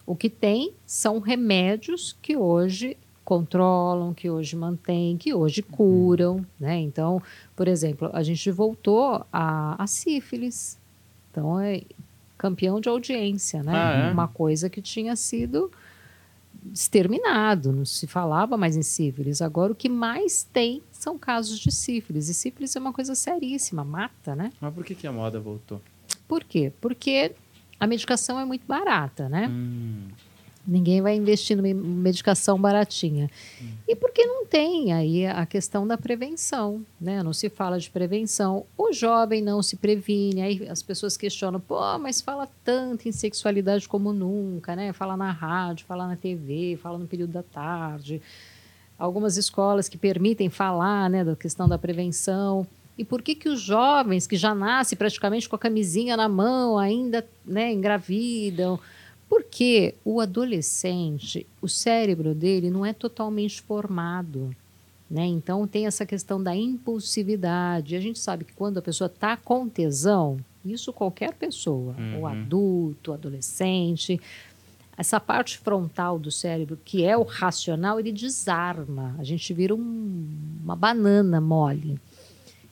[0.06, 6.80] O que tem são remédios que hoje controlam, que hoje mantêm, que hoje curam, né?
[6.80, 7.22] Então,
[7.56, 10.80] por exemplo, a gente voltou a, a sífilis.
[11.32, 11.82] Então, é
[12.38, 13.72] campeão de audiência, né?
[13.74, 14.12] Ah, é?
[14.12, 15.72] Uma coisa que tinha sido
[16.74, 19.42] exterminado, não se falava mais em sífilis.
[19.42, 22.30] Agora o que mais tem são casos de sífilis.
[22.30, 24.52] E sífilis é uma coisa seríssima, mata, né?
[24.60, 25.82] Mas por que, que a moda voltou?
[26.28, 26.72] Por quê?
[26.80, 27.34] Porque
[27.80, 29.48] a medicação é muito barata, né?
[29.48, 30.08] Hum.
[30.66, 33.30] Ninguém vai investir numa medicação baratinha.
[33.88, 37.24] E porque não tem aí a questão da prevenção, né?
[37.24, 38.66] Não se fala de prevenção.
[38.78, 43.88] O jovem não se previne, aí as pessoas questionam, pô, mas fala tanto em sexualidade
[43.88, 44.94] como nunca, né?
[44.94, 48.22] Fala na rádio, fala na TV, fala no período da tarde.
[49.00, 52.68] Algumas escolas que permitem falar, né, da questão da prevenção.
[52.96, 56.78] E por que que os jovens que já nascem praticamente com a camisinha na mão
[56.78, 58.80] ainda, né, engravidam?
[59.32, 64.54] Porque o adolescente, o cérebro dele não é totalmente formado.
[65.10, 65.26] Né?
[65.26, 67.96] Então tem essa questão da impulsividade.
[67.96, 72.20] A gente sabe que quando a pessoa está com tesão, isso qualquer pessoa, Uhum.
[72.20, 74.20] o adulto, o adolescente,
[74.98, 79.16] essa parte frontal do cérebro, que é o racional, ele desarma.
[79.18, 80.28] A gente vira um-
[80.62, 81.98] uma banana mole.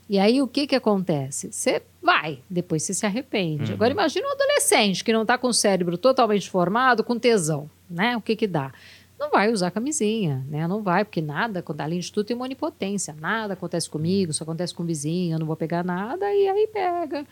[0.10, 1.52] E aí o que que acontece?
[1.52, 3.70] Você vai, depois você se arrepende.
[3.70, 3.76] Uhum.
[3.76, 8.18] Agora imagina um adolescente que não está com o cérebro totalmente formado, com tesão, né?
[8.18, 8.74] O que que dá?
[9.20, 10.68] Não vai usar camisinha, né?
[10.68, 13.16] Não vai, porque nada, quando além de tudo tem uma onipotência.
[13.20, 16.68] Nada acontece comigo, só acontece com o vizinho, eu não vou pegar nada, e aí
[16.74, 17.24] pega,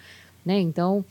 [0.45, 0.59] né?
[0.59, 1.03] Então,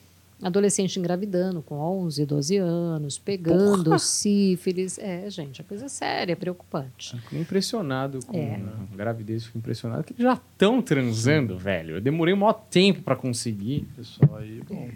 [0.43, 4.99] adolescente engravidando com 11, 12 anos, pegando sífilis.
[4.99, 7.19] É, gente, é coisa séria, é preocupante.
[7.21, 8.57] Fico impressionado com É.
[8.57, 11.97] a gravidez, fico impressionado que eles já estão transando, velho.
[11.97, 13.87] Eu demorei um maior tempo pra conseguir.
[13.97, 14.91] Pessoal, aí, bom.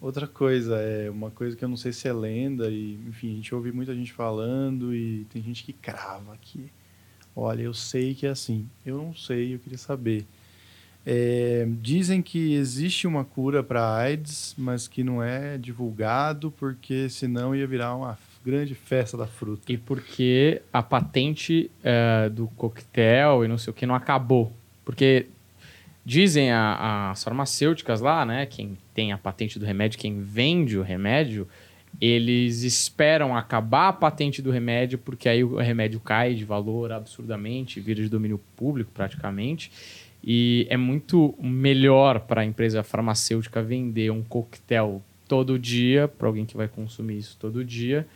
[0.00, 3.34] Outra coisa, é uma coisa que eu não sei se é lenda, e enfim, a
[3.34, 6.70] gente ouve muita gente falando e tem gente que crava aqui.
[7.34, 8.68] Olha, eu sei que é assim.
[8.86, 10.24] Eu não sei, eu queria saber.
[11.10, 17.56] É, dizem que existe uma cura para AIDS, mas que não é divulgado porque senão
[17.56, 19.72] ia virar uma grande festa da fruta.
[19.72, 24.52] E porque a patente eh, do coquetel e não sei o que não acabou.
[24.84, 25.26] Porque
[26.04, 28.44] dizem a- as farmacêuticas lá, né?
[28.44, 31.48] Quem tem a patente do remédio, quem vende o remédio,
[31.98, 37.80] eles esperam acabar a patente do remédio, porque aí o remédio cai de valor absurdamente,
[37.80, 39.72] vira de domínio público praticamente.
[40.22, 46.44] E é muito melhor para a empresa farmacêutica vender um coquetel todo dia, para alguém
[46.44, 48.06] que vai consumir isso todo dia,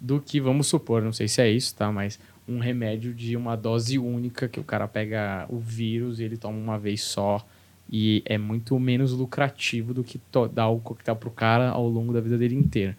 [0.00, 1.92] do que, vamos supor, não sei se é isso, tá?
[1.92, 2.18] Mas
[2.48, 6.58] um remédio de uma dose única que o cara pega o vírus e ele toma
[6.58, 7.46] uma vez só.
[7.90, 10.20] E é muito menos lucrativo do que
[10.52, 12.96] dar o coquetel pro cara ao longo da vida dele inteira.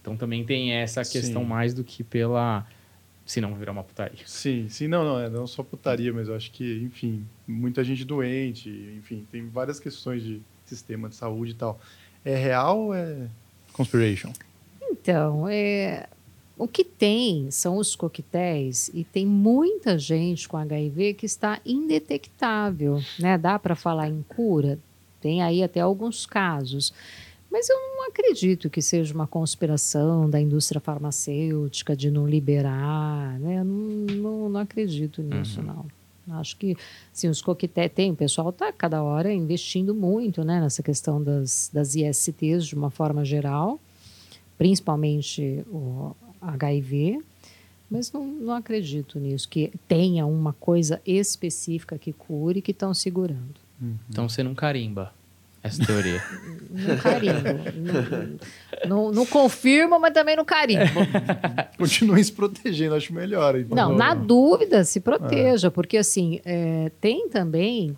[0.00, 1.48] Então também tem essa questão Sim.
[1.48, 2.66] mais do que pela.
[3.26, 4.20] Se não virar uma putaria.
[4.24, 8.04] Sim, sim, não, não, é não só putaria, mas eu acho que, enfim, muita gente
[8.04, 11.80] doente, enfim, tem várias questões de sistema de saúde e tal.
[12.24, 13.28] É real ou é
[13.72, 14.32] conspiration?
[14.82, 16.06] Então, é,
[16.58, 23.00] o que tem são os coquetéis e tem muita gente com HIV que está indetectável,
[23.18, 23.38] né?
[23.38, 24.78] Dá para falar em cura?
[25.20, 26.92] Tem aí até alguns casos.
[27.50, 33.60] Mas eu não acredito que seja uma conspiração da indústria farmacêutica de não liberar, né?
[33.60, 35.86] Eu Não, não, não acredito nisso, não.
[36.32, 36.76] Acho que,
[37.12, 37.92] sim, os coquetéis...
[37.92, 40.60] Tem, o pessoal está cada hora investindo muito, né?
[40.60, 43.80] Nessa questão das, das ISTs de uma forma geral
[44.58, 47.22] principalmente o HIV,
[47.88, 53.54] mas não, não acredito nisso, que tenha uma coisa específica que cure que estão segurando.
[54.10, 55.14] Então você não carimba
[55.68, 56.22] essa teoria.
[56.70, 57.48] Não carimbo.
[59.12, 61.00] não, confirma, mas também não carimbo.
[61.78, 63.58] Continuem se protegendo, acho melhor.
[63.58, 63.76] Então.
[63.76, 67.96] Não, na dúvida, se proteja, porque assim, é, tem também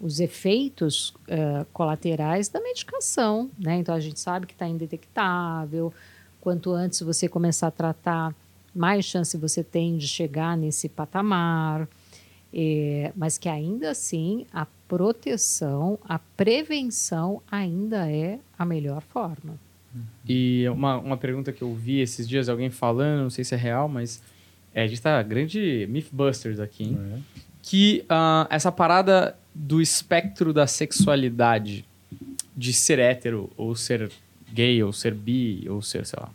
[0.00, 3.76] os efeitos é, colaterais da medicação, né?
[3.76, 5.92] Então a gente sabe que está indetectável.
[6.40, 8.34] Quanto antes você começar a tratar,
[8.74, 11.88] mais chance você tem de chegar nesse patamar.
[12.54, 19.58] É, mas que ainda assim a proteção, a prevenção ainda é a melhor forma.
[20.28, 23.58] E uma, uma pergunta que eu vi esses dias, alguém falando, não sei se é
[23.58, 24.22] real, mas
[24.74, 26.98] é, a gente tá grande Mythbusters aqui, hein?
[27.14, 27.18] É.
[27.62, 31.84] Que ah, essa parada do espectro da sexualidade,
[32.56, 34.10] de ser hétero, ou ser
[34.52, 36.30] gay, ou ser bi, ou ser, sei lá.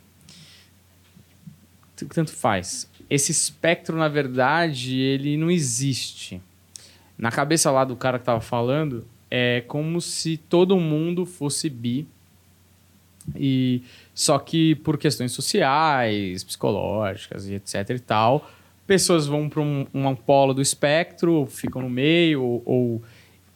[2.12, 2.88] Tanto faz.
[3.08, 6.42] Esse espectro, na verdade, ele não existe.
[7.18, 12.06] Na cabeça lá do cara que tava falando, é como se todo mundo fosse bi.
[13.36, 13.82] E
[14.14, 18.50] só que por questões sociais, psicológicas e etc e tal,
[18.86, 23.02] pessoas vão para um, um polo do espectro, ficam no meio, ou, ou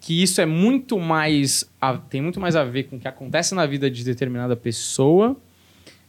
[0.01, 3.55] que isso é muito mais a- tem muito mais a ver com o que acontece
[3.57, 5.37] na vida de determinada pessoa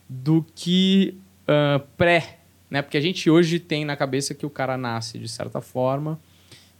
[0.07, 1.15] do que
[1.47, 2.37] ah, pré,
[2.69, 2.83] né?
[2.83, 6.19] Porque a gente hoje tem na cabeça que o cara nasce de certa forma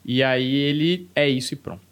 [0.05, 1.85] e aí ele é isso e pronto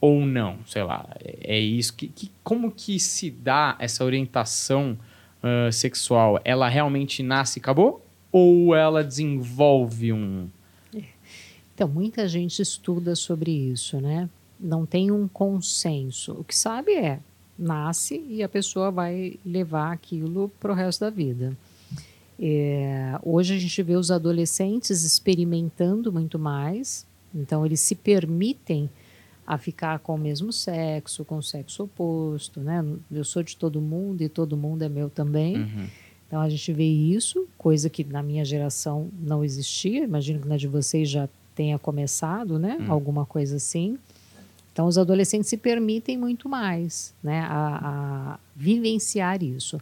[0.00, 4.96] ou não, sei lá, é é isso que, que- como que se dá essa orientação
[5.42, 6.40] ah, sexual?
[6.44, 10.48] Ela realmente nasce e acabou ou ela desenvolve um
[11.74, 14.28] Então, muita gente estuda sobre isso, né?
[14.58, 16.32] Não tem um consenso.
[16.32, 17.18] O que sabe é,
[17.58, 21.56] nasce e a pessoa vai levar aquilo para o resto da vida.
[22.38, 28.88] É, hoje a gente vê os adolescentes experimentando muito mais, então eles se permitem
[29.46, 32.84] a ficar com o mesmo sexo, com o sexo oposto, né?
[33.10, 35.56] Eu sou de todo mundo e todo mundo é meu também.
[35.56, 35.86] Uhum.
[36.26, 40.04] Então a gente vê isso, coisa que na minha geração não existia.
[40.04, 42.78] Imagino que na de vocês já tenha começado, né?
[42.88, 43.98] Alguma coisa assim.
[44.72, 47.40] Então os adolescentes se permitem muito mais, né?
[47.40, 47.80] A,
[48.34, 49.80] a vivenciar isso.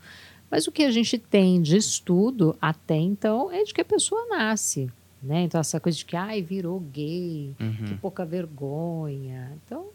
[0.51, 4.27] Mas o que a gente tem de estudo até então é de que a pessoa
[4.29, 4.91] nasce,
[5.23, 5.43] né?
[5.43, 7.55] Então essa coisa de que ai virou gay,
[7.87, 9.53] que pouca vergonha.
[9.65, 9.87] Então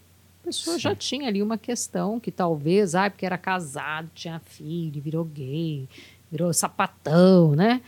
[0.42, 5.00] a pessoa já tinha ali uma questão que talvez, ai porque era casado, tinha filho,
[5.00, 5.88] virou gay,
[6.30, 7.80] virou sapatão, né?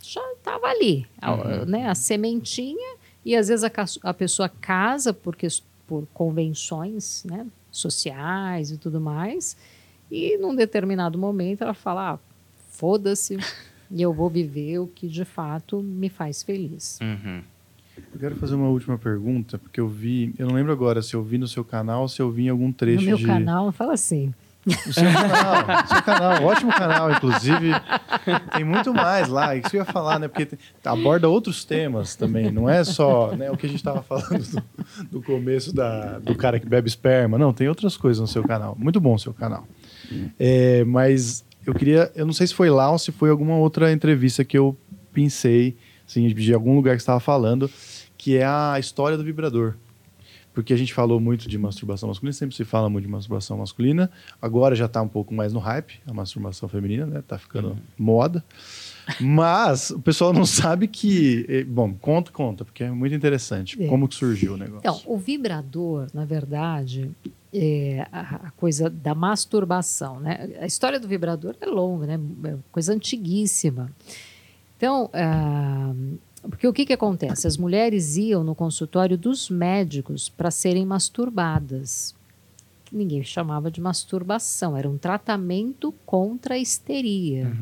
[0.00, 1.32] Já estava ali, a-
[1.66, 1.88] né?
[1.88, 3.70] A sementinha e às vezes a,
[4.10, 5.48] a pessoa casa porque
[5.86, 7.46] por convenções, né?
[7.70, 9.56] Sociais e tudo mais.
[10.10, 12.18] E num determinado momento ela fala: ah,
[12.70, 13.36] foda-se,
[13.90, 16.98] e eu vou viver o que de fato me faz feliz.
[17.02, 17.42] Uhum.
[18.12, 21.22] Eu quero fazer uma última pergunta, porque eu vi, eu não lembro agora se eu
[21.22, 23.70] vi no seu canal ou se eu vi em algum trecho no meu de canal
[23.70, 24.34] fala assim:
[24.66, 27.70] O seu canal, o seu canal, ótimo canal, inclusive.
[28.52, 30.26] Tem muito mais lá, isso que eu ia falar, né?
[30.26, 34.02] Porque tem- aborda outros temas também, não é só né, o que a gente estava
[34.02, 34.62] falando do,
[35.10, 37.36] do começo da, do cara que bebe esperma.
[37.36, 38.74] Não, tem outras coisas no seu canal.
[38.78, 39.68] Muito bom o seu canal.
[40.38, 43.92] É, mas eu queria, eu não sei se foi lá ou se foi alguma outra
[43.92, 44.76] entrevista que eu
[45.12, 45.76] pensei,
[46.06, 47.70] assim, de algum lugar que você estava falando,
[48.16, 49.74] que é a história do vibrador.
[50.52, 54.08] Porque a gente falou muito de masturbação masculina, sempre se fala muito de masturbação masculina.
[54.40, 57.24] Agora já está um pouco mais no hype, a masturbação feminina, né?
[57.26, 58.44] Tá ficando moda.
[59.20, 61.44] Mas o pessoal não sabe que.
[61.48, 63.82] eh, Bom, conta, conta, porque é muito interessante.
[63.82, 63.88] É.
[63.88, 64.78] Como que surgiu o negócio?
[64.78, 67.10] Então, o vibrador, na verdade,
[67.54, 70.50] é a, a coisa da masturbação, né?
[70.60, 72.20] A história do vibrador é longa, né?
[72.44, 73.90] É coisa antiguíssima.
[74.76, 75.94] Então, ah,
[76.42, 77.46] porque o que, que acontece?
[77.46, 82.14] As mulheres iam no consultório dos médicos para serem masturbadas.
[82.92, 87.56] Ninguém chamava de masturbação, era um tratamento contra a histeria.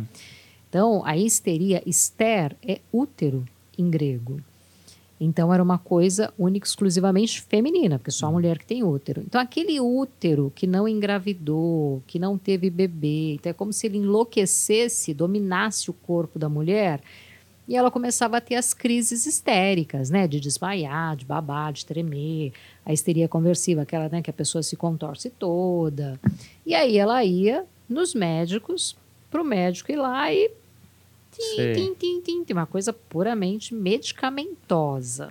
[0.69, 3.45] Então, a histeria, hister, é útero
[3.79, 4.41] em grego.
[5.25, 9.23] Então era uma coisa única, exclusivamente feminina, porque só a mulher que tem útero.
[9.25, 13.99] Então aquele útero que não engravidou, que não teve bebê, então é como se ele
[13.99, 17.01] enlouquecesse, dominasse o corpo da mulher,
[17.69, 22.53] e ela começava a ter as crises histéricas, né, de desmaiar, de babar, de tremer,
[22.85, 26.19] a histeria conversiva, aquela, né, que a pessoa se contorce toda.
[26.67, 28.97] E aí ela ia nos médicos,
[29.31, 30.51] para o médico ir lá e
[31.33, 35.31] tim, tim, tim, tim, tim, uma coisa puramente medicamentosa.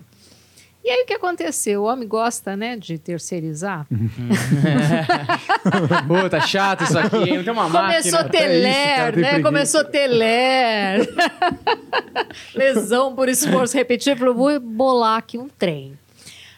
[0.84, 1.84] E aí o que aconteceu?
[1.84, 3.86] O homem gosta, né, de terceirizar.
[6.08, 7.38] Pô, tá chato isso aqui, hein?
[7.38, 8.30] Não tem uma Começou a máquina.
[8.40, 9.12] até isso, né?
[9.12, 9.42] preguiça.
[9.44, 11.08] Começou a ter ler.
[12.56, 14.20] Lesão por esforço repetido.
[14.20, 15.94] Falou, vou bolar aqui um trem.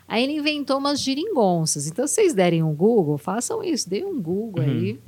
[0.08, 1.88] Aí ele inventou umas geringonças.
[1.88, 3.90] Então, se vocês derem um Google, façam isso.
[3.90, 5.00] Dê um Google aí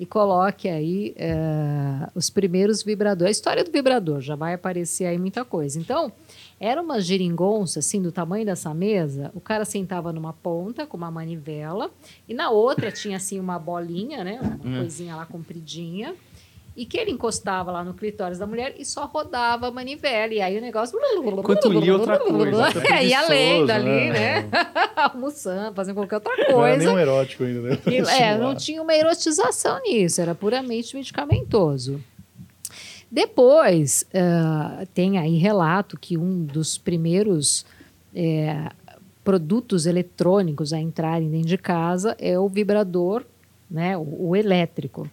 [0.00, 3.28] e coloque aí eh, os primeiros vibradores.
[3.28, 5.78] A história do vibrador, já vai aparecer aí muita coisa.
[5.78, 6.10] Então,
[6.58, 9.30] era uma geringonça, assim, do tamanho dessa mesa.
[9.34, 11.90] O cara sentava numa ponta com uma manivela
[12.26, 14.40] e na outra tinha, assim, uma bolinha, né?
[14.40, 16.14] Uma coisinha lá compridinha.
[16.76, 20.32] E que ele encostava lá no clitóris da mulher e só rodava a manivela.
[20.32, 20.98] E aí o negócio...
[21.38, 22.68] Enquanto lia outra coisa.
[22.90, 24.42] É, ia lendo ali, né?
[24.42, 24.50] né?
[24.96, 26.76] Almoçando, fazendo qualquer outra Não era coisa.
[26.78, 27.78] nem um erótico ainda, né?
[27.86, 32.00] E, é, não tinha uma erotização nisso, era puramente medicamentoso.
[33.10, 37.66] Depois, ah, tem aí relato que um dos primeiros
[38.14, 38.70] eh,
[39.24, 43.24] produtos eletrônicos a entrarem dentro de casa é o vibrador,
[43.68, 45.10] né, o, o elétrico.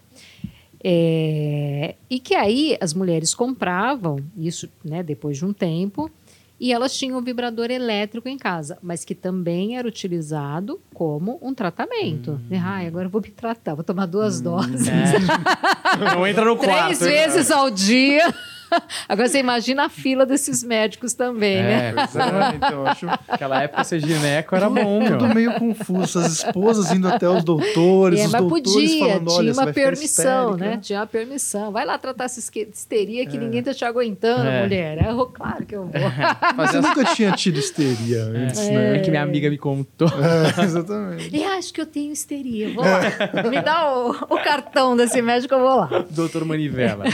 [0.83, 6.11] É, e que aí as mulheres compravam, isso né, depois de um tempo,
[6.59, 11.53] e elas tinham um vibrador elétrico em casa, mas que também era utilizado como um
[11.53, 12.41] tratamento.
[12.49, 12.59] Né?
[12.63, 14.87] Ai, agora eu vou me tratar, vou tomar duas doses.
[15.99, 16.97] Não entra no quarto.
[16.97, 18.33] Três vezes ao dia.
[19.07, 21.89] Agora você imagina a fila desses médicos também, né?
[21.89, 25.17] É, Ah, então, eu acho naquela época ser gineco era bom, meu.
[25.17, 26.19] tudo meio confuso.
[26.19, 29.73] As esposas indo até os doutores, É, os mas doutores podia, falando, olha, tinha uma
[29.73, 30.77] permissão, né?
[30.81, 31.71] Tinha uma permissão.
[31.71, 34.61] Vai lá tratar essa histeria que ninguém tá te aguentando, É.
[34.63, 34.97] mulher.
[35.05, 35.91] É, eu- claro que eu vou.
[36.55, 38.99] Mas você nunca tinha tido histeria antes, É né?
[38.99, 40.07] que minha amiga me contou.
[40.57, 41.35] É, exatamente.
[41.35, 42.69] E acho que eu tenho histeria.
[42.73, 43.49] Vou lá.
[43.49, 46.05] Me dá o, o cartão desse médico, eu vou lá.
[46.09, 47.05] Doutor Manivela.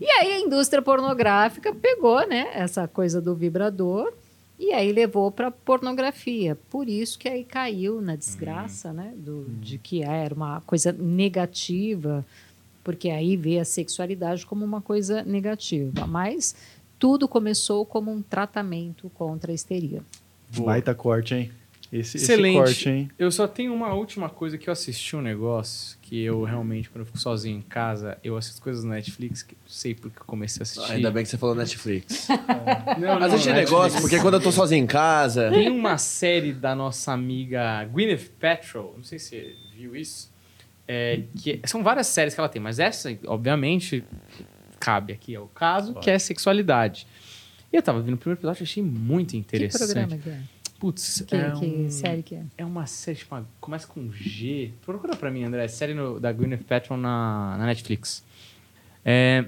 [0.00, 4.12] E aí a indústria pornográfica pegou, né, essa coisa do vibrador
[4.58, 6.56] e aí levou para pornografia.
[6.70, 12.24] Por isso que aí caiu na desgraça, né, do, de que era uma coisa negativa,
[12.82, 16.06] porque aí vê a sexualidade como uma coisa negativa.
[16.06, 16.54] Mas
[16.98, 20.02] tudo começou como um tratamento contra a histeria.
[20.58, 21.52] Baita corte, hein?
[21.92, 22.56] Esse, esse Excelente.
[22.56, 23.10] corte, hein?
[23.18, 27.00] Eu só tenho uma última coisa que eu assisti um negócio que eu realmente, quando
[27.00, 30.24] eu fico sozinho em casa, eu assisto coisas no Netflix que eu sei porque eu
[30.24, 30.92] comecei a assistir.
[30.92, 32.28] Ainda bem que você falou Netflix.
[32.98, 33.70] Não, Mas não, achei Netflix.
[33.70, 35.50] negócio, porque quando eu tô sozinho em casa.
[35.50, 40.30] Tem uma série da nossa amiga Gwyneth Paltrow, não sei se você viu isso,
[40.86, 44.04] é, que são várias séries que ela tem, mas essa, obviamente,
[44.78, 47.06] cabe aqui ao caso, que é sexualidade.
[47.72, 49.84] E eu tava vendo o primeiro episódio e achei muito Que interessante.
[49.92, 50.40] programa que é?
[50.78, 52.44] Putz, Que, é, que um- série que é?
[52.58, 54.72] é uma série, tipo, começa com G.
[54.84, 55.66] Procura pra mim, André.
[55.68, 58.22] Série no- da Gwyneth Paltrow na, na Netflix.
[59.04, 59.46] É,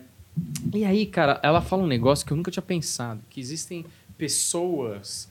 [0.74, 3.20] e aí, cara, ela fala um negócio que eu nunca tinha pensado.
[3.28, 3.84] Que existem
[4.16, 5.28] pessoas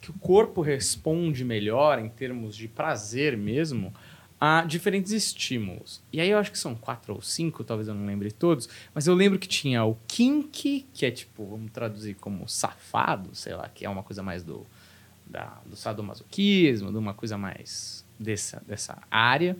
[0.00, 3.92] que o corpo responde melhor em termos de prazer mesmo
[4.40, 6.00] a diferentes estímulos.
[6.12, 9.06] E aí eu acho que são quatro ou cinco, talvez eu não lembre todos, mas
[9.06, 13.68] eu lembro que tinha o kink, que é tipo, vamos traduzir como safado, sei lá,
[13.68, 14.66] que é uma coisa mais do,
[15.30, 19.56] da, do sadomasoquismo, de uma coisa mais dessa, dessa área.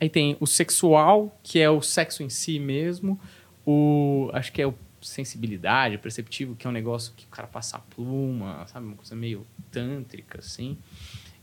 [0.00, 3.18] Aí tem o sexual, que é o sexo em si mesmo.
[3.66, 7.76] O, acho que é o sensibilidade, perceptivo, que é um negócio que o cara passa
[7.76, 8.86] a pluma, sabe?
[8.86, 10.78] Uma coisa meio tântrica, assim.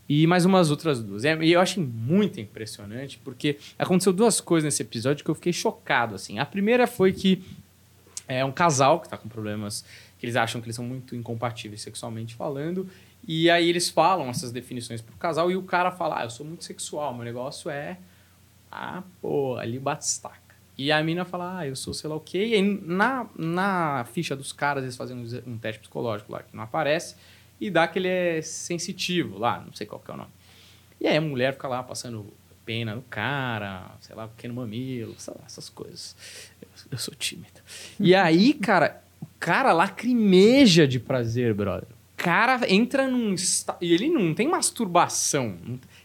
[0.10, 1.24] E mais umas outras duas.
[1.24, 5.54] É, E eu achei muito impressionante, porque aconteceu duas coisas nesse episódio que eu fiquei
[5.54, 6.40] chocado, assim.
[6.40, 7.44] A primeira foi que
[8.28, 9.86] é um casal que tá com problemas
[10.18, 12.88] que eles acham que eles são muito incompatíveis sexualmente falando.
[13.28, 16.46] E aí eles falam essas definições pro casal e o cara fala: Ah, eu sou
[16.46, 17.98] muito sexual, meu negócio é.
[18.72, 20.56] Ah, pô, ali batistaca.
[20.78, 22.48] E a mina fala: Ah, eu sou sei lá o quê.
[22.48, 26.56] E aí na, na ficha dos caras eles fazem um, um teste psicológico lá que
[26.56, 27.16] não aparece
[27.60, 30.32] e dá que ele é sensitivo lá, não sei qual que é o nome.
[31.00, 32.26] E aí a mulher fica lá passando
[32.66, 36.16] pena no cara, sei lá, pequeno mamilo, sei lá, essas coisas.
[36.62, 37.60] Eu, eu sou tímido.
[38.00, 41.90] E aí, cara, o cara lacrimeja de prazer, brother.
[42.22, 43.34] Cara entra num.
[43.82, 45.58] E ele não tem masturbação,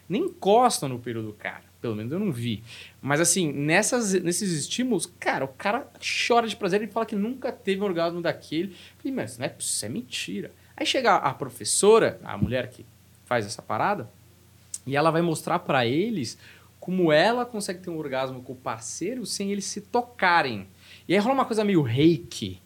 [0.08, 1.64] nem encosta no peru do cara.
[1.78, 2.64] Pelo menos eu não vi.
[3.02, 5.86] Mas assim, nessas, nesses estímulos, cara, o cara
[6.26, 8.74] chora de prazer e fala que nunca teve um orgasmo daquele.
[8.96, 10.52] Falei, mas não é, isso é mentira.
[10.74, 12.86] Aí chega a professora, a mulher que
[13.26, 14.10] faz essa parada,
[14.86, 16.38] e ela vai mostrar pra eles
[16.80, 20.66] como ela consegue ter um orgasmo com o parceiro sem eles se tocarem.
[21.06, 22.58] E aí rola uma coisa meio reiki.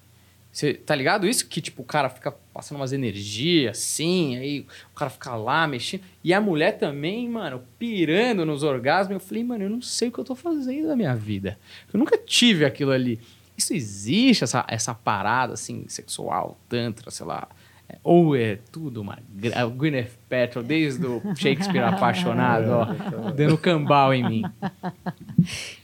[0.52, 1.46] Você tá ligado isso?
[1.46, 6.02] Que tipo, o cara fica passando umas energias assim, aí o cara fica lá mexendo.
[6.24, 9.14] E a mulher também, mano, pirando nos orgasmos.
[9.14, 11.56] Eu falei, mano, eu não sei o que eu tô fazendo da minha vida.
[11.92, 13.20] Eu nunca tive aquilo ali.
[13.56, 17.46] Isso existe, essa, essa parada assim, sexual, tantra, sei lá.
[17.88, 19.18] É, Ou é tudo uma.
[19.34, 22.84] gra- O Gwyneth Paltrow, desde o Shakespeare apaixonado, ó,
[23.30, 24.42] dando cambal em mim.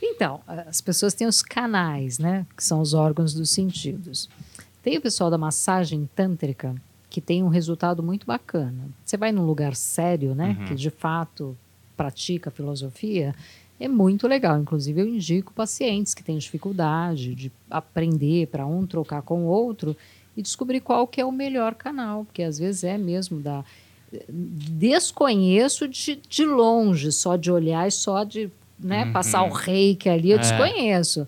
[0.03, 2.47] Então, as pessoas têm os canais, né?
[2.57, 4.29] Que são os órgãos dos sentidos.
[4.87, 6.73] Tem o pessoal da massagem tântrica
[7.11, 8.89] que tem um resultado muito bacana.
[9.05, 10.57] Você vai num lugar sério, né?
[10.61, 10.65] Uhum.
[10.67, 11.57] Que de fato
[11.97, 13.35] pratica filosofia.
[13.81, 14.57] É muito legal.
[14.61, 19.97] Inclusive, eu indico pacientes que têm dificuldade de aprender para um trocar com o outro
[20.37, 23.65] e descobrir qual que é o melhor canal, porque às vezes é mesmo da
[24.31, 28.49] desconheço de, de longe, só de olhar e só de
[28.79, 29.13] né, Uhum.
[29.13, 30.41] passar o reiki ali, eu É.
[30.41, 31.27] desconheço.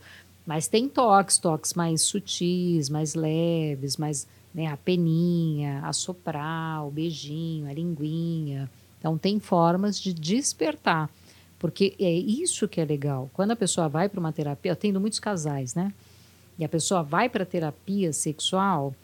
[0.49, 6.91] Mas tem toques, toques mais sutis, mais leves, mais né, a peninha, a soprar, o
[6.91, 8.71] beijinho, a linguinha.
[8.99, 11.11] Então tem formas de despertar.
[11.59, 13.29] Porque é isso que é legal.
[13.35, 15.93] Quando a pessoa vai para uma terapia, eu tendo muitos casais, né?
[16.59, 18.95] E a pessoa vai para terapia sexual,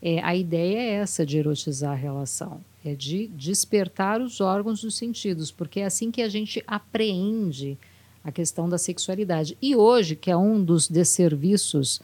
[0.00, 4.96] é, a ideia é essa de erotizar a relação, é de despertar os órgãos dos
[4.96, 7.76] sentidos, porque é assim que a gente apreende
[8.24, 9.56] a questão da sexualidade.
[9.60, 12.00] E hoje, que é um dos desserviços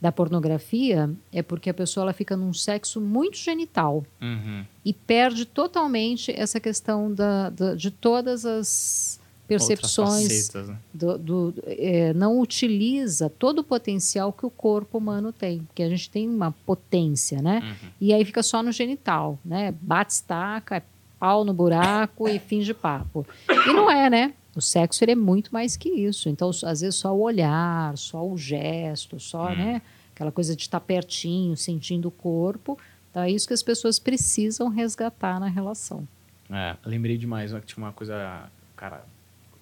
[0.00, 4.64] da pornografia, é porque a pessoa ela fica num sexo muito genital Uhum.
[4.84, 10.76] e perde totalmente essa questão da, da- de todas as percepções facetas, né?
[10.92, 15.88] do, do- é, não utiliza todo o potencial que o corpo humano tem, porque a
[15.88, 17.60] gente tem uma potência, né?
[17.62, 17.88] Uhum.
[18.00, 19.72] E aí fica só no genital, né?
[19.80, 20.82] Bate estaca, é
[21.20, 23.24] pau no buraco e fim de papo.
[23.48, 24.34] E não é, né?
[24.54, 26.28] O sexo ele é muito mais que isso.
[26.28, 29.82] Então, às vezes só o olhar, só o gesto, só, né?
[30.14, 32.78] Aquela coisa de estar pertinho, sentindo o corpo.
[33.10, 36.06] Então, é isso que as pessoas precisam resgatar na relação.
[36.50, 39.04] É, lembrei demais, que tinha uma coisa, o cara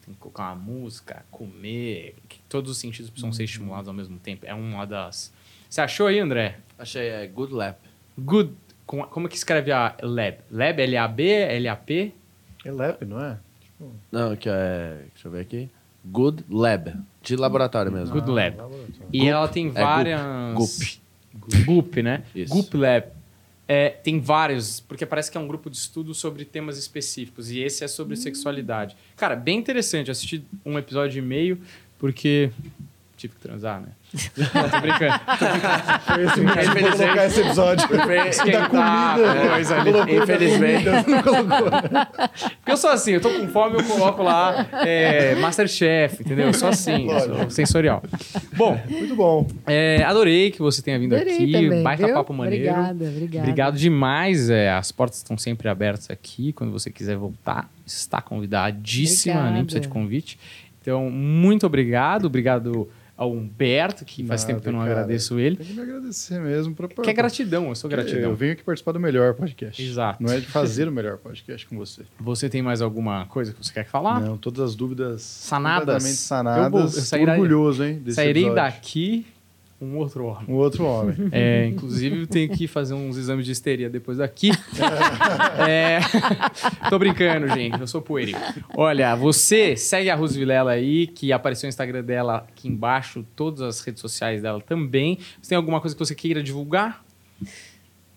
[0.05, 4.19] tem que colocar uma música, comer, que todos os sentidos precisam ser estimulados ao mesmo
[4.19, 4.45] tempo.
[4.45, 5.33] É uma das.
[5.69, 6.59] Você achou aí, André?
[6.77, 7.79] Achei, é Good Lap.
[8.19, 8.53] Good.
[8.87, 10.39] com- Como que escreve a lab?
[10.51, 12.13] Lab, L-A-B, L-A-P?
[12.65, 13.39] É leve, não é?
[14.11, 15.05] Não, que é.
[15.15, 15.69] Deixa eu ver aqui.
[16.05, 16.95] Good Lab.
[17.23, 18.15] De laboratório mesmo.
[18.15, 18.57] Good Lab.
[18.57, 18.95] Laboratório.
[19.13, 20.21] E ela tem É várias.
[20.55, 21.01] Goop.
[21.65, 22.23] Goop, né?
[22.35, 22.53] Isso.
[22.53, 23.07] Goop Lab.
[23.69, 27.51] É, tem vários, porque parece que é um grupo de estudo sobre temas específicos.
[27.53, 28.97] E esse é sobre sexualidade.
[29.17, 30.09] Cara, bem interessante.
[30.09, 31.61] Eu assisti um episódio e meio,
[31.97, 32.51] porque
[33.17, 33.89] tive que transar, né?
[34.13, 35.21] Tô brincando.
[36.05, 36.81] Foi esse mesmo.
[36.81, 37.89] Vou colocar esse episódio.
[38.29, 39.93] Esquentar, comida, coisa ali.
[39.93, 40.85] Colocou na Infelizmente.
[40.85, 46.47] Porque eu sou assim, eu tô com fome, eu coloco lá é, Masterchef, entendeu?
[46.49, 48.03] Eu sou assim, eu sou sensorial.
[48.57, 49.47] Bom, Muito bom.
[49.67, 51.53] é, adorei que você tenha vindo Adorei aqui.
[51.53, 52.15] também, baita viu?
[52.15, 52.71] papo maneiro.
[52.71, 53.39] Obrigada, obrigada.
[53.47, 54.51] Obrigado demais.
[54.51, 56.53] é, as portas estão sempre abertas aqui.
[56.53, 59.65] Quando você quiser voltar, está convidadíssima, nem Obrigada.
[59.65, 60.39] precisa de convite.
[60.81, 62.25] Então, muito obrigado.
[62.27, 62.89] Obrigado
[63.21, 64.93] ao Humberto, que faz Nada, tempo que eu não cara.
[64.93, 65.57] agradeço ele.
[65.57, 66.75] Tem que me agradecer mesmo.
[66.75, 68.23] Pra, Que é gratidão, eu sou gratidão.
[68.31, 69.83] Eu venho aqui participar do melhor podcast.
[69.83, 70.23] Exato.
[70.23, 72.03] Não é de fazer o melhor podcast com você.
[72.19, 74.21] Você tem mais alguma coisa que você quer falar?
[74.23, 75.81] Não, todas as dúvidas Sanadas.
[76.03, 76.65] completamente sanadas.
[76.65, 78.03] Eu vou- eu sairei- orgulhoso, hein?
[78.09, 78.55] Sairei episódio.
[78.55, 79.27] daqui
[79.81, 80.45] um outro homem.
[80.47, 81.17] Um outro homem.
[81.33, 84.51] É, inclusive, eu tenho que fazer uns exames de histeria depois daqui.
[85.67, 86.01] É,
[86.89, 87.79] tô brincando, gente.
[87.79, 88.37] Eu sou pueril.
[88.77, 93.61] Olha, você segue a Rose Vilela aí, que apareceu o Instagram dela aqui embaixo, todas
[93.61, 95.19] as redes sociais dela também.
[95.41, 97.05] Você tem alguma coisa que você queira divulgar?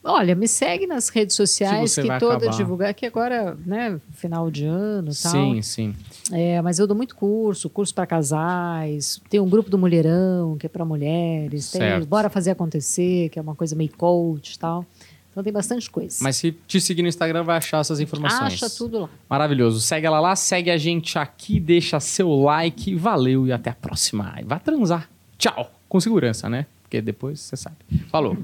[0.04, 2.58] Olha, me segue nas redes sociais, que toda acabar.
[2.58, 5.32] divulgar, que agora, né, final de ano e tal.
[5.32, 5.96] Sim, sim.
[6.32, 10.66] É, mas eu dou muito curso, curso para casais, tem um grupo do Mulherão, que
[10.66, 12.06] é para mulheres, tem Certo.
[12.06, 14.86] Bora Fazer Acontecer, que é uma coisa meio coach e tal.
[15.32, 16.20] Então tem bastante coisa.
[16.22, 18.54] Mas se te seguir no Instagram, vai achar essas informações.
[18.54, 19.10] Acha tudo lá.
[19.28, 19.82] Maravilhoso.
[19.82, 22.94] Segue ela lá, segue a gente aqui, deixa seu like.
[22.94, 24.36] Valeu e até a próxima.
[24.46, 25.10] Vá transar.
[25.38, 25.72] Tchau.
[25.90, 26.68] Com segurança, né?
[26.84, 27.78] Porque depois você sabe.
[28.12, 28.38] Falou.